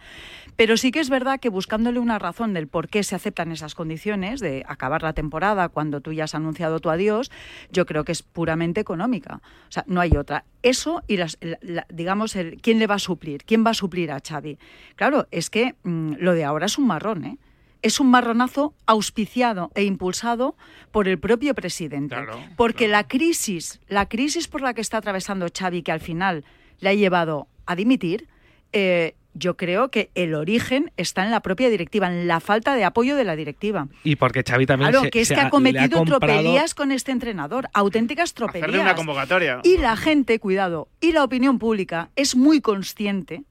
Pero 0.55 0.77
sí 0.77 0.91
que 0.91 0.99
es 0.99 1.09
verdad 1.09 1.39
que 1.39 1.49
buscándole 1.49 1.99
una 1.99 2.19
razón 2.19 2.53
del 2.53 2.67
por 2.67 2.87
qué 2.89 3.03
se 3.03 3.15
aceptan 3.15 3.51
esas 3.51 3.75
condiciones 3.75 4.39
de 4.39 4.63
acabar 4.67 5.03
la 5.03 5.13
temporada 5.13 5.69
cuando 5.69 6.01
tú 6.01 6.13
ya 6.13 6.25
has 6.25 6.35
anunciado 6.35 6.79
tu 6.79 6.89
adiós, 6.89 7.31
yo 7.71 7.85
creo 7.85 8.03
que 8.03 8.11
es 8.11 8.23
puramente 8.23 8.81
económica. 8.81 9.41
O 9.67 9.71
sea, 9.71 9.83
no 9.87 10.01
hay 10.01 10.15
otra. 10.17 10.43
Eso 10.63 11.01
y 11.07 11.17
las, 11.17 11.37
la- 11.41 11.57
la- 11.61 11.85
digamos, 11.89 12.35
el, 12.35 12.59
¿quién 12.61 12.79
le 12.79 12.87
va 12.87 12.95
a 12.95 12.99
suplir? 12.99 13.43
¿Quién 13.45 13.65
va 13.65 13.71
a 13.71 13.73
suplir 13.73 13.86
a 14.11 14.19
Xavi? 14.19 14.57
Claro, 14.95 15.27
es 15.31 15.49
que 15.49 15.75
mm, 15.83 16.13
lo 16.19 16.33
de 16.33 16.43
ahora 16.43 16.65
es 16.67 16.77
un 16.77 16.87
marrón, 16.87 17.25
¿eh? 17.25 17.37
Es 17.83 17.99
un 17.99 18.09
marronazo 18.09 18.73
auspiciado 18.87 19.71
e 19.75 19.83
impulsado 19.83 20.55
por 20.91 21.07
el 21.07 21.19
propio 21.19 21.53
presidente. 21.53 22.15
Claro, 22.15 22.39
porque 22.55 22.87
la 22.87 23.07
crisis, 23.07 23.79
la 23.87 24.09
crisis 24.09 24.47
por 24.47 24.61
la 24.61 24.73
que 24.73 24.81
está 24.81 24.97
atravesando 24.97 25.47
Xavi, 25.55 25.83
que 25.83 25.91
al 25.91 25.99
final 25.99 26.43
le 26.79 26.89
ha 26.89 26.93
llevado 26.95 27.47
a 27.67 27.75
dimitir, 27.75 28.27
eh, 28.73 29.13
yo 29.35 29.55
creo 29.55 29.91
que 29.91 30.09
el 30.15 30.33
origen 30.33 30.91
está 30.97 31.23
en 31.23 31.29
la 31.29 31.41
propia 31.41 31.69
directiva, 31.69 32.07
en 32.07 32.27
la 32.27 32.39
falta 32.39 32.73
de 32.73 32.83
apoyo 32.83 33.15
de 33.15 33.23
la 33.23 33.35
directiva. 33.35 33.87
Y 34.03 34.15
porque 34.15 34.41
Xavi 34.43 34.65
también 34.65 34.89
Claro, 34.89 35.03
se- 35.03 35.11
que 35.11 35.21
es 35.21 35.27
se 35.27 35.35
que 35.35 35.41
ha- 35.41 35.45
ha 35.45 35.49
cometido 35.51 35.81
le 35.81 35.85
ha 35.85 35.97
comprado- 35.97 36.19
tropelías 36.19 36.73
con 36.73 36.91
este 36.91 37.11
entrenador, 37.11 37.69
auténticas 37.73 38.31
Hacerle 38.33 38.45
una 38.49 38.61
tropelías. 38.63 38.93
convocatoria. 38.95 39.59
Y 39.63 39.77
la 39.77 39.95
gente, 39.95 40.39
cuidado, 40.39 40.87
y 40.99 41.11
la 41.11 41.23
opinión 41.23 41.59
pública 41.59 42.09
es 42.15 42.35
muy 42.35 42.59
consciente 42.61 43.43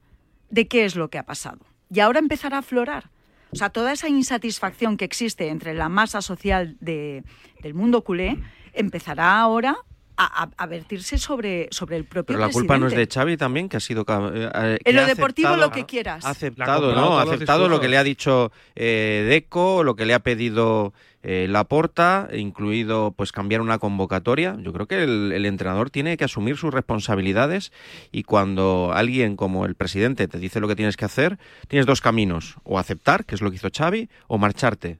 de 0.49 0.67
qué 0.67 0.85
es 0.85 0.95
lo 0.95 1.09
que 1.09 1.17
ha 1.17 1.23
pasado. 1.25 1.59
Y 1.93 1.99
ahora 1.99 2.19
empezará 2.19 2.57
a 2.57 2.59
aflorar. 2.59 3.09
O 3.51 3.55
sea, 3.55 3.69
toda 3.69 3.93
esa 3.93 4.09
insatisfacción 4.09 4.97
que 4.97 5.05
existe 5.05 5.47
entre 5.49 5.73
la 5.73 5.87
masa 5.89 6.21
social 6.21 6.75
de- 6.81 7.23
del 7.61 7.73
mundo 7.73 8.03
culé 8.03 8.37
empezará 8.73 9.39
ahora 9.39 9.77
a, 10.17 10.43
a- 10.43 10.49
a 10.57 10.65
vertirse 10.65 11.17
sobre, 11.17 11.67
sobre 11.71 11.95
el 11.95 12.03
propio 12.05 12.35
Pero 12.35 12.39
la 12.47 12.51
culpa 12.51 12.77
no 12.77 12.87
es 12.87 12.93
de. 12.95 13.07
Xavi 13.07 13.37
también, 13.37 13.69
que 13.69 13.77
ha 13.77 13.79
sido... 13.79 14.01
eh, 14.33 14.79
que 14.83 14.89
En 14.89 14.95
lo 14.95 15.03
ha 15.03 15.05
deportivo 15.05 15.47
aceptado- 15.49 15.57
lo 15.67 15.71
que 15.71 15.85
quieras. 15.85 16.25
Ha 16.25 16.29
aceptado, 16.31 16.93
¿no? 16.95 17.19
Ha 17.19 17.23
aceptado 17.23 17.69
lo 17.69 17.79
que 17.79 17.87
le 17.87 17.97
ha 17.97 18.03
dicho 18.03 18.51
eh, 18.75 19.25
Deco, 19.29 19.83
lo 19.83 19.95
que 19.95 20.05
le 20.05 20.13
ha 20.13 20.19
pedido 20.19 20.93
eh, 21.29 21.45
Laporta, 21.49 22.29
incluido 22.33 23.11
pues 23.11 23.33
cambiar 23.33 23.59
una 23.59 23.79
convocatoria. 23.79 24.55
Yo 24.61 24.71
creo 24.71 24.87
que 24.87 25.03
el, 25.03 25.33
el 25.33 25.45
entrenador 25.45 25.89
tiene 25.89 26.15
que 26.15 26.23
asumir 26.23 26.55
sus 26.55 26.73
responsabilidades 26.73 27.73
y 28.13 28.23
cuando 28.23 28.93
alguien 28.93 29.35
como 29.35 29.65
el 29.65 29.75
presidente 29.75 30.29
te 30.29 30.39
dice 30.39 30.61
lo 30.61 30.69
que 30.69 30.77
tienes 30.77 30.95
que 30.95 31.03
hacer, 31.03 31.37
tienes 31.67 31.85
dos 31.85 31.99
caminos, 31.99 32.55
o 32.63 32.79
aceptar, 32.79 33.25
que 33.25 33.35
es 33.35 33.41
lo 33.41 33.49
que 33.49 33.57
hizo 33.57 33.67
Xavi, 33.69 34.07
o 34.27 34.37
marcharte. 34.37 34.99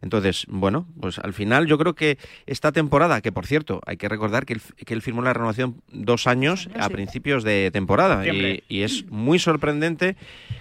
Entonces, 0.00 0.46
bueno, 0.48 0.86
pues 0.98 1.18
al 1.18 1.34
final 1.34 1.66
yo 1.66 1.76
creo 1.76 1.94
que 1.94 2.16
esta 2.46 2.72
temporada, 2.72 3.20
que 3.20 3.30
por 3.30 3.46
cierto, 3.46 3.82
hay 3.84 3.98
que 3.98 4.08
recordar 4.08 4.46
que 4.46 4.54
él, 4.54 4.62
que 4.86 4.94
él 4.94 5.02
firmó 5.02 5.20
la 5.20 5.34
renovación 5.34 5.82
dos 5.92 6.26
años 6.26 6.70
a 6.78 6.88
principios 6.88 7.44
de 7.44 7.70
temporada 7.70 8.24
y 8.26 8.80
es 8.80 9.04
muy 9.10 9.38
sorprendente 9.38 10.16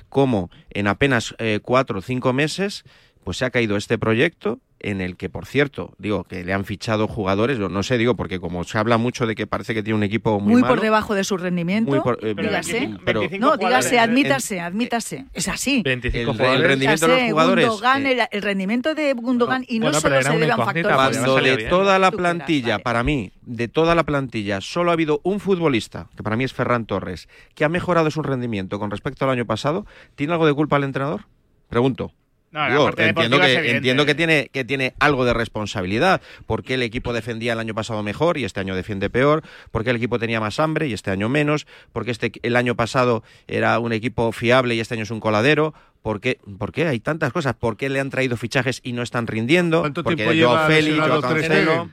cómo 0.09 0.49
en 0.71 0.87
apenas 0.87 1.35
eh, 1.39 1.61
cuatro 1.61 1.99
o 1.99 2.01
cinco 2.01 2.33
meses 2.33 2.83
pues 3.23 3.37
se 3.37 3.45
ha 3.45 3.49
caído 3.49 3.77
este 3.77 3.97
proyecto 3.97 4.59
en 4.89 5.01
el 5.01 5.17
que, 5.17 5.29
por 5.29 5.45
cierto, 5.45 5.93
digo 5.97 6.23
que 6.23 6.43
le 6.43 6.53
han 6.53 6.63
fichado 6.65 7.07
jugadores, 7.07 7.57
no 7.59 7.83
sé, 7.83 7.97
digo, 7.97 8.15
porque 8.15 8.39
como 8.39 8.63
se 8.63 8.77
habla 8.77 8.97
mucho 8.97 9.25
de 9.25 9.35
que 9.35 9.47
parece 9.47 9.73
que 9.73 9.81
tiene 9.83 9.97
un 9.97 10.03
equipo 10.03 10.39
muy, 10.39 10.53
Muy 10.53 10.61
malo, 10.61 10.75
por 10.75 10.81
debajo 10.83 11.15
de 11.15 11.23
su 11.23 11.37
rendimiento. 11.37 11.89
muy 11.91 11.99
por- 12.01 12.19
eh, 12.21 12.35
dígase. 12.37 12.91
pero- 13.03 13.21
no, 13.21 13.27
dígase, 13.27 13.57
jugadores. 13.57 13.93
admítase, 13.99 14.59
admítase. 14.59 15.25
Es 15.33 15.47
así. 15.47 15.81
25 15.83 16.31
el, 16.31 16.63
rendimiento 16.63 17.07
de 17.07 17.13
los 17.21 17.29
jugadores 17.31 17.67
Gundogan, 17.67 18.05
eh, 18.05 18.11
el, 18.11 18.21
el 18.31 18.41
rendimiento 18.41 18.95
de 18.95 19.13
Gundogan, 19.13 19.65
y 19.67 19.79
no 19.79 19.85
Bueno, 19.85 19.99
pero 20.01 20.21
solo 20.21 20.33
se 20.33 20.39
debe 20.39 20.51
a 20.51 20.55
un 20.57 20.65
factor 20.65 20.93
Cuando 20.93 21.35
de 21.41 21.57
toda 21.69 21.99
la 21.99 22.11
plantilla, 22.11 22.73
vale. 22.75 22.83
para 22.83 23.03
mí, 23.03 23.31
de 23.41 23.67
toda 23.67 23.95
la 23.95 24.03
plantilla, 24.03 24.61
solo 24.61 24.91
ha 24.91 24.93
habido 24.93 25.19
un 25.23 25.39
futbolista, 25.39 26.09
que 26.15 26.23
para 26.23 26.35
mí 26.37 26.43
es 26.43 26.53
Ferran 26.53 26.85
Torres, 26.85 27.27
que 27.55 27.65
ha 27.65 27.69
mejorado 27.69 28.11
su 28.11 28.21
rendimiento 28.21 28.79
con 28.79 28.91
respecto 28.91 29.25
al 29.25 29.31
año 29.31 29.45
pasado, 29.45 29.85
¿tiene 30.15 30.33
algo 30.33 30.45
de 30.45 30.53
culpa 30.53 30.77
el 30.77 30.83
entrenador? 30.83 31.21
Pregunto. 31.69 32.11
No, 32.55 32.69
Digo, 32.69 32.89
entiendo 32.97 33.37
que, 33.37 33.71
entiendo 33.71 34.05
que 34.05 34.15
tiene, 34.15 34.49
que 34.49 34.63
tiene 34.63 34.93
algo 34.99 35.25
de 35.25 35.33
responsabilidad, 35.33 36.21
porque 36.45 36.75
el 36.75 36.83
equipo 36.83 37.11
defendía 37.11 37.51
el 37.51 37.59
año 37.59 37.75
pasado 37.75 38.01
mejor 38.01 38.37
y 38.37 38.45
este 38.45 38.61
año 38.61 38.77
defiende 38.77 39.09
peor, 39.09 39.43
porque 39.71 39.89
el 39.89 39.97
equipo 39.97 40.19
tenía 40.19 40.39
más 40.39 40.61
hambre 40.61 40.87
y 40.87 40.93
este 40.93 41.11
año 41.11 41.27
menos, 41.27 41.67
porque 41.91 42.11
este, 42.11 42.31
el 42.43 42.55
año 42.55 42.75
pasado 42.75 43.23
era 43.49 43.77
un 43.79 43.91
equipo 43.91 44.31
fiable 44.31 44.73
y 44.73 44.79
este 44.79 44.93
año 44.93 45.03
es 45.03 45.11
un 45.11 45.19
coladero, 45.19 45.73
¿Por 46.05 46.21
qué? 46.21 46.37
¿Por 46.59 46.71
qué? 46.71 46.85
Hay 46.85 46.99
tantas 46.99 47.33
cosas. 47.33 47.55
¿Por 47.55 47.77
qué 47.77 47.89
le 47.89 47.99
han 47.99 48.11
traído 48.11 48.37
fichajes 48.37 48.79
y 48.83 48.93
no 48.93 49.01
están 49.01 49.25
rindiendo? 49.25 49.79
¿Cuánto 49.79 50.03
Porque 50.03 50.17
tiempo 50.17 50.33
lleva 50.33 50.67
Félix? 50.67 51.01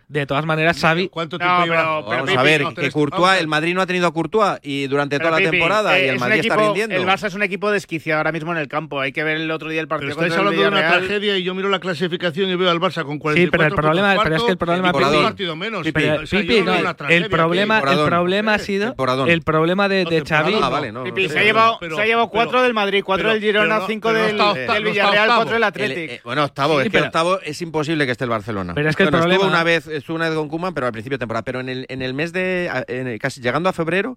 De 0.08 0.26
todas 0.26 0.44
maneras, 0.44 0.78
Xavi... 0.78 1.08
¿Cuánto 1.08 1.38
No, 1.38 1.44
tiempo 1.46 1.62
pero- 1.62 1.72
lleva? 1.72 1.82
pero 2.04 2.10
Vamos 2.10 2.26
Pipi, 2.28 2.38
a 2.38 2.42
ver, 2.42 2.60
no, 2.60 2.74
que 2.74 2.90
Courtois, 2.90 3.40
el 3.40 3.46
Madrid 3.48 3.74
no 3.74 3.80
ha 3.80 3.86
tenido 3.86 4.06
a 4.06 4.12
Courtois 4.12 4.58
y 4.62 4.86
durante 4.86 5.16
Pero, 5.16 5.30
toda 5.30 5.40
la 5.40 5.44
Pipi, 5.46 5.50
temporada 5.56 5.98
y 5.98 6.02
eh, 6.02 6.08
el 6.10 6.14
es 6.16 6.20
Madrid 6.20 6.34
un 6.34 6.40
está 6.42 6.54
equipo- 6.56 6.66
rindiendo. 6.66 6.94
El 6.96 7.06
Barça 7.06 7.26
es 7.28 7.34
un 7.34 7.42
equipo 7.42 7.70
desquiciado 7.70 8.18
ahora 8.18 8.32
mismo 8.32 8.52
en 8.52 8.58
el 8.58 8.68
campo. 8.68 9.00
Hay 9.00 9.12
que 9.12 9.24
ver 9.24 9.38
el 9.38 9.50
otro 9.50 9.70
día 9.70 9.80
el 9.80 9.88
partido 9.88 10.10
Pero 10.14 10.26
estáis 10.26 10.34
contra 10.38 10.60
hablando 10.60 10.76
de 10.76 10.82
una 10.90 10.98
tragedia 10.98 11.38
y 11.38 11.42
yo 11.42 11.54
miro 11.54 11.70
la 11.70 11.78
clasificación 11.80 12.50
y 12.50 12.54
veo 12.56 12.70
al 12.70 12.80
Barça 12.80 13.04
con 13.06 13.18
44 13.18 13.34
Sí, 13.44 13.48
pero 13.50 13.64
el 13.64 13.72
problema- 13.74 14.08
puntos 14.10 14.24
pero 14.24 14.36
es 14.36 14.42
que 14.42 14.50
el 14.52 14.58
cuarto 14.58 14.66
problema, 14.66 14.88
y 14.88 14.92
un 14.92 15.10
Pipi, 15.12 15.22
partido 15.24 15.56
menos. 15.56 15.82
Pipi, 15.84 16.04
O 16.08 16.26
sea, 16.26 16.40
Pipi, 16.42 16.60
no 16.60 16.82
no, 16.82 17.08
el 17.08 17.28
problema, 17.30 17.78
el 17.78 18.04
problema 18.04 18.54
ha 18.54 18.58
sido 18.58 18.94
el 19.26 19.40
problema 19.42 19.88
de, 19.88 20.04
No, 20.04 20.10
Xavi. 20.26 20.54
Ah, 20.60 20.80
no. 20.92 21.04
No 21.06 21.28
se, 21.28 21.38
ha 21.38 21.42
llevado, 21.44 21.78
pero- 21.80 21.96
se 21.96 22.02
ha 22.02 22.04
llevado 22.04 22.28
pero- 22.30 22.42
cuatro 22.44 22.62
del 22.62 22.74
Madrid, 22.74 23.02
cuatro 23.02 23.22
pero- 23.24 23.32
del 23.34 23.42
Girona, 23.42 23.76
pero 23.76 23.86
no 24.10 24.54
del, 24.54 24.60
está 24.62 24.78
Villarreal, 24.78 25.10
octavo. 25.28 25.36
cuatro 25.38 25.52
del 25.54 25.62
El- 25.62 25.64
Athletic. 25.64 26.10
eh, 26.10 26.20
bueno, 26.24 26.44
octavo, 26.44 26.74
Sí, 26.74 26.78
es 26.80 26.84
que 26.86 26.90
pero- 26.92 27.06
octavo 27.06 27.40
es 27.40 27.62
imposible 27.62 28.06
que 28.06 28.12
esté 28.12 28.24
el 28.24 28.30
Barcelona. 28.30 28.74
Pero 28.74 28.88
es 28.88 28.96
que 28.96 29.02
el 29.04 29.10
Bueno, 29.10 29.18
estuvo 29.18 29.34
problema- 29.40 29.54
una 29.54 29.64
vez, 29.64 29.86
estuvo 29.86 30.16
una 30.16 30.28
vez 30.28 30.36
con 30.38 30.48
Koeman, 30.48 30.74
pero 30.74 30.86
al 30.86 30.92
principio 30.92 31.16
de 31.18 31.20
temporada. 31.20 31.44
Pero 31.44 31.60
en 31.60 31.68
el, 31.68 31.86
en 31.88 32.02
el 32.02 32.14
mes 32.14 32.32
de, 32.32 32.70
en 32.88 33.06
el- 33.06 33.18
casi 33.18 33.40
llegando 33.40 33.68
a 33.68 33.72
febrero, 33.72 34.16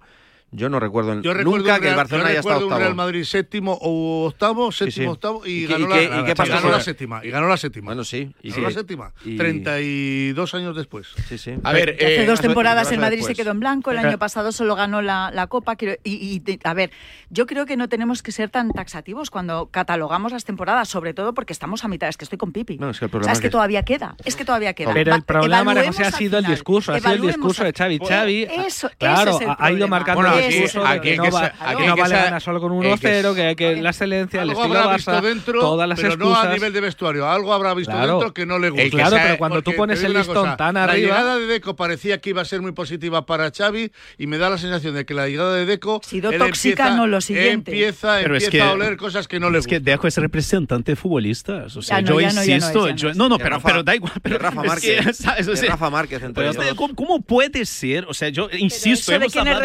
Yo 0.52 0.70
no 0.70 0.80
recuerdo 0.80 1.22
Yo 1.22 1.34
recuerdo 1.34 1.58
nunca 1.58 1.76
un 1.76 1.82
que 1.82 1.90
el 1.90 1.96
Barcelona 1.96 2.30
haya 2.30 2.40
estado 2.40 2.60
recuerdo 2.60 2.68
un 2.68 2.74
octavo. 2.74 2.80
Real 2.80 2.96
Madrid 2.96 3.24
séptimo 3.26 3.78
o 3.82 4.28
octavo, 4.28 4.72
séptimo, 4.72 5.04
sí. 5.06 5.12
octavo 5.12 5.46
y, 5.46 5.64
¿Y 5.66 5.68
qué- 5.68 5.74
ganó, 5.74 5.86
y 5.86 5.90
la, 5.90 6.04
y 6.22 6.24
qué 6.24 6.32
y 6.32 6.36
pasó 6.36 6.54
ganó 6.54 6.70
la 6.70 6.78
la- 6.78 6.84
séptima. 6.84 7.26
Y 7.26 7.30
ganó 7.30 7.48
la 7.50 7.58
séptima. 7.58 7.86
Bueno, 7.88 8.04
sí. 8.06 8.32
Y 8.42 8.52
ganó 8.52 8.64
la 8.64 8.70
sí. 8.70 8.76
séptima. 8.76 9.14
Y- 9.26 9.36
32 9.38 10.54
años 10.54 10.76
después. 10.78 11.08
Sí, 11.28 11.38
sí. 11.38 11.56
A 11.64 11.74
ver, 11.74 11.96
hace 12.00 12.24
eh, 12.24 12.26
dos 12.26 12.40
temporadas 12.40 12.90
el 12.92 13.00
Madrid 13.00 13.18
después. 13.18 13.36
se 13.36 13.44
quedó 13.44 13.52
en 13.52 13.60
blanco, 13.60 13.92
el 13.92 13.98
año 13.98 14.18
pasado 14.18 14.52
solo 14.54 14.76
ganó 14.76 15.02
la, 15.02 15.30
la 15.34 15.48
Copa. 15.48 15.76
quiero- 15.76 15.96
y, 16.06 16.42
a 16.64 16.74
ver, 16.74 16.92
yo 17.30 17.48
creo 17.48 17.66
que 17.66 17.76
no 17.76 17.90
tenemos 17.90 18.24
que 18.24 18.32
ser 18.32 18.50
tan 18.50 18.72
taxativos 18.72 19.30
cuando 19.32 19.68
catalogamos 19.72 20.32
las 20.32 20.46
temporadas, 20.46 20.88
sobre 20.88 21.14
todo 21.14 21.34
porque 21.34 21.52
estamos 21.54 21.84
a 21.84 21.88
mitad. 21.90 22.08
Es 22.08 22.16
que 22.18 22.24
estoy 22.24 22.38
con 22.38 22.54
Pipi. 22.54 22.78
No, 22.78 22.92
es 22.92 23.00
que 23.00 23.06
el 23.06 23.10
O 23.10 23.12
problema 23.12 23.26
sea, 23.26 23.34
es 23.34 23.38
es 23.40 23.42
que 23.42 23.48
que- 23.48 23.52
todavía 23.52 23.84
queda, 23.84 24.16
es 24.24 24.36
que 24.38 24.46
todavía 24.46 24.74
queda. 24.74 24.94
Pero 24.94 25.12
Va- 25.12 25.18
el 25.18 25.24
problema, 25.24 25.76
José, 25.86 26.04
ha 26.04 26.12
sido 26.12 26.38
el 26.38 26.46
discurso, 26.46 26.94
ha 26.94 27.00
sido 27.00 27.12
el 27.14 27.22
discurso 27.22 27.64
de 27.66 27.74
Xavi. 27.74 28.00
Xavi, 28.00 28.44
eso- 28.68 28.90
claro, 28.98 29.32
ese 29.32 29.38
es 29.38 29.42
el 29.42 29.50
ha- 29.50 29.58
ha 29.60 29.72
ido 29.72 29.88
marcando 29.88 30.22
aquí- 30.36 30.64
aquí 30.86 31.10
que 31.12 31.18
no, 31.18 31.32
va- 31.32 31.54
aquí 31.60 31.86
no 31.86 31.96
vale 31.96 32.16
ganar 32.16 32.42
solo 32.42 32.60
con 32.62 32.72
un 32.72 32.86
hay 32.86 32.98
que 32.98 33.08
1-0, 33.22 33.30
sa- 33.30 33.36
que, 33.36 33.56
que 33.56 33.76
la 33.82 33.90
excelencia, 33.90 34.42
el 34.42 34.50
estilo 34.52 34.68
habrá 34.80 34.86
Barça, 34.94 34.96
visto 34.98 35.22
dentro, 35.22 35.60
todas 35.60 35.88
las 35.90 36.00
pero 36.00 36.18
no 36.18 36.26
a 36.28 36.30
excusas. 36.32 36.54
nivel 36.56 36.74
de 36.74 36.82
vestuario. 36.82 37.30
Algo 37.30 37.54
habrá 37.54 37.74
visto 37.74 37.92
Claro. 37.92 38.14
dentro 38.14 38.34
que 38.34 38.46
no 38.46 38.60
le 38.60 38.70
gusta. 38.70 38.90
Claro, 38.90 39.18
pero 39.22 39.38
cuando 39.38 39.62
tú 39.62 39.74
pones 39.76 40.04
el 40.04 40.14
listón 40.14 40.36
cosa, 40.36 40.58
tan 40.58 40.76
La 40.76 40.84
arriba- 40.86 40.98
llegada 41.16 41.38
de 41.38 41.46
Deco 41.48 41.76
parecía 41.76 42.20
que 42.20 42.30
iba 42.32 42.42
a 42.42 42.46
ser 42.46 42.62
muy 42.62 42.72
positiva 42.72 43.26
para 43.26 43.52
Xavi 43.52 43.92
y 44.18 44.28
me 44.28 44.38
da 44.38 44.50
la 44.50 44.58
sensación 44.58 44.94
de 44.96 45.06
que 45.06 45.14
la 45.14 45.28
llegada 45.28 45.54
de 45.56 45.66
Deco 45.66 46.02
sido 46.04 46.32
tóxica, 46.32 46.84
empieza, 46.84 46.96
no 46.98 47.08
lo 47.08 47.22
siguiente. 47.22 47.72
Empieza, 47.72 48.18
Pero 48.22 48.36
es 48.36 48.44
empieza 48.46 48.66
que- 48.66 48.70
a 48.72 48.74
oler 48.74 48.98
cosas 48.98 49.28
que 49.28 49.40
no 49.40 49.50
le 49.50 49.60
Es 49.60 49.68
que 49.68 49.80
Deco 49.80 50.08
es 50.08 50.18
representante 50.18 50.92
de 50.92 50.96
futbolistas. 50.96 51.76
O 51.78 51.82
sea, 51.82 52.00
yo 52.02 52.20
insisto. 52.22 52.88
es, 52.88 53.02
no 53.04 53.10
es. 53.10 53.18
no, 53.30 53.38
pero, 53.38 53.84
da 53.84 53.96
igual. 53.96 54.14
Rafa 54.24 54.62
es 54.76 54.82
que, 54.82 55.02
Márquez. 55.02 55.68
Rafa 55.70 55.90
Márquez, 55.90 56.24
entre 56.24 56.44
pero 56.44 56.54
todos. 56.54 56.94
¿cómo, 56.96 57.22
puede 57.22 57.66
ser? 57.66 58.06
O 58.08 58.14
sea, 58.14 58.30
yo 58.30 58.50
insisto. 58.58 59.12
¿Eso 59.14 59.20
de 59.20 59.28
quién 59.28 59.48
es 59.48 59.60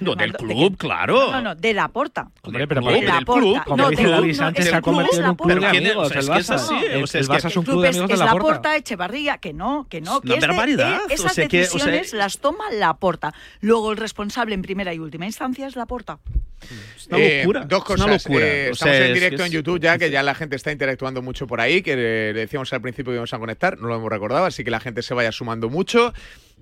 No, 0.00 0.14
del 0.14 0.32
club, 0.34 0.76
claro. 0.76 1.32
No, 1.32 1.40
no, 1.40 1.54
de 1.54 1.74
la 1.74 1.88
porta. 1.88 2.28
Hombre, 2.42 2.68
pero 2.68 2.80
De 2.82 3.02
la 3.02 3.18
club, 3.18 3.26
Porta. 3.26 3.64
como 3.64 3.76
No, 3.76 3.90
dice 3.90 4.02
del 4.04 4.20
club, 4.20 4.34
se 4.34 4.44
ha 4.44 4.52
club 4.52 4.82
convertido 4.82 5.12
es 5.12 5.18
en 5.18 5.22
la 5.24 5.30
un 5.30 5.36
club 5.36 5.48
Porta. 5.52 5.66
de 5.66 5.70
¿Quién 5.70 5.84
es? 5.84 5.90
amigos, 5.90 6.06
es 6.06 6.12
que 6.12 6.18
es 6.20 6.28
Barça. 6.50 6.54
así, 6.54 6.74
El- 6.74 7.02
es 7.04 7.28
Barça 7.28 7.46
es 7.48 7.56
un 7.56 7.64
club 7.64 7.74
club 7.74 7.82
de 7.82 7.88
es, 7.88 7.96
amigos 7.96 8.10
es 8.10 8.18
de 8.18 8.24
la 8.24 8.32
la 8.34 8.40
porta. 8.40 8.76
Echevarría, 8.76 9.38
que 9.38 9.52
no, 9.52 9.86
que 9.88 10.00
no, 10.00 10.20
que 10.20 10.34
es 10.34 10.44
eh, 10.44 10.98
esas 11.10 11.36
decisiones 11.36 12.12
las 12.12 12.38
toma 12.38 12.70
la 12.72 12.94
porta. 12.94 13.34
Luego 13.60 13.90
el 13.92 13.96
responsable 13.96 14.54
en 14.54 14.62
primera 14.62 14.94
y 14.94 14.98
última 14.98 15.26
instancia 15.26 15.66
es 15.66 15.76
la 15.76 15.86
porta. 15.86 16.18
Es 16.96 17.06
una 17.06 17.18
Eh, 17.18 17.38
locura. 17.40 17.64
dos 17.64 17.78
es 17.78 17.84
cosas. 17.84 18.04
una 18.06 18.14
locura. 18.14 18.46
Eh, 18.46 18.68
O 18.68 18.72
estamos 18.72 18.78
sea, 18.78 18.96
en 18.96 19.02
es- 19.08 19.14
directo 19.14 19.42
es- 19.42 19.46
en 19.46 19.52
YouTube 19.52 19.80
ya, 19.80 19.96
que 19.98 20.10
ya 20.10 20.22
la 20.22 20.34
gente 20.34 20.56
está 20.56 20.70
interactuando 20.70 21.22
mucho 21.22 21.46
por 21.46 21.60
ahí, 21.60 21.82
que 21.82 21.92
eh, 21.94 22.32
le 22.34 22.40
decíamos 22.40 22.70
al 22.72 22.82
principio 22.82 23.10
que 23.12 23.14
íbamos 23.14 23.32
a 23.32 23.38
conectar, 23.38 23.78
no 23.78 23.88
lo 23.88 23.96
hemos 23.96 24.10
recordado, 24.10 24.44
así 24.44 24.62
que 24.62 24.70
la 24.70 24.78
gente 24.80 25.00
se 25.02 25.14
vaya 25.14 25.32
sumando 25.32 25.70
mucho, 25.70 26.12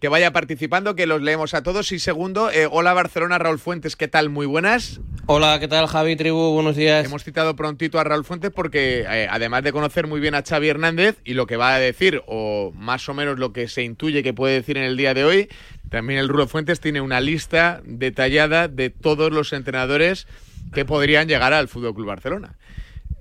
que 0.00 0.08
vaya 0.08 0.32
participando, 0.32 0.94
que 0.94 1.06
los 1.06 1.22
leemos 1.22 1.54
a 1.54 1.62
todos. 1.62 1.90
Y 1.92 1.98
segundo, 1.98 2.50
eh, 2.50 2.68
hola 2.70 2.92
Barcelona, 2.92 3.38
Raúl 3.38 3.58
Fuentes, 3.58 3.96
¿qué 3.96 4.08
tal? 4.08 4.30
Muy 4.30 4.46
buenas. 4.46 5.00
Hola, 5.26 5.58
¿qué 5.60 5.68
tal 5.68 5.86
Javi, 5.86 6.16
tribu? 6.16 6.52
Buenos 6.52 6.76
días. 6.76 7.04
Hemos 7.04 7.24
citado 7.24 7.56
prontito 7.56 7.98
a 7.98 8.04
Raúl 8.04 8.24
Fuentes 8.24 8.50
porque, 8.50 9.04
eh, 9.08 9.28
además 9.30 9.62
de 9.62 9.72
conocer 9.72 10.06
muy 10.06 10.20
bien 10.20 10.34
a 10.34 10.42
Xavi 10.42 10.68
Hernández 10.68 11.16
y 11.24 11.34
lo 11.34 11.46
que 11.46 11.56
va 11.56 11.74
a 11.74 11.78
decir, 11.78 12.22
o 12.26 12.72
más 12.74 13.08
o 13.08 13.14
menos 13.14 13.38
lo 13.38 13.52
que 13.52 13.68
se 13.68 13.82
intuye 13.82 14.22
que 14.22 14.32
puede 14.32 14.54
decir 14.54 14.78
en 14.78 14.84
el 14.84 14.96
día 14.96 15.14
de 15.14 15.24
hoy, 15.24 15.48
también 15.90 16.20
el 16.20 16.28
Rulo 16.28 16.46
Fuentes 16.46 16.80
tiene 16.80 17.00
una 17.00 17.20
lista 17.20 17.80
detallada 17.84 18.68
de 18.68 18.90
todos 18.90 19.32
los 19.32 19.52
entrenadores 19.52 20.26
que 20.72 20.84
podrían 20.84 21.28
llegar 21.28 21.52
al 21.52 21.68
Fútbol 21.68 21.94
Club 21.94 22.06
Barcelona. 22.06 22.57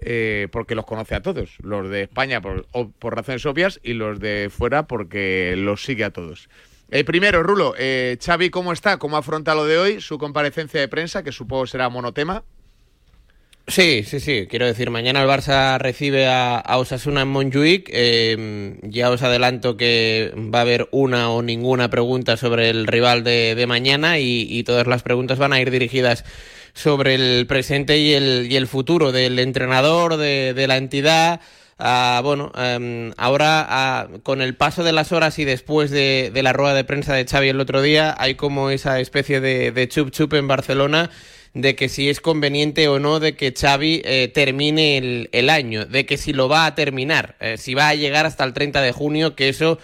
Eh, 0.02 0.48
porque 0.52 0.76
los 0.76 0.86
conoce 0.86 1.16
a 1.16 1.22
todos, 1.22 1.58
los 1.60 1.90
de 1.90 2.04
España 2.04 2.40
por, 2.40 2.66
razones 3.02 3.46
obvias 3.48 3.80
y 3.82 3.94
los 3.94 4.20
de 4.20 4.50
fuera 4.52 4.86
porque 4.86 5.56
los 5.58 5.84
sigue 5.84 6.04
a 6.04 6.12
todos. 6.12 6.50
Eh, 6.90 7.04
primero, 7.04 7.42
Rulo, 7.44 7.74
eh, 7.78 8.18
Xavi, 8.24 8.50
¿cómo 8.50 8.74
está? 8.74 8.98
¿Cómo 8.98 9.18
afronta 9.18 9.56
lo 9.56 9.66
de 9.66 9.78
hoy? 9.78 10.02
Su 10.02 10.18
comparecencia 10.18 10.80
de 10.80 10.88
prensa, 10.88 11.24
que 11.24 11.32
supongo 11.32 11.66
será 11.66 11.90
monotema. 11.90 12.44
Sí, 13.66 14.04
sí, 14.04 14.22
sí. 14.22 14.48
Quiero 14.50 14.66
decir, 14.66 14.90
mañana 14.92 15.22
el 15.22 15.28
Barça 15.28 15.78
recibe 15.78 16.28
a, 16.28 16.64
Osasuna 16.78 17.24
en 17.24 17.28
Montjuic. 17.28 17.90
Eh, 17.92 18.80
ya 18.84 19.10
os 19.10 19.22
adelanto 19.24 19.76
que 19.76 20.32
va 20.38 20.60
a 20.60 20.62
haber 20.62 20.88
una 20.92 21.32
o 21.32 21.42
ninguna 21.42 21.90
pregunta 21.90 22.38
sobre 22.38 22.70
el 22.70 22.88
rival 22.88 23.26
de, 23.26 23.66
mañana 23.68 24.20
y 24.20 24.64
todas 24.64 24.88
las 24.88 25.04
preguntas 25.04 25.38
van 25.38 25.52
a 25.52 25.60
ir 25.60 25.70
dirigidas 25.70 26.24
sobre 26.78 27.16
el 27.16 27.48
presente 27.48 27.98
y 27.98 28.14
el, 28.14 28.48
y 28.50 28.56
el 28.56 28.68
futuro 28.68 29.12
del 29.12 29.40
entrenador, 29.40 30.18
de, 30.18 30.54
de 30.54 30.68
la 30.68 30.78
entidad. 30.78 31.42
Ah, 31.80 32.22
bueno, 32.24 32.52
em, 32.56 33.12
ahora 33.18 33.66
ah, 33.68 34.08
con 34.24 34.42
el 34.42 34.56
paso 34.56 34.84
de 34.84 34.92
las 34.94 35.12
horas 35.12 35.38
y 35.40 35.46
después 35.46 35.92
de, 35.92 36.32
de 36.34 36.44
la 36.44 36.54
rueda 36.54 36.74
de 36.74 36.84
prensa 36.84 37.14
de 37.14 37.26
Xavi 37.26 37.50
el 37.50 37.60
otro 37.60 37.82
día, 37.82 38.16
hay 38.18 38.36
como 38.36 38.70
esa 38.70 39.00
especie 39.00 39.42
de, 39.42 39.72
de 39.72 39.88
chup 39.88 40.12
chup 40.12 40.34
en 40.34 40.48
Barcelona 40.48 41.10
de 41.54 41.76
que 41.76 41.90
si 41.90 42.10
es 42.10 42.22
conveniente 42.22 42.88
o 42.88 43.00
no 43.00 43.20
de 43.20 43.36
que 43.36 43.54
Xavi 43.54 44.02
eh, 44.06 44.32
termine 44.34 44.98
el, 44.98 45.30
el 45.32 45.50
año, 45.50 45.86
de 45.86 46.06
que 46.06 46.18
si 46.18 46.34
lo 46.34 46.48
va 46.48 46.66
a 46.66 46.76
terminar, 46.76 47.36
eh, 47.40 47.58
si 47.58 47.74
va 47.74 47.90
a 47.90 47.96
llegar 47.96 48.26
hasta 48.26 48.44
el 48.44 48.54
30 48.54 48.82
de 48.82 48.92
junio, 48.92 49.36
que 49.36 49.50
eso 49.50 49.80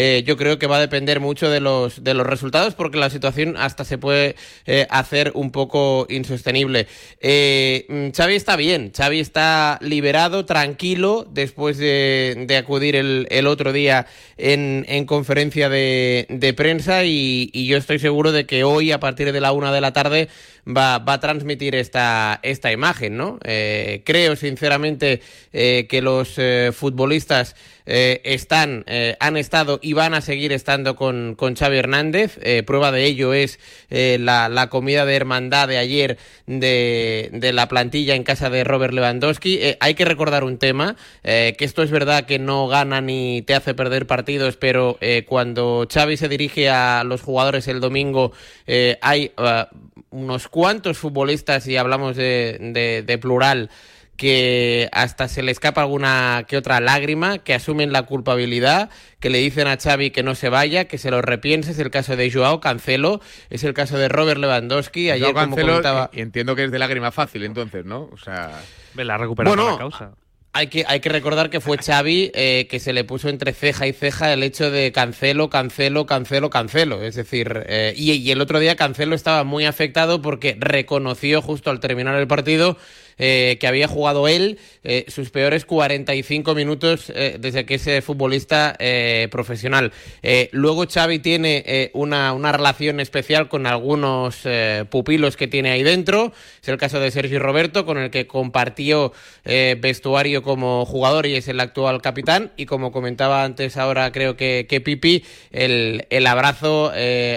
eh, 0.00 0.22
yo 0.24 0.36
creo 0.36 0.60
que 0.60 0.68
va 0.68 0.76
a 0.76 0.80
depender 0.80 1.18
mucho 1.18 1.50
de 1.50 1.58
los, 1.58 2.04
de 2.04 2.14
los 2.14 2.24
resultados 2.24 2.76
porque 2.76 2.98
la 2.98 3.10
situación 3.10 3.56
hasta 3.56 3.84
se 3.84 3.98
puede 3.98 4.36
eh, 4.64 4.86
hacer 4.90 5.32
un 5.34 5.50
poco 5.50 6.06
insostenible. 6.08 6.86
Eh, 7.20 7.84
mm, 7.88 8.16
Xavi 8.16 8.36
está 8.36 8.54
bien, 8.54 8.92
Xavi 8.96 9.18
está 9.18 9.76
liberado, 9.82 10.44
tranquilo, 10.44 11.26
después 11.28 11.78
de, 11.78 12.44
de 12.46 12.56
acudir 12.56 12.94
el, 12.94 13.26
el 13.30 13.48
otro 13.48 13.72
día 13.72 14.06
en, 14.36 14.86
en 14.88 15.04
conferencia 15.04 15.68
de, 15.68 16.26
de 16.30 16.54
prensa 16.54 17.02
y, 17.02 17.50
y 17.52 17.66
yo 17.66 17.76
estoy 17.76 17.98
seguro 17.98 18.30
de 18.30 18.46
que 18.46 18.62
hoy 18.62 18.92
a 18.92 19.00
partir 19.00 19.32
de 19.32 19.40
la 19.40 19.50
una 19.50 19.72
de 19.72 19.80
la 19.80 19.92
tarde 19.92 20.28
va, 20.64 21.00
va 21.00 21.14
a 21.14 21.20
transmitir 21.20 21.74
esta, 21.74 22.38
esta 22.44 22.70
imagen, 22.70 23.16
¿no? 23.16 23.40
Eh, 23.42 24.02
creo 24.04 24.36
sinceramente 24.36 25.22
que 25.50 26.00
los 26.02 26.36
futbolistas 26.76 27.56
eh, 27.90 28.20
están, 28.24 28.84
eh, 28.86 29.16
han 29.18 29.38
estado 29.38 29.80
y 29.82 29.94
van 29.94 30.12
a 30.12 30.20
seguir 30.20 30.52
estando 30.52 30.94
con, 30.94 31.34
con 31.34 31.56
Xavi 31.56 31.78
Hernández. 31.78 32.38
Eh, 32.42 32.62
prueba 32.62 32.92
de 32.92 33.06
ello 33.06 33.32
es 33.32 33.58
la, 33.88 34.50
la 34.50 34.68
comida 34.68 35.06
de 35.06 35.16
hermandad 35.16 35.66
de 35.66 35.78
ayer 35.78 36.18
de, 36.46 37.30
de 37.32 37.52
la 37.54 37.66
plantilla 37.66 38.14
en 38.14 38.24
casa 38.24 38.50
de 38.50 38.62
Robert 38.62 38.92
Lewandowski. 38.92 39.60
Hay 39.80 39.94
que 39.94 40.04
recordar 40.04 40.44
un 40.44 40.58
tema, 40.58 40.96
que 41.22 41.56
esto 41.60 41.82
es 41.82 41.90
verdad 41.90 42.26
que 42.26 42.38
no 42.38 42.68
gana 42.68 43.00
ni 43.00 43.42
te 43.42 43.54
hace 43.54 43.72
perder 43.74 44.06
partidos, 44.06 44.56
pero 44.58 44.98
cuando 45.26 45.88
Xavi 45.90 46.18
se 46.18 46.28
dirige 46.28 46.68
a 46.68 47.02
los 47.04 47.22
jugadores 47.22 47.66
el 47.68 47.80
domingo 47.80 48.32
hay 49.00 49.32
unos 50.10 50.48
cuantos 50.48 50.98
futbolistas, 50.98 51.66
y 51.66 51.76
hablamos 51.78 52.16
de- 52.16 53.02
de 53.06 53.18
plural, 53.18 53.70
que 54.18 54.88
hasta 54.90 55.28
se 55.28 55.42
le 55.42 55.52
escapa 55.52 55.80
alguna 55.80 56.44
que 56.48 56.56
otra 56.56 56.80
lágrima, 56.80 57.38
que 57.38 57.54
asumen 57.54 57.92
la 57.92 58.02
culpabilidad, 58.02 58.90
que 59.20 59.30
le 59.30 59.38
dicen 59.38 59.68
a 59.68 59.78
Xavi 59.78 60.10
que 60.10 60.24
no 60.24 60.34
se 60.34 60.48
vaya, 60.48 60.86
que 60.86 60.98
se 60.98 61.12
lo 61.12 61.22
repiense. 61.22 61.70
Es 61.70 61.78
el 61.78 61.90
caso 61.90 62.16
de 62.16 62.30
Joao 62.30 62.60
Cancelo, 62.60 63.20
es 63.48 63.62
el 63.62 63.74
caso 63.74 63.96
de 63.96 64.08
Robert 64.08 64.40
Lewandowski. 64.40 65.10
Ayer, 65.10 65.32
Joao 65.32 65.34
como 65.34 65.56
Cancelo, 65.56 65.72
comentaba... 65.74 66.10
entiendo 66.12 66.56
que 66.56 66.64
es 66.64 66.72
de 66.72 66.80
lágrima 66.80 67.12
fácil, 67.12 67.44
entonces, 67.44 67.84
¿no? 67.84 68.10
O 68.12 68.18
sea... 68.18 68.60
La 68.96 69.14
ha 69.14 69.18
recuperado 69.18 69.54
Bueno, 69.54 69.70
la 69.70 69.78
causa. 69.78 70.10
Hay 70.52 70.66
que, 70.66 70.84
hay 70.88 70.98
que 70.98 71.10
recordar 71.10 71.50
que 71.50 71.60
fue 71.60 71.78
Xavi 71.78 72.32
eh, 72.34 72.66
que 72.68 72.80
se 72.80 72.92
le 72.92 73.04
puso 73.04 73.28
entre 73.28 73.52
ceja 73.52 73.86
y 73.86 73.92
ceja 73.92 74.32
el 74.32 74.42
hecho 74.42 74.72
de 74.72 74.90
cancelo, 74.90 75.48
cancelo, 75.48 76.06
cancelo, 76.06 76.50
cancelo. 76.50 77.02
Es 77.02 77.14
decir, 77.14 77.64
eh, 77.68 77.92
y, 77.96 78.10
y 78.12 78.30
el 78.32 78.40
otro 78.40 78.58
día 78.58 78.74
Cancelo 78.74 79.14
estaba 79.14 79.44
muy 79.44 79.66
afectado 79.66 80.20
porque 80.20 80.56
reconoció 80.58 81.40
justo 81.40 81.70
al 81.70 81.78
terminar 81.78 82.16
el 82.16 82.26
partido 82.26 82.76
eh, 83.18 83.56
que 83.58 83.66
había 83.66 83.88
jugado 83.88 84.28
él 84.28 84.58
eh, 84.84 85.04
sus 85.08 85.30
peores 85.30 85.64
45 85.64 86.54
minutos 86.54 87.12
eh, 87.12 87.36
desde 87.40 87.66
que 87.66 87.74
es 87.74 88.04
futbolista 88.04 88.76
profesional. 89.30 89.92
Luego 90.52 90.84
Xavi 90.86 91.18
tiene 91.18 91.90
una, 91.94 92.32
una 92.32 92.52
relación 92.52 93.00
especial 93.00 93.48
con 93.48 93.66
algunos 93.66 94.46
pupilos 94.90 95.36
que 95.36 95.48
tiene 95.48 95.70
ahí 95.70 95.82
dentro. 95.82 96.32
Es 96.62 96.68
el 96.68 96.76
caso 96.76 97.00
de 97.00 97.10
Sergio 97.10 97.38
Roberto, 97.38 97.84
con 97.84 97.98
el 97.98 98.10
que 98.10 98.26
compartió 98.26 99.12
vestuario 99.44 100.42
como 100.42 100.84
jugador 100.84 101.26
y 101.26 101.34
es 101.36 101.48
el 101.48 101.60
actual 101.60 102.02
capitán. 102.02 102.52
Y 102.56 102.66
como 102.66 102.92
comentaba 102.92 103.44
antes, 103.44 103.76
ahora 103.76 104.12
creo 104.12 104.36
que, 104.36 104.66
que 104.68 104.80
Pipi, 104.80 105.24
el, 105.50 106.06
el 106.10 106.26
abrazo 106.26 106.92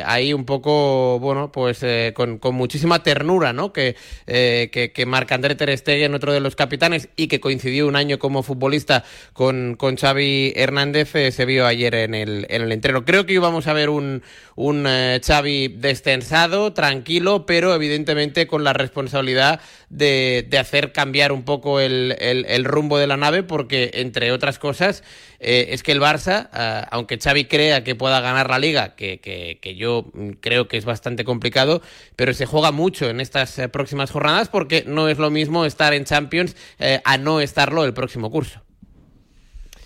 ahí 0.06 0.34
un 0.34 0.46
poco, 0.46 1.20
bueno, 1.20 1.52
pues 1.52 1.84
con, 2.14 2.38
con 2.38 2.56
muchísima 2.56 3.04
ternura, 3.04 3.54
¿no? 3.54 3.74
Que, 3.74 3.96
que, 4.26 4.92
que 4.94 5.06
Marc-André 5.06 5.56
Ter 5.56 5.71
Ter 5.72 5.78
Stegen, 5.78 6.14
otro 6.14 6.34
de 6.34 6.40
los 6.40 6.56
capitanes, 6.56 7.10
y 7.16 7.28
que 7.28 7.40
coincidió 7.40 7.88
un 7.88 7.96
año 7.96 8.20
como 8.20 8.44
futbolista 8.44 9.04
con, 9.34 9.76
con 9.76 9.96
Xavi 9.96 10.54
Hernández, 10.56 11.16
eh, 11.16 11.32
se 11.32 11.46
vio 11.46 11.66
ayer 11.66 11.96
en 11.96 12.14
el, 12.14 12.46
en 12.50 12.64
el 12.64 12.72
entreno. 12.72 13.06
Creo 13.06 13.26
que 13.26 13.34
íbamos 13.34 13.68
a 13.68 13.74
ver 13.74 13.90
un, 13.90 14.22
un 14.56 14.86
eh, 14.88 15.22
Xavi 15.26 15.70
destensado, 15.70 16.74
tranquilo, 16.74 17.46
pero 17.46 17.74
evidentemente 17.74 18.48
con 18.48 18.64
la 18.64 18.74
responsabilidad 18.74 19.62
de, 19.90 20.46
de 20.50 20.58
hacer 20.58 20.92
cambiar 20.92 21.32
un 21.32 21.44
poco 21.44 21.80
el, 21.80 22.16
el, 22.20 22.46
el, 22.48 22.66
rumbo 22.66 22.98
de 22.98 23.08
la 23.08 23.18
nave, 23.18 23.44
porque 23.44 23.92
entre 23.94 24.32
otras 24.32 24.60
cosas 24.60 25.04
eh, 25.44 25.74
es 25.74 25.82
que 25.82 25.92
el 25.92 26.00
Barça, 26.00 26.50
eh, 26.54 26.86
aunque 26.92 27.18
Xavi 27.18 27.46
crea 27.46 27.84
que 27.84 27.96
pueda 27.96 28.22
ganar 28.22 28.48
la 28.48 28.60
liga, 28.60 28.96
que, 28.96 29.20
que, 29.20 29.58
que, 29.60 29.76
yo 29.76 30.06
creo 30.40 30.68
que 30.68 30.78
es 30.78 30.86
bastante 30.86 31.24
complicado, 31.26 31.82
pero 32.16 32.32
se 32.34 32.46
juega 32.46 32.72
mucho 32.72 33.10
en 33.10 33.20
estas 33.20 33.58
eh, 33.58 33.68
próximas 33.68 34.12
jornadas 34.12 34.50
porque 34.50 34.84
no 34.86 35.10
es 35.10 35.18
lo 35.18 35.32
mismo 35.32 35.66
estar 35.66 35.94
en 35.96 36.06
Champions 36.06 36.56
eh, 36.78 37.02
a 37.06 37.18
no 37.18 37.42
estarlo 37.42 37.84
el 37.86 37.94
próximo 37.96 38.30
curso. 38.30 38.62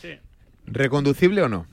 Sí. 0.02 0.20
¿Reconducible 0.66 1.42
o 1.42 1.48
no? 1.48 1.68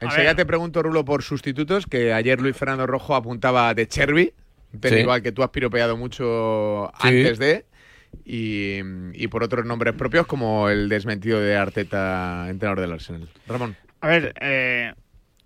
Enseguida 0.00 0.34
te 0.34 0.44
pregunto, 0.44 0.82
Rulo, 0.82 1.04
por 1.04 1.22
sustitutos, 1.22 1.86
que 1.86 2.12
ayer 2.12 2.40
Luis 2.40 2.56
Fernando 2.56 2.88
Rojo 2.88 3.14
apuntaba 3.14 3.72
de 3.72 3.86
Chervi, 3.86 4.32
pero 4.80 4.96
Sí. 4.96 5.02
igual 5.02 5.22
que 5.22 5.30
tú 5.30 5.44
has 5.44 5.50
piropeado 5.50 5.96
mucho 5.96 6.90
Sí. 7.00 7.06
antes 7.08 7.38
de, 7.38 7.66
y, 8.24 8.78
y 9.12 9.28
por 9.28 9.42
otros 9.42 9.64
nombres 9.64 9.94
propios, 9.94 10.26
como 10.26 10.68
el 10.68 10.88
desmentido 10.88 11.40
de 11.40 11.56
Arteta, 11.56 12.46
entrenador 12.48 12.80
del 12.80 12.92
Arsenal. 12.92 13.28
Ramón. 13.46 13.76
A 14.00 14.08
ver, 14.08 14.34
eh, 14.40 14.94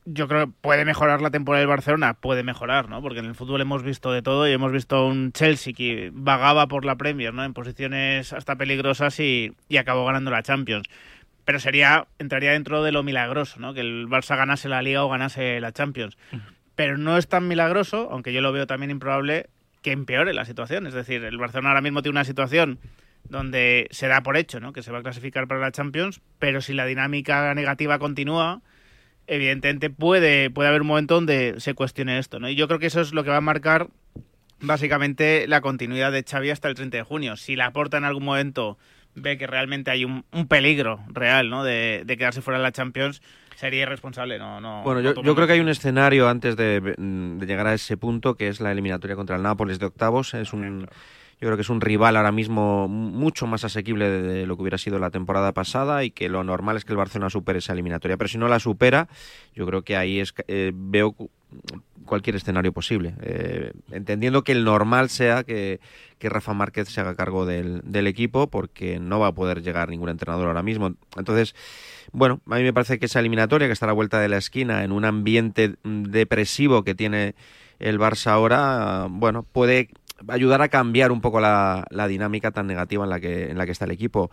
yo 0.06 0.28
creo 0.28 0.46
que 0.46 0.52
puede 0.60 0.84
mejorar 0.84 1.20
la 1.20 1.30
temporada 1.30 1.60
del 1.60 1.68
Barcelona, 1.68 2.14
puede 2.14 2.42
mejorar, 2.42 2.88
¿no? 2.88 3.02
Porque 3.02 3.18
en 3.18 3.26
el 3.26 3.34
fútbol 3.34 3.60
hemos 3.60 3.82
visto 3.82 4.12
de 4.12 4.22
todo 4.22 4.48
y 4.48 4.52
hemos 4.52 4.72
visto 4.72 5.06
un 5.06 5.32
Chelsea 5.32 5.72
que 5.72 6.10
vagaba 6.12 6.68
por 6.68 6.84
la 6.84 6.96
Premier, 6.96 7.34
¿no? 7.34 7.44
En 7.44 7.54
posiciones 7.54 8.32
hasta 8.32 8.56
peligrosas 8.56 9.18
y, 9.20 9.52
y 9.68 9.76
acabó 9.76 10.06
ganando 10.06 10.30
la 10.30 10.42
Champions. 10.42 10.88
Pero 11.44 11.60
sería, 11.60 12.06
entraría 12.18 12.52
dentro 12.52 12.82
de 12.82 12.92
lo 12.92 13.02
milagroso, 13.02 13.60
¿no? 13.60 13.74
Que 13.74 13.80
el 13.80 14.08
Barça 14.08 14.36
ganase 14.36 14.68
la 14.68 14.82
Liga 14.82 15.04
o 15.04 15.08
ganase 15.08 15.60
la 15.60 15.72
Champions. 15.72 16.16
Pero 16.74 16.98
no 16.98 17.16
es 17.16 17.28
tan 17.28 17.48
milagroso, 17.48 18.08
aunque 18.10 18.32
yo 18.32 18.40
lo 18.40 18.52
veo 18.52 18.66
también 18.66 18.90
improbable, 18.90 19.46
que 19.86 19.92
empeore 19.92 20.34
la 20.34 20.44
situación. 20.44 20.88
Es 20.88 20.94
decir, 20.94 21.22
el 21.22 21.38
Barcelona 21.38 21.68
ahora 21.68 21.80
mismo 21.80 22.02
tiene 22.02 22.14
una 22.14 22.24
situación 22.24 22.80
donde 23.22 23.86
se 23.92 24.08
da 24.08 24.20
por 24.24 24.36
hecho, 24.36 24.58
¿no? 24.58 24.72
Que 24.72 24.82
se 24.82 24.90
va 24.90 24.98
a 24.98 25.02
clasificar 25.04 25.46
para 25.46 25.60
la 25.60 25.70
Champions, 25.70 26.20
pero 26.40 26.60
si 26.60 26.72
la 26.72 26.86
dinámica 26.86 27.54
negativa 27.54 28.00
continúa, 28.00 28.62
evidentemente 29.28 29.88
puede, 29.88 30.50
puede 30.50 30.70
haber 30.70 30.80
un 30.80 30.88
momento 30.88 31.14
donde 31.14 31.54
se 31.58 31.74
cuestione 31.74 32.18
esto, 32.18 32.40
¿no? 32.40 32.48
Y 32.48 32.56
yo 32.56 32.66
creo 32.66 32.80
que 32.80 32.88
eso 32.88 33.00
es 33.00 33.14
lo 33.14 33.22
que 33.22 33.30
va 33.30 33.36
a 33.36 33.40
marcar 33.40 33.86
básicamente 34.58 35.46
la 35.46 35.60
continuidad 35.60 36.10
de 36.10 36.24
Xavi 36.24 36.50
hasta 36.50 36.66
el 36.66 36.74
30 36.74 36.96
de 36.96 37.02
junio. 37.04 37.36
Si 37.36 37.54
la 37.54 37.66
aporta 37.66 37.96
en 37.96 38.06
algún 38.06 38.24
momento 38.24 38.78
ve 39.14 39.38
que 39.38 39.46
realmente 39.46 39.92
hay 39.92 40.04
un, 40.04 40.24
un 40.32 40.48
peligro 40.48 40.98
real, 41.12 41.48
¿no? 41.48 41.62
De, 41.62 42.02
de 42.04 42.16
quedarse 42.16 42.42
fuera 42.42 42.58
de 42.58 42.64
la 42.64 42.72
Champions, 42.72 43.22
sería 43.56 43.82
irresponsable, 43.82 44.38
no, 44.38 44.60
no. 44.60 44.82
Bueno, 44.84 45.02
no 45.02 45.22
yo, 45.22 45.34
creo 45.34 45.46
que 45.46 45.54
hay 45.54 45.60
un 45.60 45.68
escenario 45.68 46.28
antes 46.28 46.56
de, 46.56 46.80
de 46.80 47.46
llegar 47.46 47.66
a 47.66 47.74
ese 47.74 47.96
punto, 47.96 48.36
que 48.36 48.48
es 48.48 48.60
la 48.60 48.70
eliminatoria 48.70 49.16
contra 49.16 49.36
el 49.36 49.42
Nápoles 49.42 49.78
de 49.78 49.86
octavos. 49.86 50.34
Es 50.34 50.52
un, 50.52 50.82
yo 50.82 51.48
creo 51.48 51.56
que 51.56 51.62
es 51.62 51.70
un 51.70 51.80
rival 51.80 52.16
ahora 52.16 52.32
mismo 52.32 52.86
mucho 52.88 53.46
más 53.46 53.64
asequible 53.64 54.08
de, 54.08 54.46
lo 54.46 54.56
que 54.56 54.62
hubiera 54.62 54.78
sido 54.78 54.98
la 54.98 55.10
temporada 55.10 55.52
pasada 55.52 56.04
y 56.04 56.10
que 56.10 56.28
lo 56.28 56.44
normal 56.44 56.76
es 56.76 56.84
que 56.84 56.92
el 56.92 56.98
Barcelona 56.98 57.30
supere 57.30 57.58
esa 57.58 57.72
eliminatoria. 57.72 58.16
Pero 58.16 58.28
si 58.28 58.38
no 58.38 58.48
la 58.48 58.60
supera, 58.60 59.08
yo 59.54 59.66
creo 59.66 59.82
que 59.82 59.96
ahí 59.96 60.20
es, 60.20 60.34
eh, 60.48 60.72
veo 60.74 61.12
cu- 61.12 61.30
cualquier 62.04 62.36
escenario 62.36 62.72
posible. 62.72 63.14
Eh, 63.22 63.72
entendiendo 63.90 64.44
que 64.44 64.52
el 64.52 64.64
normal 64.64 65.10
sea 65.10 65.44
que, 65.44 65.80
que 66.18 66.28
Rafa 66.28 66.54
Márquez 66.54 66.88
se 66.88 67.00
haga 67.00 67.14
cargo 67.14 67.46
del, 67.46 67.80
del 67.84 68.06
equipo 68.06 68.46
porque 68.48 68.98
no 69.00 69.18
va 69.20 69.28
a 69.28 69.32
poder 69.32 69.62
llegar 69.62 69.88
ningún 69.88 70.08
entrenador 70.08 70.46
ahora 70.46 70.62
mismo. 70.62 70.94
Entonces, 71.16 71.54
bueno, 72.12 72.40
a 72.46 72.56
mí 72.56 72.62
me 72.62 72.72
parece 72.72 72.98
que 72.98 73.06
esa 73.06 73.20
eliminatoria 73.20 73.66
que 73.66 73.72
está 73.72 73.86
a 73.86 73.88
la 73.88 73.92
vuelta 73.92 74.20
de 74.20 74.28
la 74.28 74.36
esquina 74.36 74.84
en 74.84 74.92
un 74.92 75.04
ambiente 75.04 75.76
depresivo 75.84 76.84
que 76.84 76.94
tiene 76.94 77.34
el 77.78 77.98
Barça 77.98 78.28
ahora, 78.28 79.06
bueno, 79.10 79.42
puede 79.42 79.90
ayudar 80.28 80.62
a 80.62 80.68
cambiar 80.68 81.12
un 81.12 81.20
poco 81.20 81.40
la, 81.40 81.86
la 81.90 82.08
dinámica 82.08 82.50
tan 82.50 82.66
negativa 82.66 83.04
en 83.04 83.10
la 83.10 83.20
que 83.20 83.50
en 83.50 83.58
la 83.58 83.66
que 83.66 83.72
está 83.72 83.84
el 83.84 83.90
equipo. 83.90 84.30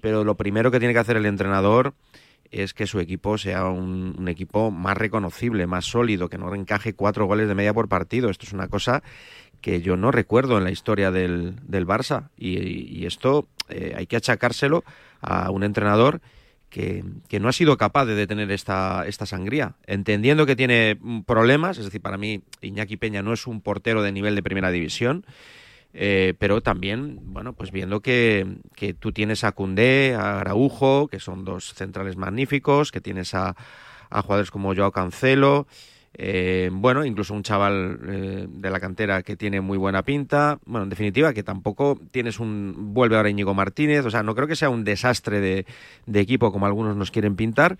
Pero 0.00 0.24
lo 0.24 0.36
primero 0.36 0.70
que 0.70 0.78
tiene 0.78 0.94
que 0.94 1.00
hacer 1.00 1.16
el 1.16 1.26
entrenador 1.26 1.94
es 2.50 2.74
que 2.74 2.86
su 2.86 3.00
equipo 3.00 3.38
sea 3.38 3.64
un, 3.64 4.28
equipo 4.28 4.70
más 4.70 4.96
reconocible, 4.96 5.66
más 5.66 5.86
sólido, 5.86 6.28
que 6.28 6.36
no 6.36 6.54
encaje 6.54 6.92
cuatro 6.92 7.24
goles 7.26 7.48
de 7.48 7.54
media 7.54 7.72
por 7.72 7.88
partido. 7.88 8.28
Esto 8.28 8.44
es 8.44 8.52
una 8.52 8.68
cosa 8.68 9.02
que 9.62 9.80
yo 9.80 9.96
no 9.96 10.10
recuerdo 10.10 10.58
en 10.58 10.64
la 10.64 10.70
historia 10.70 11.10
del, 11.10 11.56
del 11.62 11.86
Barça. 11.86 12.28
Y, 12.36 12.58
y 12.98 13.06
esto 13.06 13.48
eh, 13.70 13.94
hay 13.96 14.06
que 14.06 14.16
achacárselo 14.16 14.84
a 15.22 15.50
un 15.50 15.64
entrenador 15.64 16.20
que, 16.72 17.38
no 17.38 17.48
ha 17.48 17.52
sido 17.52 17.76
capaz 17.76 18.06
de 18.06 18.14
detener 18.14 18.50
esta, 18.50 19.04
esta 19.06 19.26
sangría. 19.26 19.74
Entendiendo 19.86 20.46
que 20.46 20.56
tiene 20.56 20.96
mm, 20.98 21.20
problemas, 21.20 21.76
es 21.76 21.84
decir, 21.84 22.00
para 22.00 22.16
mí 22.16 22.42
Iñaki 22.62 22.96
Peña 22.96 23.22
no 23.22 23.34
es 23.34 23.46
un 23.46 23.60
portero 23.60 24.02
de 24.02 24.10
nivel 24.10 24.34
de 24.34 24.42
primera 24.42 24.70
división, 24.70 25.26
eh, 25.92 26.32
pero 26.38 26.62
también, 26.62 27.18
bueno, 27.24 27.52
pues 27.52 27.72
viendo 27.72 28.00
que, 28.00 28.46
que 28.74 28.94
tú 28.94 29.12
tienes 29.12 29.44
a 29.44 29.52
Cundé, 29.52 30.14
a 30.14 30.40
Araujo, 30.40 31.08
que 31.08 31.20
son 31.20 31.44
dos 31.44 31.74
centrales 31.74 32.16
magníficos, 32.16 32.90
que 32.90 33.02
tienes 33.02 33.34
a, 33.34 33.54
a 34.08 34.22
jugadores 34.22 34.50
como 34.50 34.74
Joao 34.74 34.92
Cancelo, 34.92 35.66
eh, 36.14 36.70
bueno, 36.72 37.04
incluso 37.04 37.32
un 37.34 37.42
chaval 37.42 37.98
eh, 38.06 38.46
de 38.48 38.70
la 38.70 38.80
cantera 38.80 39.22
que 39.22 39.36
tiene 39.36 39.60
muy 39.60 39.78
buena 39.78 40.02
pinta. 40.02 40.58
Bueno, 40.66 40.84
en 40.84 40.90
definitiva, 40.90 41.32
que 41.32 41.42
tampoco 41.42 41.98
tienes 42.10 42.38
un. 42.38 42.94
Vuelve 42.94 43.16
ahora 43.16 43.30
Íñigo 43.30 43.54
Martínez. 43.54 44.04
O 44.04 44.10
sea, 44.10 44.22
no 44.22 44.34
creo 44.34 44.46
que 44.46 44.56
sea 44.56 44.68
un 44.68 44.84
desastre 44.84 45.40
de, 45.40 45.66
de 46.06 46.20
equipo 46.20 46.52
como 46.52 46.66
algunos 46.66 46.96
nos 46.96 47.10
quieren 47.10 47.36
pintar. 47.36 47.78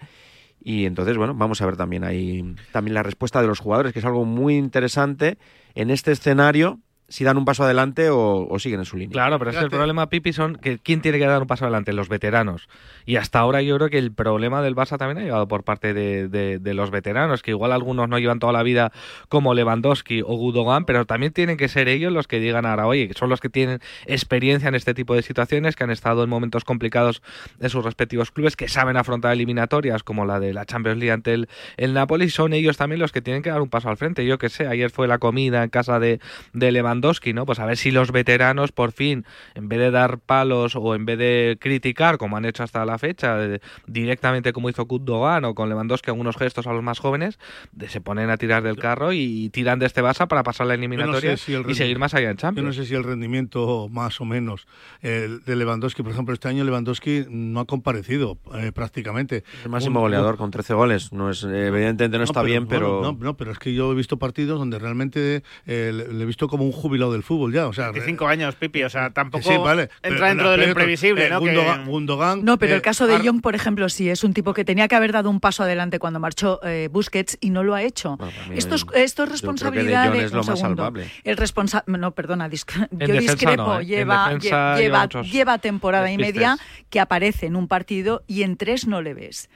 Y 0.64 0.86
entonces, 0.86 1.16
bueno, 1.16 1.34
vamos 1.34 1.60
a 1.60 1.66
ver 1.66 1.76
también 1.76 2.04
ahí 2.04 2.54
también 2.70 2.94
la 2.94 3.02
respuesta 3.02 3.40
de 3.40 3.48
los 3.48 3.58
jugadores, 3.58 3.92
que 3.92 3.98
es 3.98 4.04
algo 4.04 4.24
muy 4.24 4.56
interesante 4.56 5.36
en 5.74 5.90
este 5.90 6.12
escenario, 6.12 6.78
si 7.12 7.24
dan 7.24 7.36
un 7.36 7.44
paso 7.44 7.64
adelante 7.64 8.10
o, 8.10 8.46
o 8.48 8.58
siguen 8.58 8.80
en 8.80 8.86
su 8.86 8.96
línea. 8.96 9.12
Claro, 9.12 9.38
pero 9.38 9.50
es 9.50 9.56
que 9.56 9.64
el 9.64 9.70
problema, 9.70 10.08
Pipi, 10.08 10.32
son 10.32 10.56
que 10.56 10.78
quién 10.78 11.00
tiene 11.02 11.18
que 11.18 11.26
dar 11.26 11.40
un 11.42 11.46
paso 11.46 11.64
adelante, 11.64 11.92
los 11.92 12.08
veteranos. 12.08 12.68
Y 13.06 13.16
hasta 13.16 13.38
ahora 13.38 13.62
yo 13.62 13.76
creo 13.76 13.90
que 13.90 13.98
el 13.98 14.12
problema 14.12 14.62
del 14.62 14.74
Barça 14.74 14.96
también 14.98 15.18
ha 15.18 15.20
llegado 15.22 15.46
por 15.48 15.62
parte 15.64 15.92
de, 15.94 16.28
de- 16.28 16.58
de 16.58 16.74
los 16.74 16.90
veteranos, 16.90 17.42
que 17.42 17.50
igual 17.50 17.72
algunos 17.72 18.08
no 18.08 18.18
llevan 18.18 18.38
toda 18.38 18.52
la 18.52 18.62
vida 18.62 18.92
como 19.28 19.54
Lewandowski 19.54 20.22
o 20.22 20.34
Gudogan, 20.36 20.84
pero 20.84 21.04
también 21.04 21.32
tienen 21.32 21.56
que 21.56 21.68
ser 21.68 21.88
ellos 21.88 22.12
los 22.12 22.26
que 22.26 22.40
digan 22.40 22.64
ahora, 22.66 22.86
oye, 22.86 23.08
que 23.08 23.14
son 23.14 23.28
los 23.28 23.40
que 23.40 23.48
tienen 23.48 23.80
experiencia 24.06 24.68
en 24.68 24.74
este 24.74 24.94
tipo 24.94 25.14
de 25.14 25.22
situaciones, 25.22 25.76
que 25.76 25.84
han 25.84 25.90
estado 25.90 26.24
en 26.24 26.30
momentos 26.30 26.64
complicados 26.64 27.22
de 27.58 27.68
sus 27.68 27.84
respectivos 27.84 28.30
clubes, 28.30 28.56
que 28.56 28.68
saben 28.68 28.96
afrontar 28.96 29.32
eliminatorias 29.32 30.02
como 30.02 30.24
la 30.24 30.40
de 30.40 30.52
la 30.54 30.64
Champions 30.64 30.98
League 30.98 31.12
ante 31.12 31.34
el, 31.34 31.48
el 31.76 31.92
Napoli, 31.94 32.30
son 32.30 32.52
ellos 32.52 32.76
también 32.76 33.00
los 33.00 33.12
que 33.12 33.20
tienen 33.20 33.42
que 33.42 33.50
dar 33.50 33.60
un 33.60 33.68
paso 33.68 33.88
al 33.88 33.96
frente. 33.96 34.24
Yo 34.24 34.38
que 34.38 34.48
sé, 34.48 34.66
ayer 34.66 34.90
fue 34.90 35.08
la 35.08 35.18
comida 35.18 35.62
en 35.62 35.70
casa 35.70 35.98
de, 35.98 36.20
de 36.52 36.72
Lewandowski, 36.72 37.01
¿no? 37.34 37.44
Pues 37.46 37.59
a 37.59 37.66
ver 37.66 37.76
si 37.76 37.90
los 37.90 38.12
veteranos 38.12 38.72
por 38.72 38.92
fin, 38.92 39.24
en 39.55 39.68
vez 39.68 39.78
de 39.78 39.90
dar 39.90 40.18
palos 40.18 40.74
o 40.76 40.94
en 40.94 41.05
vez 41.05 41.18
de 41.18 41.59
criticar, 41.61 42.16
como 42.18 42.36
han 42.36 42.44
hecho 42.44 42.62
hasta 42.62 42.84
la 42.84 42.98
fecha, 42.98 43.36
de- 43.36 43.61
directamente 43.86 44.53
como 44.53 44.68
hizo 44.70 44.84
Gundogan 44.86 45.44
o 45.44 45.55
con 45.55 45.68
Lewandowski 45.68 46.11
algunos 46.11 46.36
gestos 46.36 46.66
a 46.66 46.72
los 46.72 46.82
más 46.82 46.98
jóvenes, 46.98 47.38
de- 47.72 47.88
se 47.88 48.00
ponen 48.00 48.30
a 48.30 48.36
tirar 48.36 48.62
del 48.62 48.76
carro 48.76 49.12
y, 49.12 49.50
tiran 49.50 49.78
de 49.78 49.86
este 49.86 50.03
Barça 50.03 50.26
para 50.28 50.42
pasar 50.42 50.66
la 50.66 50.74
Yo 50.74 50.78
no 50.78 50.84
eliminatoria 50.86 51.36
sé 51.36 51.44
si 51.44 51.55
el 51.55 51.68
y 51.68 51.74
seguir 51.74 51.98
más 51.98 52.14
allá 52.14 52.30
en 52.30 52.36
Yo 52.36 52.40
Champions. 52.42 52.66
no 52.68 52.72
sé 52.72 52.86
si 52.86 52.94
el 52.94 53.05
rendimiento 53.05 53.88
más 53.90 54.20
o 54.20 54.24
menos 54.24 54.66
el 55.00 55.42
de 55.44 55.57
Lewandowski, 55.57 56.03
por 56.03 56.12
ejemplo, 56.12 56.32
este 56.34 56.48
año 56.48 56.64
Lewandowski 56.64 57.26
no 57.28 57.61
ha 57.61 57.66
comparecido 57.66 58.38
eh, 58.55 58.72
prácticamente. 58.72 59.44
El 59.64 59.70
máximo 59.70 60.00
Un- 60.00 60.05
goleador 60.05 60.36
con 60.36 60.50
13 60.50 60.74
goles. 60.74 61.12
No 61.12 61.30
es, 61.30 61.42
eh, 61.44 61.66
evidentemente 61.66 62.18
no, 62.18 62.24
está 62.24 62.42
bien, 62.42 62.66
pero. 62.66 62.98
bueno, 63.00 63.12
no, 63.18 63.24
no, 63.24 63.36
pero 63.36 63.53
es 63.53 63.59
que 63.59 63.74
yo 63.74 63.92
he 63.92 63.94
visto 63.94 64.18
partidos 64.18 64.59
donde 64.59 64.78
realmente 64.78 65.42
eh, 65.66 65.90
le, 65.94 66.12
le 66.12 66.22
he 66.22 66.26
visto 66.26 66.48
como 66.48 66.64
un 66.64 66.72
jubilado 66.93 67.12
del 67.12 67.22
fútbol 67.22 67.53
ya. 67.53 67.66
O 67.68 67.72
sea, 67.72 67.90
25 67.90 68.26
años, 68.28 68.55
Pipi, 68.55 68.82
o 68.84 68.90
sea, 68.90 69.11
tampoco 69.11 69.49
Sí, 69.51 69.57
vale, 69.57 69.88
pero- 70.03 70.14
entra 70.14 70.28
dentro 70.28 70.51
de 70.51 70.57
lo 70.59 70.61
pero- 70.62 70.70
imprevisible, 70.72 71.26
eh, 71.26 71.30
¿no? 71.30 71.40
Que- 71.40 71.55
Gundogan, 71.86 72.45
No, 72.45 72.59
pero 72.59 72.72
eh, 72.72 72.76
el 72.76 72.82
caso 72.82 73.07
de 73.07 73.14
Ar- 73.14 73.22
Young, 73.22 73.40
por 73.40 73.55
ejemplo, 73.55 73.88
sí 73.88 74.11
es 74.11 74.24
un 74.24 74.34
tipo 74.34 74.53
que 74.53 74.64
tenía 74.64 74.88
que 74.88 74.95
haber 74.95 75.12
dado 75.12 75.30
un 75.30 75.40
paso 75.40 75.62
adelante 75.62 75.99
cuando 75.99 76.20
marchó 76.20 76.61
eh, 76.64 76.88
Busquets 76.93 77.38
y 77.40 77.51
no 77.51 77.62
lo 77.62 77.74
ha 77.74 77.82
hecho. 77.82 78.18
mí, 78.49 78.57
esto, 78.59 78.74
es, 78.74 78.84
esto 78.95 79.24
es 79.24 79.40
yo 79.40 79.55
creo 79.55 79.72
que 79.72 79.78
de 79.78 79.84
responsabilidad 79.86 80.12
de. 80.12 80.24
es 80.24 80.32
lo 80.32 80.45
más 80.45 80.59
salvable. 80.59 81.11
El 81.24 81.36
responsa 81.36 81.84
no, 81.86 82.11
perdona, 82.12 82.49
disc- 82.51 82.88
yo 82.90 83.14
discrepo. 83.14 83.57
no, 83.62 83.80
¿eh? 83.80 83.86
Lleva, 83.86 84.38
lleva 84.38 84.76
lleva, 84.78 85.07
lleva 85.22 85.59
temporada 85.59 86.11
y 86.12 86.18
media 86.18 86.57
que 86.90 87.01
aparece 87.01 87.47
en 87.47 87.57
un 87.57 87.68
partido 87.68 88.22
y 88.26 88.43
en 88.43 88.57
tres 88.57 88.86
no 88.86 89.01
le 89.03 89.14
ves. 89.14 89.49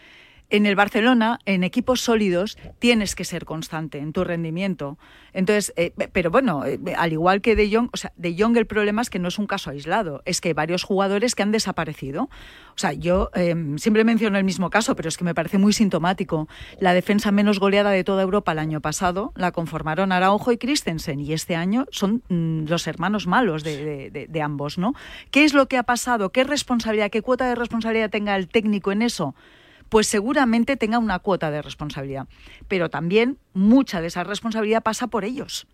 En 0.48 0.64
el 0.64 0.76
Barcelona, 0.76 1.40
en 1.44 1.64
equipos 1.64 2.00
sólidos, 2.00 2.56
tienes 2.78 3.14
que 3.16 3.24
ser 3.24 3.44
constante 3.44 3.98
en 3.98 4.12
tu 4.12 4.22
rendimiento. 4.22 4.96
Entonces, 5.32 5.72
eh, 5.76 5.92
pero 6.12 6.30
bueno, 6.30 6.64
eh, 6.64 6.78
al 6.96 7.12
igual 7.12 7.40
que 7.40 7.56
De 7.56 7.68
Jong, 7.70 7.90
o 7.92 7.96
sea, 7.96 8.12
De 8.16 8.34
Jong 8.38 8.56
el 8.56 8.66
problema 8.66 9.02
es 9.02 9.10
que 9.10 9.18
no 9.18 9.28
es 9.28 9.38
un 9.40 9.46
caso 9.46 9.70
aislado, 9.70 10.22
es 10.24 10.40
que 10.40 10.48
hay 10.50 10.54
varios 10.54 10.84
jugadores 10.84 11.34
que 11.34 11.42
han 11.42 11.50
desaparecido. 11.52 12.24
O 12.74 12.78
sea, 12.78 12.92
yo 12.92 13.30
eh, 13.34 13.54
siempre 13.76 14.04
menciono 14.04 14.38
el 14.38 14.44
mismo 14.44 14.70
caso, 14.70 14.94
pero 14.94 15.08
es 15.08 15.16
que 15.16 15.24
me 15.24 15.34
parece 15.34 15.58
muy 15.58 15.72
sintomático. 15.72 16.48
La 16.78 16.94
defensa 16.94 17.32
menos 17.32 17.58
goleada 17.58 17.90
de 17.90 18.04
toda 18.04 18.22
Europa 18.22 18.52
el 18.52 18.58
año 18.60 18.80
pasado 18.80 19.32
la 19.34 19.50
conformaron 19.50 20.12
Araujo 20.12 20.52
y 20.52 20.58
Christensen, 20.58 21.18
y 21.20 21.32
este 21.32 21.56
año 21.56 21.86
son 21.90 22.22
mm, 22.28 22.66
los 22.68 22.86
hermanos 22.86 23.26
malos 23.26 23.64
de- 23.64 24.28
de 24.30 24.42
ambos, 24.42 24.78
¿no? 24.78 24.94
¿Qué 25.32 25.44
es 25.44 25.54
lo 25.54 25.66
que 25.66 25.76
ha 25.76 25.82
pasado? 25.82 26.30
¿Qué 26.30 26.44
responsabilidad, 26.44 27.10
qué 27.10 27.20
cuota 27.22 27.48
de 27.48 27.56
responsabilidad 27.56 28.10
tenga 28.10 28.36
el 28.36 28.46
técnico 28.48 28.92
en 28.92 29.02
eso? 29.02 29.34
Pues 29.88 30.06
seguramente 30.06 30.76
tenga 30.76 30.98
una 30.98 31.18
cuota 31.18 31.50
de 31.50 31.62
responsabilidad. 31.62 32.26
Pero 32.68 32.88
también 32.90 33.38
mucha 33.54 34.00
de 34.00 34.08
esa 34.08 34.24
responsabilidad 34.24 34.82
pasa 34.82 35.06
por 35.06 35.24
ellos. 35.24 35.66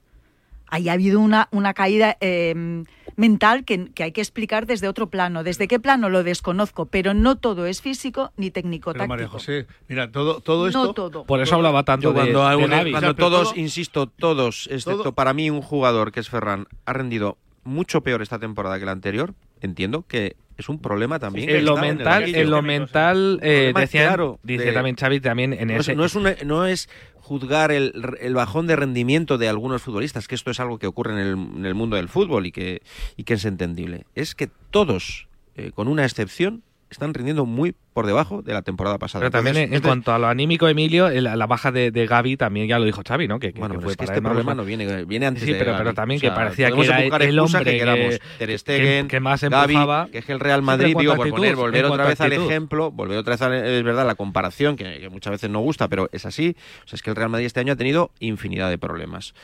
Ahí 0.69 0.89
ha 0.89 0.95
habido 0.95 1.21
una, 1.21 1.49
una 1.51 1.75
caída 1.75 2.17
eh, 2.23 2.85
mental 3.17 3.65
que, 3.67 3.91
que 3.93 4.05
hay 4.05 4.13
que 4.13 4.23
explicar 4.23 4.65
desde 4.67 4.89
otro 4.89 5.09
plano. 5.11 5.45
¿Desde 5.45 5.69
qué 5.69 5.79
plano 5.79 6.09
lo 6.09 6.23
desconozco? 6.25 6.87
Pero 6.87 7.13
no 7.13 7.37
todo 7.37 7.67
es 7.67 7.83
físico 7.83 8.33
ni 8.39 8.47
Pero 8.51 8.55
técnico-táctico. 8.63 9.09
María 9.09 9.29
José, 9.29 9.67
mira, 9.89 10.11
todo, 10.11 10.41
todo 10.41 10.67
esto... 10.69 10.83
No 10.87 10.95
todo. 10.95 11.25
Por 11.25 11.43
eso 11.43 11.57
hablaba 11.57 11.83
tanto 11.83 12.05
Yo 12.05 12.09
de, 12.13 12.15
cuando, 12.21 12.41
de 12.41 12.47
algún- 12.47 12.71
Gavi. 12.71 12.91
cuando 12.91 13.09
O 13.09 13.11
sea, 13.11 13.15
pero 13.17 13.29
todos, 13.29 13.51
todo- 13.51 13.61
insisto, 13.61 14.07
todos, 14.07 14.67
excepto 14.71 15.03
todo- 15.03 15.13
para 15.13 15.35
mí 15.35 15.51
un 15.51 15.61
jugador 15.61 16.11
que 16.11 16.21
es 16.21 16.31
Ferran, 16.31 16.67
ha 16.87 16.93
rendido 16.95 17.37
mucho 17.65 18.01
peor 18.03 18.23
esta 18.23 18.39
temporada 18.39 18.79
que 18.79 18.87
la 18.87 18.93
anterior, 18.93 19.35
entiendo 19.61 20.07
que 20.09 20.37
es 20.57 20.69
un 20.69 20.79
problema 20.81 21.19
también. 21.19 21.49
En 21.51 21.65
lo 21.65 21.77
mental, 21.77 22.35
en 22.35 22.51
lo 22.51 22.63
mental 22.63 23.39
eh, 23.43 23.73
decían- 23.75 24.07
claro 24.07 24.39
dice 24.43 24.67
de- 24.67 24.73
también 24.73 24.97
Xavi 24.97 25.21
también 25.21 25.53
en 25.53 25.69
No 25.69 25.75
es, 25.75 25.81
ese. 25.81 25.95
no 25.97 26.05
es 26.05 26.15
una- 26.15 26.37
no 26.45 26.67
es 26.67 26.89
juzgar 27.17 27.71
el, 27.73 27.93
el 28.21 28.35
bajón 28.35 28.67
de 28.67 28.77
rendimiento 28.77 29.39
de 29.39 29.49
algunos 29.49 29.81
futbolistas, 29.83 30.27
que 30.29 30.35
esto 30.35 30.51
es 30.51 30.61
algo 30.61 30.79
que 30.79 30.87
ocurre 30.87 31.13
en 31.13 31.19
el, 31.19 31.33
en 31.57 31.65
el 31.67 31.75
mundo 31.75 31.97
del 31.97 32.09
fútbol 32.09 32.47
y 32.47 32.53
que, 32.53 32.83
y 33.17 33.25
que 33.25 33.35
es 33.35 33.45
entendible. 33.45 34.05
Es 34.15 34.35
que 34.35 34.49
todos, 34.71 35.29
eh, 35.57 35.71
con 35.75 35.87
una 35.89 36.05
excepción, 36.05 36.63
están 36.93 37.15
rindiendo 37.15 37.45
muy 37.47 37.75
por 37.93 38.07
debajo 38.07 38.43
de 38.43 38.53
la 38.55 38.63
temporada 38.63 38.99
pasada. 38.99 39.21
Pero 39.21 39.31
también 39.31 39.57
Entonces, 39.57 39.71
en, 39.71 39.75
este- 39.77 39.89
cuanto 39.89 40.13
a 40.13 40.19
lo 40.19 40.27
anímico, 40.29 40.69
Emilio, 40.69 41.11
la, 41.11 41.47
baja 41.47 41.71
de, 41.73 41.91
de 41.91 42.07
Gaby 42.07 42.37
también 42.37 42.67
ya 42.69 42.79
lo 42.79 42.85
dijo 42.85 43.03
Xavi, 43.07 43.29
¿no? 43.29 43.39
Que, 43.39 43.53
que- 43.53 43.59
Bueno, 43.59 43.75
que 43.75 43.79
pero 43.79 43.85
fue 43.85 43.93
es 43.93 43.97
que 43.99 44.05
este 44.05 44.23
problema 44.23 44.55
no 44.55 44.65
viene, 44.65 45.05
viene 45.05 45.27
antes 45.27 45.43
Sí, 45.45 45.53
de 45.53 45.59
pero, 45.59 45.77
pero 45.77 45.93
también 45.95 46.19
O 46.19 46.21
sea, 46.21 46.31
que 46.31 46.35
parecía 46.37 46.71
que 46.71 46.81
era 46.83 47.01
buscar 47.01 47.23
el 47.23 47.39
hombre 47.39 47.65
que 47.65 47.77
queramos. 47.79 48.19
que, 48.39 48.47
Ter 48.47 48.59
Stegen, 48.59 49.09
que 49.09 49.21
más 49.21 49.43
empujaba. 49.43 50.09
que 50.11 50.19
es 50.19 50.25
que 50.25 50.33
el 50.33 50.41
Real 50.41 50.63
Madrid, 50.63 50.97
digo, 50.99 51.13
a 51.13 51.17
por 51.17 51.29
poner, 51.31 51.57
volver 51.57 51.85
otra 51.85 52.05
a 52.05 52.09
vez 52.09 52.21
al 52.21 52.33
ejemplo, 52.33 52.91
volver 52.91 53.19
otra 53.19 53.33
vez, 53.35 53.43
al- 53.43 53.53
es 53.55 53.83
verdad, 53.83 54.07
la 54.07 54.15
comparación, 54.15 54.77
que, 54.77 55.01
que 55.01 55.09
muchas 55.11 55.33
veces 55.33 55.51
no 55.51 55.61
gusta, 55.61 55.89
pero 55.89 56.09
es 56.13 56.25
así. 56.27 56.57
O 56.85 56.89
sea, 56.89 56.97
es 56.97 57.03
que 57.03 57.11
el 57.11 57.17
Real 57.17 57.29
Madrid 57.29 57.47
este 57.47 57.61
año 57.61 57.73
ha 57.75 57.77
tenido 57.77 58.11
infinidad 58.21 58.71
de 58.71 58.79
problemas. 58.79 59.35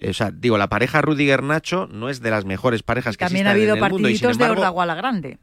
Eh, 0.00 0.10
O 0.10 0.14
sea, 0.14 0.30
digo, 0.30 0.56
la 0.58 0.68
pareja 0.68 1.02
Rudiger-Nacho 1.02 1.88
no 1.90 2.08
es 2.08 2.20
de 2.22 2.30
las 2.30 2.44
mejores 2.44 2.82
parejas 2.82 3.16
que 3.16 3.24
También 3.24 3.46
ha 3.48 3.50
habido 3.50 3.74
en 3.76 3.84
el 3.84 3.90
mundo. 3.90 4.08
Y 4.08 4.16
sin 4.16 4.26
partiditos 4.28 4.38
de 4.38 4.50
Ordaguala 4.52 4.94
Grande. 4.94 5.38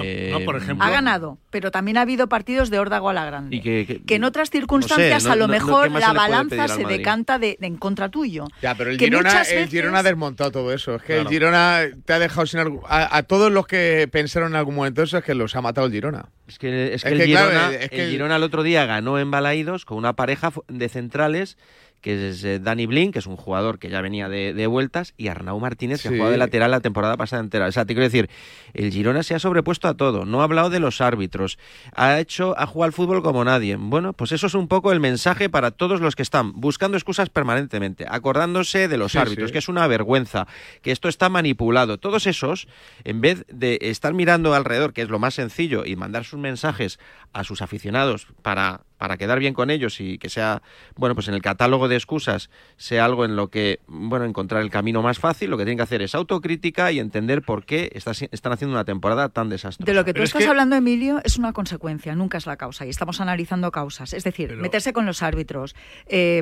Eh, 0.00 0.30
no, 0.32 0.40
por 0.40 0.56
ejemplo, 0.56 0.84
Ha 0.84 0.90
ganado, 0.90 1.38
pero 1.50 1.70
también 1.70 1.96
ha 1.98 2.02
habido 2.02 2.28
partidos 2.28 2.70
de 2.70 2.78
Ordaguala 2.78 3.24
Grande. 3.24 3.56
y 3.56 3.60
que, 3.60 3.84
que- 3.86 4.02
que 4.02 4.14
en 4.14 4.24
otras 4.24 4.50
circunstancias 4.50 5.24
no- 5.24 5.32
a 5.32 5.36
lo 5.36 5.46
no- 5.46 5.46
no- 5.48 5.52
mejor 5.52 5.84
¿qué 5.84 5.90
más 5.90 6.00
la 6.00 6.12
balanza 6.12 6.68
se 6.68 6.84
decanta 6.84 7.38
de, 7.38 7.56
de 7.60 7.66
en 7.66 7.76
contra 7.76 8.08
tuyo. 8.08 8.46
Ya, 8.62 8.74
pero 8.74 8.90
el 8.90 8.96
Que 8.98 9.06
Girona, 9.06 9.42
el 9.42 9.68
Girona 9.68 9.98
ha 9.98 10.02
desmontado 10.02 10.50
todo 10.50 10.72
eso. 10.72 10.94
Es 10.96 11.02
que 11.02 11.06
Claro. 11.14 11.22
el 11.22 11.28
Girona 11.28 11.80
te 12.04 12.12
ha 12.12 12.18
dejado 12.18 12.46
sin 12.46 12.60
a, 12.60 13.16
a 13.16 13.22
todos 13.24 13.50
los 13.52 13.66
que 13.66 14.08
pensaron 14.10 14.50
en 14.52 14.56
algún 14.56 14.74
momento 14.74 15.02
eso 15.02 15.18
es 15.18 15.24
que 15.24 15.34
los 15.34 15.54
ha 15.56 15.60
matado 15.62 15.86
el 15.86 15.92
Girona. 15.92 16.26
Es 16.48 16.58
que, 16.58 16.94
es 16.94 17.02
que 17.04 17.14
Es 17.14 17.20
el, 17.20 17.26
claro, 17.30 17.48
Girona, 17.50 17.72
es 17.74 17.90
que 17.90 18.04
el 18.04 18.10
Girona 18.10 18.36
el 18.36 18.42
otro 18.42 18.62
día 18.62 18.84
ganó 18.86 19.18
en 19.18 19.30
Balaídos 19.30 19.84
con 19.84 19.98
una 19.98 20.14
pareja 20.14 20.52
de 20.68 20.88
centrales 20.88 21.56
que 22.02 22.28
es 22.28 22.44
eh, 22.44 22.58
Dani 22.58 22.84
Blin, 22.84 23.12
que 23.12 23.20
es 23.20 23.26
un 23.26 23.36
jugador 23.36 23.78
que 23.78 23.88
ya 23.88 24.02
venía 24.02 24.28
de, 24.28 24.52
de 24.52 24.66
vueltas, 24.66 25.14
y 25.16 25.28
Arnau 25.28 25.58
Martínez, 25.58 26.02
que 26.02 26.08
Sí. 26.08 26.14
ha 26.14 26.16
jugado 26.18 26.32
de 26.32 26.36
lateral 26.38 26.70
la 26.70 26.80
temporada 26.80 27.16
pasada 27.16 27.40
entera. 27.42 27.66
O 27.66 27.72
sea, 27.72 27.84
te 27.86 27.94
quiero 27.94 28.04
decir, 28.04 28.28
el 28.74 28.90
Girona 28.92 29.22
se 29.22 29.34
ha 29.34 29.38
sobrepuesto 29.38 29.88
a 29.88 29.94
todo, 29.94 30.26
no 30.26 30.40
ha 30.40 30.44
hablado 30.44 30.68
de 30.68 30.80
los 30.80 31.00
árbitros, 31.00 31.58
ha 31.94 32.18
hecho, 32.20 32.54
ha 32.58 32.66
jugado 32.66 32.86
al 32.88 32.92
fútbol 32.92 33.22
como 33.22 33.44
nadie. 33.44 33.76
Bueno, 33.76 34.12
pues 34.12 34.32
eso 34.32 34.48
es 34.48 34.54
un 34.54 34.68
poco 34.68 34.92
el 34.92 35.00
mensaje 35.00 35.48
para 35.48 35.70
todos 35.70 36.00
los 36.00 36.16
que 36.16 36.22
están 36.22 36.52
buscando 36.60 36.96
excusas 36.96 37.30
permanentemente, 37.30 38.04
acordándose 38.08 38.88
de 38.88 38.96
los 38.98 39.12
Sí, 39.12 39.18
árbitros, 39.18 39.50
sí. 39.50 39.52
que 39.52 39.58
es 39.60 39.68
una 39.68 39.86
vergüenza, 39.86 40.46
que 40.82 40.90
esto 40.90 41.08
está 41.08 41.28
manipulado. 41.28 41.98
Todos 41.98 42.26
esos, 42.26 42.66
en 43.04 43.20
vez 43.20 43.44
de 43.48 43.78
estar 43.80 44.12
mirando 44.12 44.54
alrededor, 44.54 44.92
que 44.92 45.02
es 45.02 45.08
lo 45.08 45.18
más 45.20 45.34
sencillo, 45.34 45.84
y 45.86 45.94
mandar 45.96 46.24
sus 46.24 46.40
mensajes 46.40 46.98
a 47.32 47.44
sus 47.44 47.62
aficionados 47.62 48.26
para, 48.42 48.80
para 49.02 49.16
quedar 49.16 49.40
bien 49.40 49.52
con 49.52 49.68
ellos 49.70 50.00
y 50.00 50.16
que 50.18 50.28
sea, 50.28 50.62
bueno, 50.94 51.16
pues 51.16 51.26
en 51.26 51.34
el 51.34 51.42
catálogo 51.42 51.88
de 51.88 51.96
excusas 51.96 52.50
sea 52.76 53.04
algo 53.04 53.24
en 53.24 53.34
lo 53.34 53.48
que, 53.48 53.80
bueno, 53.88 54.24
encontrar 54.26 54.62
el 54.62 54.70
camino 54.70 55.02
más 55.02 55.18
fácil, 55.18 55.50
lo 55.50 55.56
que 55.56 55.64
tienen 55.64 55.76
que 55.76 55.82
hacer 55.82 56.02
es 56.02 56.14
autocrítica 56.14 56.92
y 56.92 57.00
entender 57.00 57.42
por 57.42 57.64
qué 57.64 57.90
está 57.94 58.12
están 58.30 58.52
haciendo 58.52 58.76
una 58.76 58.84
temporada 58.84 59.28
tan 59.28 59.48
desastrosa. 59.48 59.90
De 59.90 59.92
lo 59.96 60.04
que 60.04 60.12
tú 60.12 60.18
Pero 60.18 60.24
es 60.26 60.30
estás 60.30 60.44
que- 60.44 60.48
hablando, 60.48 60.76
Emilio, 60.76 61.20
es 61.24 61.36
una 61.36 61.52
consecuencia, 61.52 62.14
nunca 62.14 62.38
es 62.38 62.46
la 62.46 62.56
causa. 62.56 62.86
Y 62.86 62.90
estamos 62.90 63.20
analizando 63.20 63.72
causas. 63.72 64.12
Es 64.12 64.22
decir, 64.22 64.50
Pero- 64.50 64.62
meterse 64.62 64.92
con 64.92 65.04
los 65.04 65.20
árbitros. 65.24 65.74
eh, 66.06 66.40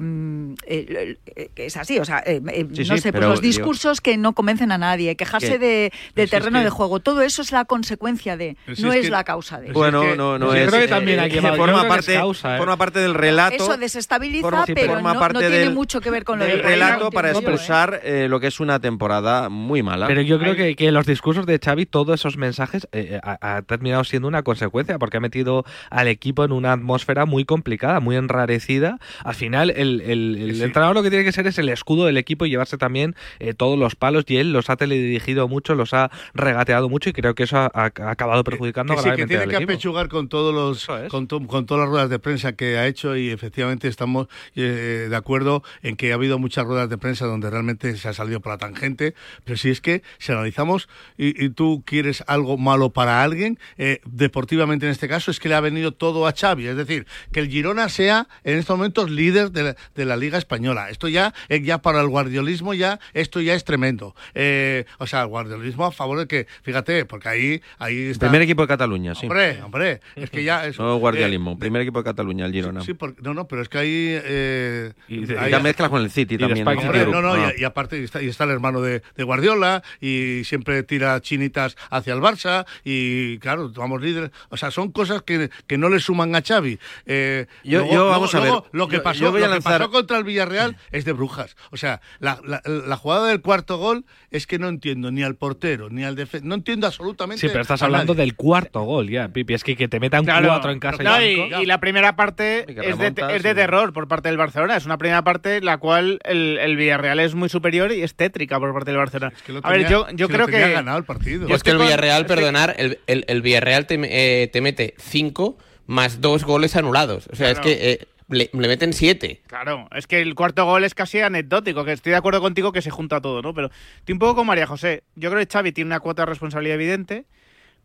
eh, 0.67 1.17
eh, 1.37 1.49
que 1.55 1.65
es 1.65 1.77
así, 1.79 1.99
o 1.99 2.05
sea, 2.05 2.19
eh, 2.27 2.43
eh, 2.53 2.67
Sí, 2.75 2.81
no 2.81 2.97
sí, 2.97 3.01
sé, 3.01 3.11
pues 3.11 3.13
pero 3.13 3.29
los 3.31 3.41
digo- 3.41 3.53
discursos 3.57 4.03
que 4.03 4.19
no 4.19 4.35
convencen 4.35 4.71
a 4.71 4.77
nadie, 4.77 5.17
quejarse 5.17 5.59
Que- 5.59 5.91
de, 6.15 6.25
si 6.25 6.31
terreno 6.31 6.59
que- 6.59 6.65
de 6.65 6.71
juego, 6.71 7.01
todo 7.01 7.23
eso 7.23 7.41
es 7.41 7.53
la 7.53 7.65
consecuencia 7.65 8.37
de, 8.37 8.59
Pero 8.67 8.77
si 8.77 8.83
no 8.83 8.93
es 8.93 8.99
es, 8.99 9.05
que- 9.07 9.11
la 9.13 9.25
causa 9.25 9.61
de. 9.61 9.73
Bueno, 9.73 10.15
no, 10.15 10.39
no 10.39 10.49
yo 10.49 10.55
es. 10.57 10.69
creo 10.69 10.81
que 10.83 10.89
también 10.89 11.19
eh, 11.19 11.23
hay 11.23 11.31
que- 11.31 11.37
yo 11.41 11.55
forma, 11.57 11.89
parte, 11.89 12.15
causa, 12.15 12.50
¿eh? 12.55 12.59
forma 12.59 12.77
parte 12.77 12.99
del 13.01 13.15
relato. 13.15 13.55
Eso 13.57 13.77
desestabiliza, 13.77 14.43
forma- 14.43 14.67
sí, 14.67 14.75
pero 14.75 14.95
forma 14.95 15.15
no, 15.15 15.21
parte 15.21 15.35
no 15.35 15.41
tiene 15.41 15.57
del- 15.59 15.75
mucho 15.75 16.01
que 16.01 16.11
ver 16.11 16.25
con 16.25 16.39
lo 16.39 16.45
del 16.45 16.59
del 16.59 16.65
relato 16.67 17.11
para 17.11 17.33
yo, 17.33 17.39
¿eh? 17.39 17.41
expresar 17.43 18.01
eh, 18.05 18.27
lo 18.29 18.41
que 18.41 18.47
es 18.49 18.61
una 18.61 18.81
temporada 18.81 19.49
muy 19.49 19.83
mala. 19.83 20.07
Pero 20.07 20.21
yo 20.23 20.39
creo 20.39 20.55
que, 20.57 20.75
que 20.77 20.91
los 20.93 21.07
discursos 21.07 21.47
de 21.47 21.59
Xavi, 21.59 21.87
todos 21.87 22.21
esos 22.21 22.37
mensajes, 22.37 22.89
eh, 22.93 23.21
ha, 23.23 23.57
ha 23.59 23.63
terminado 23.63 24.05
siendo 24.05 24.29
una 24.29 24.43
consecuencia, 24.43 24.99
porque 24.99 25.17
ha 25.17 25.21
metido 25.21 25.65
al 25.91 26.09
equipo 26.09 26.45
en 26.45 26.53
una 26.53 26.73
atmósfera 26.73 27.27
muy 27.27 27.45
complicada, 27.45 28.01
muy 28.01 28.17
enrarecida. 28.17 28.99
Al 29.25 29.35
final, 29.35 29.71
el, 29.71 30.01
el- 30.01 30.37
el 30.37 30.55
Sí. 30.57 30.63
entrenador 30.63 30.95
lo 30.97 31.03
que 31.03 31.11
tiene 31.11 31.25
que 31.25 31.33
ser 31.33 31.47
es 31.47 31.59
el 31.59 31.69
escudo 31.69 32.07
del 32.07 32.17
equipo 32.17 32.47
y 32.47 32.51
llevarse 32.51 32.77
también 32.79 33.15
eh, 33.39 33.55
todos 33.55 33.79
los 33.79 33.95
palos, 33.97 34.25
y 34.29 34.37
él 34.39 34.53
los 34.53 34.71
ha 34.71 34.77
teledirigido 34.77 35.49
mucho, 35.49 35.75
los 35.75 35.95
ha 35.95 36.11
regateado 36.35 36.89
mucho, 36.89 37.11
y 37.11 37.13
creo 37.13 37.35
que 37.35 37.45
eso 37.45 37.57
ha, 37.59 37.71
ha- 37.75 37.85
acabado 38.11 38.45
perjudicando 38.45 38.95
que 38.95 39.01
sí, 39.01 39.05
que 39.05 39.09
gravemente 39.11 39.29
tiene 39.29 39.43
al 39.45 39.51
que 39.51 39.57
equipo. 39.57 39.73
apechugar 39.73 40.09
con 40.09 40.29
todos 40.29 40.55
los 40.55 40.83
Eso 40.83 40.99
es. 40.99 41.09
con, 41.11 41.27
to- 41.27 41.47
con 41.47 41.67
todas 41.67 41.83
las 41.83 41.91
ruedas 41.91 42.11
de 42.11 42.19
prensa 42.19 42.40
que 42.57 42.77
ha 42.79 42.87
hecho 42.87 43.17
y 43.17 43.31
efectivamente 43.31 43.89
estamos 43.89 44.27
eh, 44.55 45.07
de 45.09 45.17
acuerdo 45.17 45.63
en 45.83 45.97
que 45.97 46.13
ha 46.13 46.15
habido 46.15 46.39
muchas 46.39 46.65
ruedas 46.65 46.89
de 46.89 46.99
prensa 46.99 47.27
donde 47.27 47.49
realmente 47.51 47.97
se 47.97 48.09
ha 48.09 48.13
salido 48.13 48.41
por 48.41 48.53
la 48.53 48.59
tangente 48.59 49.15
pero 49.45 49.57
si 49.57 49.71
es 49.71 49.81
que 49.81 50.03
si 50.19 50.33
analizamos 50.33 50.89
y, 51.17 51.45
y 51.45 51.51
tú 51.51 51.83
quieres 51.87 52.25
algo 52.27 52.57
malo 52.59 52.91
para 52.91 53.23
alguien 53.23 53.59
eh, 53.79 54.01
deportivamente 54.07 54.87
en 54.87 54.93
este 54.93 55.09
caso 55.09 55.31
es 55.31 55.39
que 55.41 55.49
le 55.49 55.55
ha 55.55 55.61
venido 55.61 55.93
todo 55.93 56.27
a 56.27 56.33
Xavi 56.33 56.67
es 56.67 56.77
decir 56.77 57.07
que 57.33 57.41
el 57.41 57.49
Girona 57.49 57.89
sea 57.89 58.27
en 58.45 58.59
estos 58.59 58.77
momentos 58.77 59.11
líder 59.11 59.51
de 59.53 59.63
la, 59.63 59.77
de 59.95 60.05
la 60.05 60.17
Liga 60.17 60.39
Española 60.39 60.91
esto 60.91 61.09
ya 61.09 61.33
ya 61.49 61.79
para 61.83 62.01
el 62.01 62.09
guardiolismo 62.09 62.75
ya 62.75 62.99
esto 63.15 63.41
ya 63.41 63.55
es 63.55 63.65
tremendo 63.65 64.15
Eh, 64.35 64.85
o 64.99 65.07
sea 65.07 65.23
el 65.23 65.29
guardiolismo 65.29 65.85
a 65.85 65.93
favor 65.93 66.19
de 66.19 66.27
que 66.27 66.47
fíjate 66.63 67.05
porque 67.05 67.29
ahí 67.29 67.63
ahí 67.79 68.07
está 68.11 68.27
Primer 68.27 68.43
equipo 68.43 68.63
de 68.63 68.69
Cataluña, 68.69 69.15
sí. 69.15 69.27
Hombre, 69.27 69.63
hombre, 69.63 70.01
es 70.17 70.31
que 70.31 70.45
ya 70.45 70.67
eso. 70.67 70.83
No 70.91 70.97
guardialismo. 70.97 71.53
eh, 71.53 71.57
Primer 71.59 71.83
equipo 71.83 71.99
de 71.99 72.05
Cataluña, 72.05 72.30
el 72.39 72.53
Girona. 72.53 72.83
Sí, 72.83 72.95
porque- 72.95 73.21
no, 73.23 73.35
no, 73.35 73.49
pero 73.49 73.63
es 73.63 73.69
que 73.69 73.79
ahí. 73.79 74.07
eh, 74.23 74.93
Y 75.09 75.25
de- 75.27 75.39
ahí- 75.39 75.51
ya 75.51 75.59
mezcla 75.59 75.89
con 75.89 76.03
el 76.03 76.11
City 76.11 76.39
también. 76.39 76.69
El 76.69 76.79
Hombre, 76.79 77.07
no, 77.07 77.21
no, 77.21 77.33
Ah. 77.33 77.53
y, 77.57 77.63
y 77.63 77.65
aparte 77.65 77.99
y 78.01 78.05
está, 78.05 78.23
y 78.23 78.29
está 78.29 78.45
el 78.45 78.51
hermano 78.51 78.81
de, 78.81 79.03
de 79.17 79.25
Guardiola 79.25 79.83
y 80.01 80.43
siempre 80.45 80.83
tira 80.85 81.21
chinitas 81.21 81.77
hacia 81.91 82.13
el 82.15 82.21
Barça 82.21 82.67
y 82.85 83.39
claro, 83.39 83.71
vamos 83.75 84.01
líderes. 84.03 84.31
O 84.51 84.57
sea, 84.57 84.71
son 84.71 84.93
cosas 84.93 85.23
que, 85.23 85.51
que 85.67 85.79
no 85.79 85.89
le 85.89 85.99
suman 85.99 86.35
a 86.37 86.43
Xavi. 86.43 86.79
Eh, 87.07 87.47
Yo- 87.65 87.91
yo, 87.91 88.09
vamos 88.11 88.35
a 88.35 88.41
ver, 88.41 88.53
Lo 88.73 88.87
que 88.89 88.97
yo- 88.97 89.03
pasó, 89.03 89.21
yo 89.21 89.31
voy 89.33 89.43
a 89.43 89.47
lo 89.47 89.53
que 89.55 89.61
lanzar- 89.61 89.79
pasó 89.81 89.91
contra 89.91 90.19
el 90.19 90.25
Villarreal 90.25 90.77
es 90.93 91.05
de 91.05 91.13
brujas. 91.13 91.57
O 91.71 91.77
sea, 91.77 92.01
la, 92.21 92.39
la- 92.45 92.63
la 92.65 92.97
jugada 92.97 93.27
del 93.29 93.41
cuarto 93.41 93.79
gol 93.79 94.05
es 94.31 94.47
que 94.47 94.59
no 94.59 94.69
entiendo 94.69 95.11
ni 95.11 95.23
al 95.23 95.35
portero 95.37 95.89
ni 95.91 96.05
al 96.05 96.15
defensa. 96.17 96.47
No 96.47 96.55
entiendo 96.55 96.87
absolutamente. 96.87 97.41
Sí, 97.41 97.49
pero 97.49 97.63
estás 97.63 97.83
hablando 97.83 98.13
nadie. 98.15 98.25
del 98.27 98.35
cuarto 98.37 98.83
gol 98.83 99.09
ya, 99.09 99.29
Pipi. 99.29 99.55
Es 99.55 99.65
que, 99.65 99.77
que 99.77 99.89
te 99.89 99.99
metan 100.01 100.25
Claro. 100.25 100.49
cuatro 100.49 100.71
en 100.71 100.79
casa 100.81 101.03
No, 101.03 101.21
y 101.21 101.25
y, 101.25 101.35
cinco. 101.37 101.61
y 101.63 101.67
la 101.67 101.81
primera 101.81 102.10
parte 102.17 102.61
es 102.69 102.99
de, 102.99 103.15
es 103.37 103.43
terror 103.43 103.93
por 103.93 104.09
parte 104.09 104.29
del 104.29 104.37
Barcelona. 104.39 104.77
Es 104.77 104.87
una 104.87 104.99
primera 104.99 105.23
parte 105.23 105.57
en 105.59 105.65
la 105.65 105.79
cual 105.79 106.19
el, 106.25 106.59
el 106.59 106.77
Villarreal 106.77 107.21
es 107.21 107.35
muy 107.35 107.49
superior 107.49 107.93
y 107.93 108.03
es 108.03 108.15
tétrica 108.15 108.59
por 108.59 108.73
parte 108.73 108.91
del 108.91 108.99
Barcelona. 108.99 109.33
Es 109.37 109.43
que 109.43 109.53
lo 109.53 109.61
a 109.63 109.71
ver, 109.71 109.83
tenía- 109.83 109.91
yo, 109.91 110.07
yo 110.13 110.29
que 110.29 110.35
creo 110.35 110.47
lo 110.47 110.53
tenía 110.53 110.67
que. 110.69 110.73
ganado 110.73 110.99
el 110.99 111.05
partido. 111.05 111.49
Es 111.55 111.63
que 111.63 111.71
el 111.71 111.77
con- 111.77 111.87
Villarreal, 111.87 112.27
perdonar, 112.27 112.75
el, 112.79 112.99
el- 113.07 113.25
el 113.29 113.43
Villarreal 113.43 113.87
te, 113.87 113.99
eh, 114.03 114.49
te 114.49 114.61
mete 114.61 114.95
5 114.99 115.59
más 115.87 116.21
dos 116.21 116.45
goles 116.45 116.77
anulados. 116.77 117.29
O 117.33 117.37
sea, 117.37 117.53
Claro. 117.55 117.69
es 117.69 117.77
que 117.79 117.91
eh, 117.93 118.07
le, 118.29 118.49
le 118.53 118.69
meten 118.69 118.93
7. 118.93 119.43
Claro, 119.49 119.89
es 119.93 120.07
que 120.07 120.21
el 120.23 120.35
cuarto 120.37 120.65
gol 120.65 120.85
es 120.85 120.95
casi 120.95 121.19
anecdótico, 121.21 121.85
que 121.85 121.93
estoy 121.93 122.11
de 122.11 122.17
acuerdo 122.17 122.41
contigo 122.41 122.71
que 122.73 122.81
se 122.81 122.91
junta 122.91 123.21
todo, 123.21 123.43
¿no? 123.43 123.53
Pero 123.55 123.71
estoy 123.99 124.13
un 124.13 124.19
poco 124.21 124.37
con 124.37 124.47
María 124.47 124.67
José. 124.69 125.03
Yo 125.17 125.31
creo 125.31 125.45
que 125.45 125.51
Xavi 125.53 125.73
tiene 125.73 125.89
una 125.89 125.99
cuota 126.01 126.23
de 126.23 126.27
responsabilidad 126.27 126.77
evidente, 126.77 127.25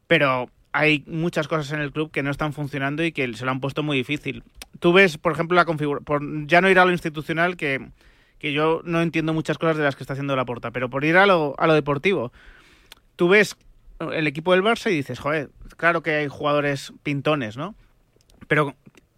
pero 0.07 0.49
hay 0.75 1.05
muchas 1.07 1.47
cosas 1.47 1.71
en 1.71 1.79
el 1.79 1.93
club 1.93 2.11
que 2.11 2.21
no 2.21 2.29
están 2.29 2.51
funcionando 2.51 3.01
y 3.01 3.13
que 3.13 3.33
se 3.33 3.45
lo 3.45 3.51
han 3.51 3.61
puesto 3.61 3.81
muy 3.81 3.95
difícil. 3.95 4.43
Tú 4.81 4.91
ves, 4.91 5.17
por 5.17 5.31
ejemplo, 5.31 5.55
la 5.55 5.63
configuración, 5.63 6.47
ya 6.49 6.59
no 6.59 6.69
ir 6.69 6.79
a 6.79 6.85
lo 6.85 6.91
institucional, 6.91 7.55
que, 7.55 7.91
que 8.39 8.51
yo 8.51 8.81
no 8.83 9.01
entiendo 9.01 9.33
muchas 9.33 9.57
cosas 9.57 9.77
de 9.77 9.83
las 9.83 9.95
que 9.95 10.03
está 10.03 10.13
haciendo 10.13 10.35
la 10.35 10.43
porta, 10.43 10.71
pero 10.71 10.89
por 10.89 11.05
ir 11.05 11.15
a 11.15 11.25
lo, 11.25 11.55
a 11.57 11.67
lo 11.67 11.73
deportivo, 11.73 12.33
tú 13.15 13.29
ves 13.29 13.55
el 14.11 14.27
equipo 14.27 14.51
del 14.51 14.63
Barça 14.63 14.91
y 14.91 14.95
dices, 14.95 15.17
joder, 15.17 15.49
claro 15.77 16.03
que 16.03 16.15
hay 16.15 16.27
jugadores 16.27 16.91
pintones, 17.03 17.55
¿no? 17.55 17.73
Pero 18.49 18.75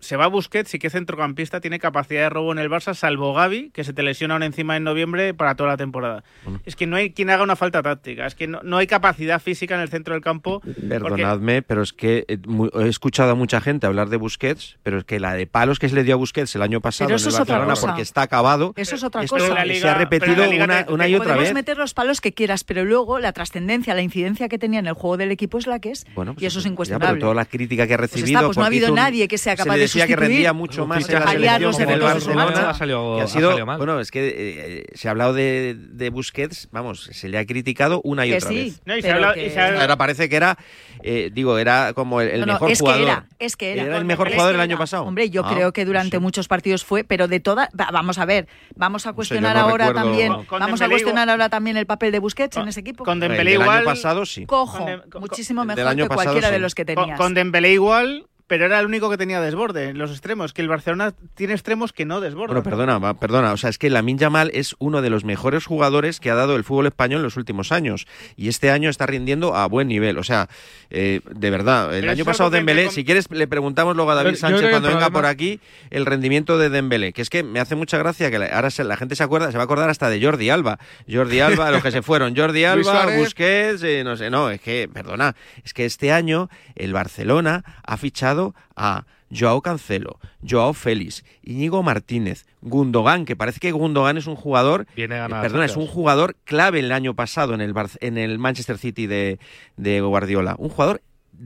se 0.07 0.15
va 0.15 0.27
Busquets 0.27 0.73
y 0.73 0.79
que 0.79 0.89
centrocampista 0.89 1.59
tiene 1.59 1.79
capacidad 1.79 2.21
de 2.21 2.29
robo 2.29 2.53
en 2.53 2.59
el 2.59 2.69
Barça, 2.69 2.93
salvo 2.93 3.33
Gaby, 3.33 3.71
que 3.73 3.83
se 3.83 3.91
te 3.91 4.03
lesiona 4.03 4.37
una 4.37 4.45
encima 4.45 4.77
en 4.77 4.83
noviembre 4.85 5.33
para 5.33 5.55
toda 5.55 5.69
la 5.71 5.75
temporada. 5.77 6.23
Es 6.65 6.77
que 6.77 6.87
no 6.87 6.95
hay 6.95 7.11
quien 7.11 7.29
haga 7.29 7.43
una 7.43 7.57
falta 7.57 7.81
táctica, 7.83 8.25
es 8.25 8.33
que 8.35 8.47
no, 8.47 8.61
no 8.63 8.77
hay 8.77 8.87
capacidad 8.87 9.41
física 9.41 9.75
en 9.75 9.81
el 9.81 9.89
centro 9.89 10.13
del 10.13 10.23
campo. 10.23 10.61
Perdonadme, 10.87 11.61
pero 11.61 11.81
es 11.81 11.91
que 11.93 12.25
eh, 12.29 12.37
mu- 12.47 12.69
he 12.79 12.87
escuchado 12.87 13.31
a 13.31 13.35
mucha 13.35 13.59
gente 13.61 13.85
hablar 13.85 14.09
de 14.09 14.17
Busquets, 14.17 14.77
pero 14.83 14.99
es 14.99 15.03
que 15.03 15.19
la 15.19 15.33
de 15.33 15.45
palos 15.47 15.79
que 15.79 15.89
se 15.89 15.95
le 15.95 16.03
dio 16.03 16.13
a 16.15 16.17
Busquets 16.17 16.55
el 16.55 16.61
año 16.61 16.79
pasado 16.81 17.09
en 17.09 17.15
el 17.17 17.23
Barcelona 17.23 17.73
porque 17.79 18.01
está 18.01 18.21
acabado, 18.21 18.73
Eso 18.77 18.95
es 18.95 19.03
otra 19.03 19.23
esto 19.23 19.35
cosa. 19.37 19.63
se 19.65 19.87
ha 19.89 19.93
repetido 19.95 20.49
una, 20.49 20.85
una 20.89 21.07
y 21.07 21.15
otra 21.15 21.25
Podemos 21.27 21.43
vez. 21.45 21.53
meter 21.53 21.77
los 21.77 21.93
palos 21.93 22.21
que 22.21 22.33
quieras, 22.33 22.63
pero 22.63 22.85
luego 22.85 23.19
la 23.19 23.33
trascendencia, 23.33 23.93
la 23.93 24.01
incidencia 24.01 24.47
que 24.47 24.57
tenía 24.57 24.79
en 24.79 24.87
el 24.87 24.93
juego 24.93 25.17
del 25.17 25.31
equipo 25.31 25.57
es 25.57 25.67
la 25.67 25.79
que 25.79 25.91
es. 25.91 26.05
Bueno, 26.15 26.35
y 26.39 26.45
eso 26.45 26.59
es 26.59 26.65
Ya, 26.65 26.71
incuestionable. 26.71 27.15
pero 27.15 27.25
toda 27.25 27.35
la 27.35 27.45
crítica 27.45 27.87
que 27.87 27.93
ha 27.93 27.97
Pues 27.97 28.11
recibido. 28.11 28.37
está, 28.39 28.45
pues 28.45 28.57
no 28.57 28.63
ha 28.63 28.67
habido 28.67 28.89
un- 28.89 28.95
nadie 28.95 29.27
que 29.27 29.37
sea 29.37 29.53
se 29.57 29.63
capaz 29.63 29.75
de 29.77 29.87
decía 30.01 30.15
que 30.15 30.19
rendía 30.19 30.53
mucho 30.53 30.85
más 30.87 31.07
en 31.09 31.19
la 31.19 31.27
selección 31.31 31.81
en 31.81 31.89
el 31.89 31.99
Barcelona. 32.01 32.69
Ha 32.69 32.73
salido- 32.73 33.15
que 33.15 33.21
ha 33.21 33.23
ha 33.23 33.27
sido, 33.27 33.49
salido 33.49 33.65
mal. 33.65 33.77
bueno, 33.77 33.99
es 33.99 34.11
que 34.11 34.33
eh, 34.37 34.85
se 34.95 35.07
ha 35.07 35.11
hablado 35.11 35.33
de, 35.33 35.75
de 35.77 36.09
Busquets, 36.09 36.69
vamos, 36.71 37.09
se 37.11 37.29
le 37.29 37.37
ha 37.37 37.45
criticado 37.45 38.01
una 38.03 38.25
y 38.25 38.29
Que 38.31 38.37
otra 38.37 38.49
sí, 38.49 38.55
vez. 38.55 38.81
No, 38.85 38.97
y 38.97 39.01
se 39.01 39.07
pero 39.07 39.15
habla- 39.19 39.33
que- 39.33 39.47
y 39.47 39.49
se 39.49 39.59
Ahora 39.61 39.97
parece 39.97 40.29
que 40.29 40.35
era, 40.35 40.57
eh, 41.03 41.29
digo, 41.33 41.57
era 41.57 41.93
como 41.93 42.21
el, 42.21 42.29
el 42.29 42.39
No, 42.41 42.45
no, 42.47 42.53
mejor 42.53 42.71
es 42.71 42.79
jugador. 42.79 42.99
que 43.05 43.11
era, 43.11 43.25
es 43.39 43.55
que 43.55 43.73
era. 43.73 43.97
el 43.97 44.05
mejor 44.05 44.29
jugador 44.31 44.51
que 44.53 44.55
el 44.55 44.61
año 44.61 44.71
era. 44.75 44.79
pasado. 44.79 45.03
Hombre, 45.03 45.29
yo 45.29 45.43
Ah, 45.45 45.51
creo 45.53 45.71
que 45.73 45.85
durante 45.85 46.19
muchos 46.19 46.47
partidos 46.47 46.83
fue, 46.83 47.03
pero 47.03 47.27
de 47.27 47.39
todas, 47.39 47.69
va- 47.79 47.89
vamos 47.91 48.17
a 48.17 48.25
ver, 48.25 48.47
vamos 48.75 49.05
a 49.07 49.13
cuestionar 49.13 49.55
no 49.55 49.61
ahora 49.63 49.87
recuerdo- 49.87 50.01
también, 50.09 50.33
Con- 50.45 50.59
vamos 50.59 50.81
a 50.81 50.89
cuestionar 50.89 51.29
ahora 51.29 51.49
también 51.49 51.77
el 51.77 51.85
papel 51.85 52.11
de 52.11 52.19
Busquets 52.19 52.57
en 52.57 52.67
ese 52.67 52.79
equipo. 52.81 53.03
Con 53.03 53.19
Dembélé 53.19 53.51
del 53.51 53.61
igual... 53.61 53.77
año 53.79 53.85
pasado 53.85 54.25
sí. 54.25 54.45
Cojo, 54.45 54.85
muchísimo 55.19 55.65
del 55.65 55.75
mejor 55.75 55.95
que 55.95 56.07
cualquiera 56.15 56.51
de 56.51 56.59
los 56.59 56.75
que 56.75 56.85
tenías. 56.85 57.17
con 57.17 57.33
Dembélé 57.33 57.73
igual, 57.73 58.25
pero 58.47 58.65
era 58.65 58.79
el 58.79 58.85
único 58.85 59.09
que 59.09 59.17
tenía 59.17 59.41
desborde 59.41 59.89
en 59.89 59.97
los 59.97 60.11
extremos, 60.11 60.53
que 60.53 60.61
el 60.61 60.67
Barcelona 60.69 61.13
tiene 61.35 61.53
extremos 61.53 61.91
que 61.93 62.05
no 62.05 62.21
desbordan. 62.21 62.55
Bueno, 62.55 62.63
perdona, 62.63 62.97
va, 62.97 63.13
perdona. 63.15 63.51
O 63.51 63.57
sea, 63.57 63.69
es 63.69 63.77
que 63.77 63.89
Lamin 63.89 64.17
Yamal 64.17 64.51
es 64.53 64.75
uno 64.79 65.01
de 65.01 65.09
los 65.09 65.25
mejores 65.25 65.65
jugadores 65.65 66.19
que 66.19 66.31
ha 66.31 66.35
dado 66.35 66.55
el 66.55 66.63
fútbol 66.63 66.87
español 66.87 67.19
en 67.19 67.23
los 67.23 67.37
últimos 67.37 67.71
años. 67.71 68.07
Y 68.35 68.47
este 68.47 68.71
año 68.71 68.89
está 68.89 69.05
rindiendo 69.05 69.55
a 69.55 69.67
buen 69.67 69.87
nivel. 69.87 70.17
O 70.17 70.23
sea, 70.23 70.47
eh, 70.89 71.19
de 71.29 71.49
verdad. 71.49 71.93
El 71.93 72.01
Pero 72.01 72.11
año 72.13 72.25
pasado 72.25 72.49
Dembélé, 72.49 72.89
si 72.89 73.03
quieres, 73.03 73.29
le 73.31 73.47
preguntamos 73.47 73.95
luego 73.95 74.11
a 74.11 74.15
David 74.15 74.31
yo 74.31 74.37
Sánchez 74.37 74.69
cuando 74.69 74.89
venga 74.89 75.09
por 75.09 75.25
aquí 75.25 75.59
el 75.89 76.05
rendimiento 76.05 76.57
de 76.57 76.69
Dembélé. 76.69 77.11
Que 77.13 77.21
es 77.21 77.29
que 77.29 77.43
me 77.43 77.59
hace 77.59 77.75
mucha 77.75 77.97
gracia 77.97 78.31
que 78.31 78.39
la- 78.39 78.47
ahora 78.47 78.69
se- 78.69 78.83
la 78.83 78.95
gente 78.95 79.15
se 79.15 79.23
acuerda, 79.23 79.51
se 79.51 79.57
va 79.57 79.63
a 79.63 79.65
acordar 79.65 79.89
hasta 79.89 80.09
de 80.09 80.23
Jordi 80.23 80.49
Alba. 80.49 80.79
Jordi 81.11 81.39
Alba, 81.41 81.69
los 81.71 81.83
que 81.83 81.91
se 81.91 82.01
fueron. 82.01 82.35
Jordi 82.35 82.63
Alba. 82.63 83.07
Busquets, 83.17 83.83
eh, 83.83 84.03
no 84.05 84.15
sé, 84.15 84.29
no, 84.29 84.49
es 84.49 84.61
que, 84.61 84.89
perdona, 84.93 85.35
es 85.65 85.73
que 85.73 85.85
este 85.85 86.11
año 86.11 86.49
el 86.75 86.93
Barcelona 86.93 87.63
ha 87.83 87.97
fichado 87.97 88.36
a 88.75 89.05
Joao 89.29 89.61
Cancelo, 89.61 90.19
Joao 90.47 90.73
Félix, 90.73 91.25
Íñigo 91.43 91.83
Martínez, 91.83 92.45
Gundogan, 92.61 93.25
que 93.25 93.35
parece 93.35 93.59
que 93.59 93.71
Gundogan 93.71 94.17
es 94.17 94.25
un 94.27 94.35
jugador, 94.35 94.87
Viene 94.95 95.15
a 95.15 95.17
eh, 95.17 95.21
ganar 95.21 95.41
perdona, 95.41 95.65
es 95.65 95.75
un 95.75 95.87
jugador 95.87 96.35
clave 96.45 96.79
el 96.79 96.91
año 96.91 97.13
pasado 97.13 97.53
en 97.53 97.61
el, 97.61 97.73
Barce- 97.73 97.97
en 98.01 98.17
el 98.17 98.39
Manchester 98.39 98.77
City 98.77 99.05
de, 99.07 99.39
de 99.75 99.99
Guardiola, 100.01 100.55
un 100.57 100.69
jugador 100.69 101.01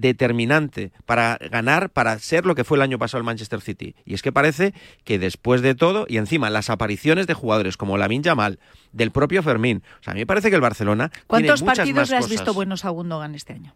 determinante 0.05 0.91
para 1.05 1.37
ganar, 1.49 1.89
para 1.89 2.17
ser 2.19 2.45
lo 2.45 2.55
que 2.55 2.63
fue 2.63 2.77
el 2.77 2.81
año 2.81 2.97
pasado 2.99 3.19
el 3.19 3.25
Manchester 3.25 3.61
City. 3.61 3.95
Y 4.05 4.13
es 4.13 4.21
que 4.21 4.31
parece 4.31 4.73
que 5.03 5.19
después 5.19 5.61
de 5.61 5.75
todo, 5.75 6.05
y 6.07 6.17
encima 6.17 6.49
las 6.49 6.69
apariciones 6.69 7.27
de 7.27 7.33
jugadores 7.33 7.77
como 7.77 7.97
Lamin 7.97 8.23
Yamal, 8.23 8.59
del 8.93 9.11
propio 9.11 9.43
Fermín, 9.43 9.83
o 9.99 10.03
sea, 10.03 10.11
a 10.11 10.13
mí 10.13 10.21
me 10.21 10.25
parece 10.27 10.49
que 10.49 10.55
el 10.55 10.61
Barcelona 10.61 11.09
tiene 11.09 11.23
¿Cuántos 11.27 11.61
muchas 11.61 11.77
partidos 11.79 11.95
más 12.01 12.09
le 12.09 12.15
has 12.17 12.21
cosas. 12.23 12.31
visto 12.31 12.53
buenos 12.53 12.85
a 12.85 12.89
Gundogan 12.89 13.35
este 13.35 13.53
año? 13.53 13.73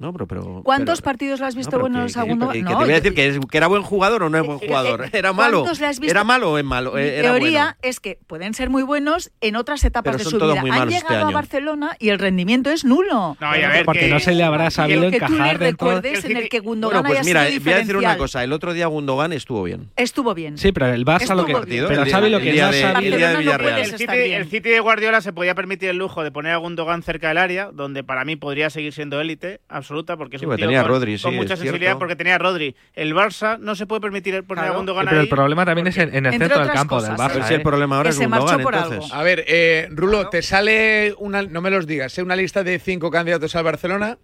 No, 0.00 0.14
pero, 0.14 0.26
pero- 0.26 0.62
¿Cuántos 0.64 1.00
pero- 1.02 1.04
partidos 1.04 1.40
le 1.40 1.46
has 1.46 1.54
no, 1.54 1.58
visto 1.58 1.70
pero 1.72 1.80
buenos 1.82 2.14
que- 2.14 2.18
a 2.20 2.22
que- 2.24 2.34
No, 2.34 2.48
te 2.50 2.62
voy 2.74 2.90
a 2.90 2.94
decir 2.94 3.12
que, 3.14 3.28
es- 3.28 3.38
que 3.50 3.56
era 3.58 3.66
buen 3.66 3.82
jugador 3.82 4.22
o 4.22 4.30
no 4.30 4.38
es 4.38 4.46
buen 4.46 4.58
jugador. 4.66 5.10
Era 5.12 5.34
malo. 5.34 5.58
¿cuántos 5.60 5.78
le 5.78 5.86
has 5.88 6.00
visto? 6.00 6.10
Era 6.10 6.24
malo 6.24 6.52
o 6.52 6.58
es 6.58 6.64
malo. 6.64 6.92
Mi 6.94 7.02
Era 7.02 7.32
teoría 7.34 7.62
bueno. 7.64 7.76
es 7.82 8.00
que 8.00 8.18
pueden 8.26 8.54
ser 8.54 8.70
muy 8.70 8.82
buenos 8.82 9.30
en 9.42 9.56
otras 9.56 9.84
etapas 9.84 10.12
Pero 10.16 10.24
de 10.24 10.30
su 10.30 10.36
vida. 10.38 10.60
Han 10.82 10.88
este 10.88 11.04
llegado 11.06 11.28
a. 11.28 11.32
Barcelona 11.32 11.96
y 11.98 12.08
el 12.08 12.18
rendimiento 12.18 12.70
es 12.70 12.84
nulo. 12.86 13.36
No, 13.38 13.56
y 13.56 13.62
a 13.62 13.68
ver, 13.68 13.84
Porque 13.84 14.00
que- 14.00 14.08
no 14.08 14.20
se 14.20 14.32
le 14.34 14.42
habrá 14.42 14.70
sabido 14.70 15.02
que 15.10 15.20
tú 15.20 15.32
le 15.34 15.36
encajar 15.36 15.60
recuerdes 15.60 16.24
en 16.24 16.36
el 16.38 16.48
que 16.48 16.60
Gundogan 16.60 17.02
Bueno, 17.02 17.08
pues 17.08 17.20
haya 17.20 17.26
mira, 17.28 17.46
sido 17.50 17.64
voy 17.64 17.72
a 17.74 17.76
decir 17.76 17.96
una 17.98 18.16
cosa. 18.16 18.42
El 18.42 18.52
otro 18.54 18.72
día 18.72 18.86
Gundogan 18.86 19.34
estuvo 19.34 19.62
bien. 19.62 19.90
Estuvo 19.96 20.32
bien. 20.34 20.56
Sí, 20.56 20.72
pero 20.72 20.86
el 20.86 21.04
Barça 21.04 21.34
lo 21.34 21.44
que. 21.44 21.52
Bien. 21.52 21.84
Pero 21.88 22.02
El 22.02 22.08
día- 22.08 22.20
lo 22.20 22.38
que 22.40 22.52
no 22.54 22.72
sabido. 22.72 22.98
el 23.00 23.16
día 23.18 23.28
de 23.28 23.34
no 23.34 23.38
Villarreal. 23.40 23.84
City, 23.84 24.04
el 24.32 24.48
City 24.48 24.70
de 24.70 24.80
Guardiola 24.80 25.20
se 25.20 25.34
podía 25.34 25.54
permitir 25.54 25.90
el 25.90 25.98
lujo 25.98 26.24
de 26.24 26.30
poner 26.32 26.52
a 26.52 26.56
Gundogan 26.56 27.02
cerca 27.02 27.28
del 27.28 27.36
área, 27.38 27.70
donde 27.70 28.02
para 28.02 28.24
mí 28.24 28.36
podría 28.36 28.70
seguir 28.70 28.94
siendo 28.94 29.20
élite 29.20 29.60
absoluta, 29.90 30.16
porque 30.16 30.36
es 30.36 30.40
Sí, 30.40 30.46
un 30.46 30.50
porque 30.50 30.60
tío 30.62 30.68
tenía 30.68 30.80
a 30.80 30.82
con, 30.84 30.92
Rodri, 30.92 31.18
con 31.18 31.32
sí, 31.32 31.36
mucha 31.36 31.56
sensibilidad, 31.56 31.90
cierto. 31.90 31.98
porque 31.98 32.16
tenía 32.16 32.36
a 32.36 32.38
Rodri. 32.38 32.76
El 32.94 33.12
Barça 33.14 33.58
no 33.58 33.74
se 33.74 33.86
puede 33.86 34.00
permitir 34.00 34.34
poner 34.44 34.62
Claro. 34.64 34.74
a 34.74 34.76
Gundogan 34.76 35.04
Pero 35.06 35.16
ahí. 35.18 35.22
el 35.24 35.28
problema 35.28 35.64
también 35.64 35.86
es 35.88 35.98
en, 35.98 36.14
en 36.14 36.26
el 36.26 36.32
centro 36.38 36.60
del 36.60 36.70
campo 36.70 36.96
cosas, 36.96 37.10
del 37.10 37.18
¿eh? 37.20 37.22
Barça. 37.28 37.32
Pero 37.34 37.46
si 37.46 37.54
el 37.54 37.60
¿eh? 37.60 37.64
problema 37.64 37.96
ahora 37.96 38.08
Que 38.08 38.12
es 38.12 38.16
se 38.18 38.26
Gundogan, 38.26 38.60
entonces. 38.60 38.92
algo. 39.04 39.14
A 39.14 39.22
ver, 39.24 39.44
eh, 39.48 39.88
Rulo, 39.90 40.28
¿te 40.28 40.42
sale 40.42 41.14
una, 41.18 41.42
no 41.42 41.60
me 41.60 41.70
los 41.70 41.86
digas, 41.86 42.16
¿eh? 42.18 42.22
una 42.22 42.36
lista 42.36 42.62
de 42.62 42.78
cinco 42.78 43.10
candidatos 43.10 43.54
al 43.56 43.64
Barcelona? 43.64 44.18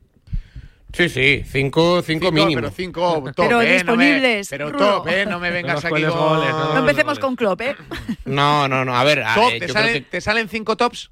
Sí, 0.92 1.08
sí, 1.10 1.42
cinco, 1.44 2.00
cinco, 2.00 2.30
mínimo. 2.32 2.60
Pero 2.60 2.70
cinco 2.70 3.24
top, 3.34 3.46
Pero 3.48 3.60
¿eh? 3.60 3.82
No 3.84 3.96
me- 3.96 4.04
disponibles, 4.06 4.48
pero 4.48 4.70
Rulo. 4.70 4.78
top, 5.02 5.08
¿eh? 5.08 5.26
No 5.26 5.38
me 5.40 5.50
vengas 5.50 5.84
aquí 5.84 6.02
con... 6.04 6.10
goles, 6.16 6.50
no 6.50 6.72
No 6.74 6.78
empecemos 6.78 7.18
goles. 7.18 7.18
con 7.18 7.36
Klopp, 7.36 7.60
¿eh? 7.60 7.76
No, 8.24 8.66
no, 8.68 8.84
no. 8.84 8.96
A 8.96 9.04
ver, 9.04 9.22
Top, 9.34 9.50
eh, 9.52 9.58
¿te, 9.60 9.68
salen, 9.68 9.92
que 9.94 10.00
¿Te 10.02 10.20
salen 10.20 10.48
cinco 10.48 10.76
tops? 10.76 11.10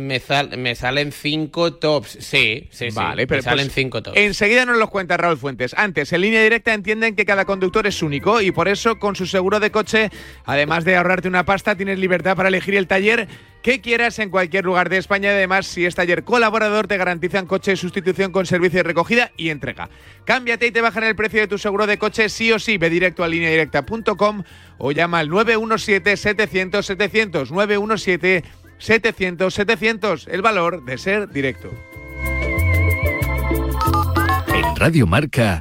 Me, 0.00 0.20
sal- 0.20 0.56
me 0.58 0.74
salen 0.74 1.12
cinco 1.12 1.74
tops. 1.74 2.18
Sí, 2.20 2.68
sí, 2.70 2.90
sí. 2.90 2.96
Vale, 2.96 3.26
pero 3.26 3.38
me 3.38 3.42
salen 3.42 3.66
pues, 3.66 3.74
cinco 3.74 4.02
tops. 4.02 4.16
Enseguida 4.16 4.64
nos 4.64 4.78
los 4.78 4.90
cuenta 4.90 5.16
Raúl 5.16 5.36
Fuentes. 5.38 5.74
Antes, 5.76 6.12
en 6.12 6.20
línea 6.20 6.42
directa 6.42 6.74
entienden 6.74 7.14
que 7.16 7.24
cada 7.24 7.44
conductor 7.44 7.86
es 7.86 8.02
único 8.02 8.40
y 8.40 8.50
por 8.52 8.68
eso 8.68 8.98
con 8.98 9.16
su 9.16 9.26
seguro 9.26 9.60
de 9.60 9.70
coche, 9.70 10.10
además 10.44 10.84
de 10.84 10.96
ahorrarte 10.96 11.28
una 11.28 11.44
pasta, 11.44 11.76
tienes 11.76 11.98
libertad 11.98 12.36
para 12.36 12.48
elegir 12.48 12.74
el 12.74 12.86
taller 12.86 13.28
que 13.62 13.80
quieras 13.80 14.18
en 14.18 14.30
cualquier 14.30 14.64
lugar 14.64 14.88
de 14.88 14.96
España. 14.98 15.30
Además, 15.30 15.66
si 15.66 15.86
es 15.86 15.94
taller 15.94 16.24
colaborador, 16.24 16.88
te 16.88 16.96
garantizan 16.96 17.46
coche 17.46 17.70
de 17.72 17.76
sustitución 17.76 18.32
con 18.32 18.44
servicio 18.44 18.78
de 18.78 18.82
recogida 18.84 19.30
y 19.36 19.50
entrega. 19.50 19.88
Cámbiate 20.24 20.66
y 20.66 20.70
te 20.72 20.80
bajan 20.80 21.04
el 21.04 21.14
precio 21.14 21.40
de 21.40 21.46
tu 21.48 21.58
seguro 21.58 21.86
de 21.86 21.96
coche 21.98 22.28
sí 22.28 22.50
o 22.50 22.58
sí. 22.58 22.76
Ve 22.78 22.90
directo 22.90 23.22
a 23.22 23.28
lineadirecta.com 23.28 24.42
o 24.78 24.92
llama 24.92 25.20
al 25.20 25.28
917-700-700. 28.82 28.82
917-700-700. 28.82 30.28
El 30.28 30.42
valor 30.42 30.84
de 30.84 30.98
ser 30.98 31.28
directo. 31.28 31.72
En 34.54 34.76
Radio 34.76 35.06
Marca, 35.06 35.60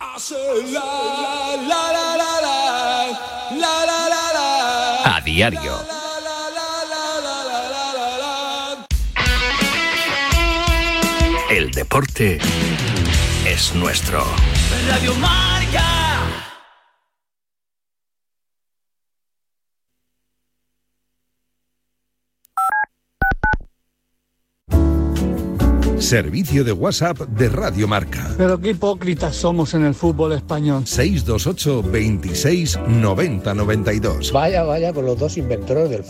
a 5.03 5.22
diario. 5.24 5.80
El 11.49 11.72
deporte 11.72 12.39
es 13.45 13.76
nuestro. 13.76 14.26
Radio 14.88 15.13
Marca. 15.15 15.90
Servicio 26.01 26.63
de 26.63 26.71
WhatsApp 26.71 27.19
de 27.19 27.47
Radio 27.49 27.87
Marca. 27.87 28.33
Pero 28.37 28.59
qué 28.59 28.71
hipócritas 28.71 29.35
somos 29.35 29.73
en 29.75 29.85
el 29.85 29.93
fútbol 29.93 30.33
español. 30.33 30.87
628 30.87 31.83
26 31.91 32.79
90 32.87 33.53
92. 33.53 34.31
Vaya, 34.31 34.63
vaya 34.63 34.93
con 34.93 35.05
los 35.05 35.19
dos 35.19 35.37
inventores 35.37 35.89
del 35.89 35.99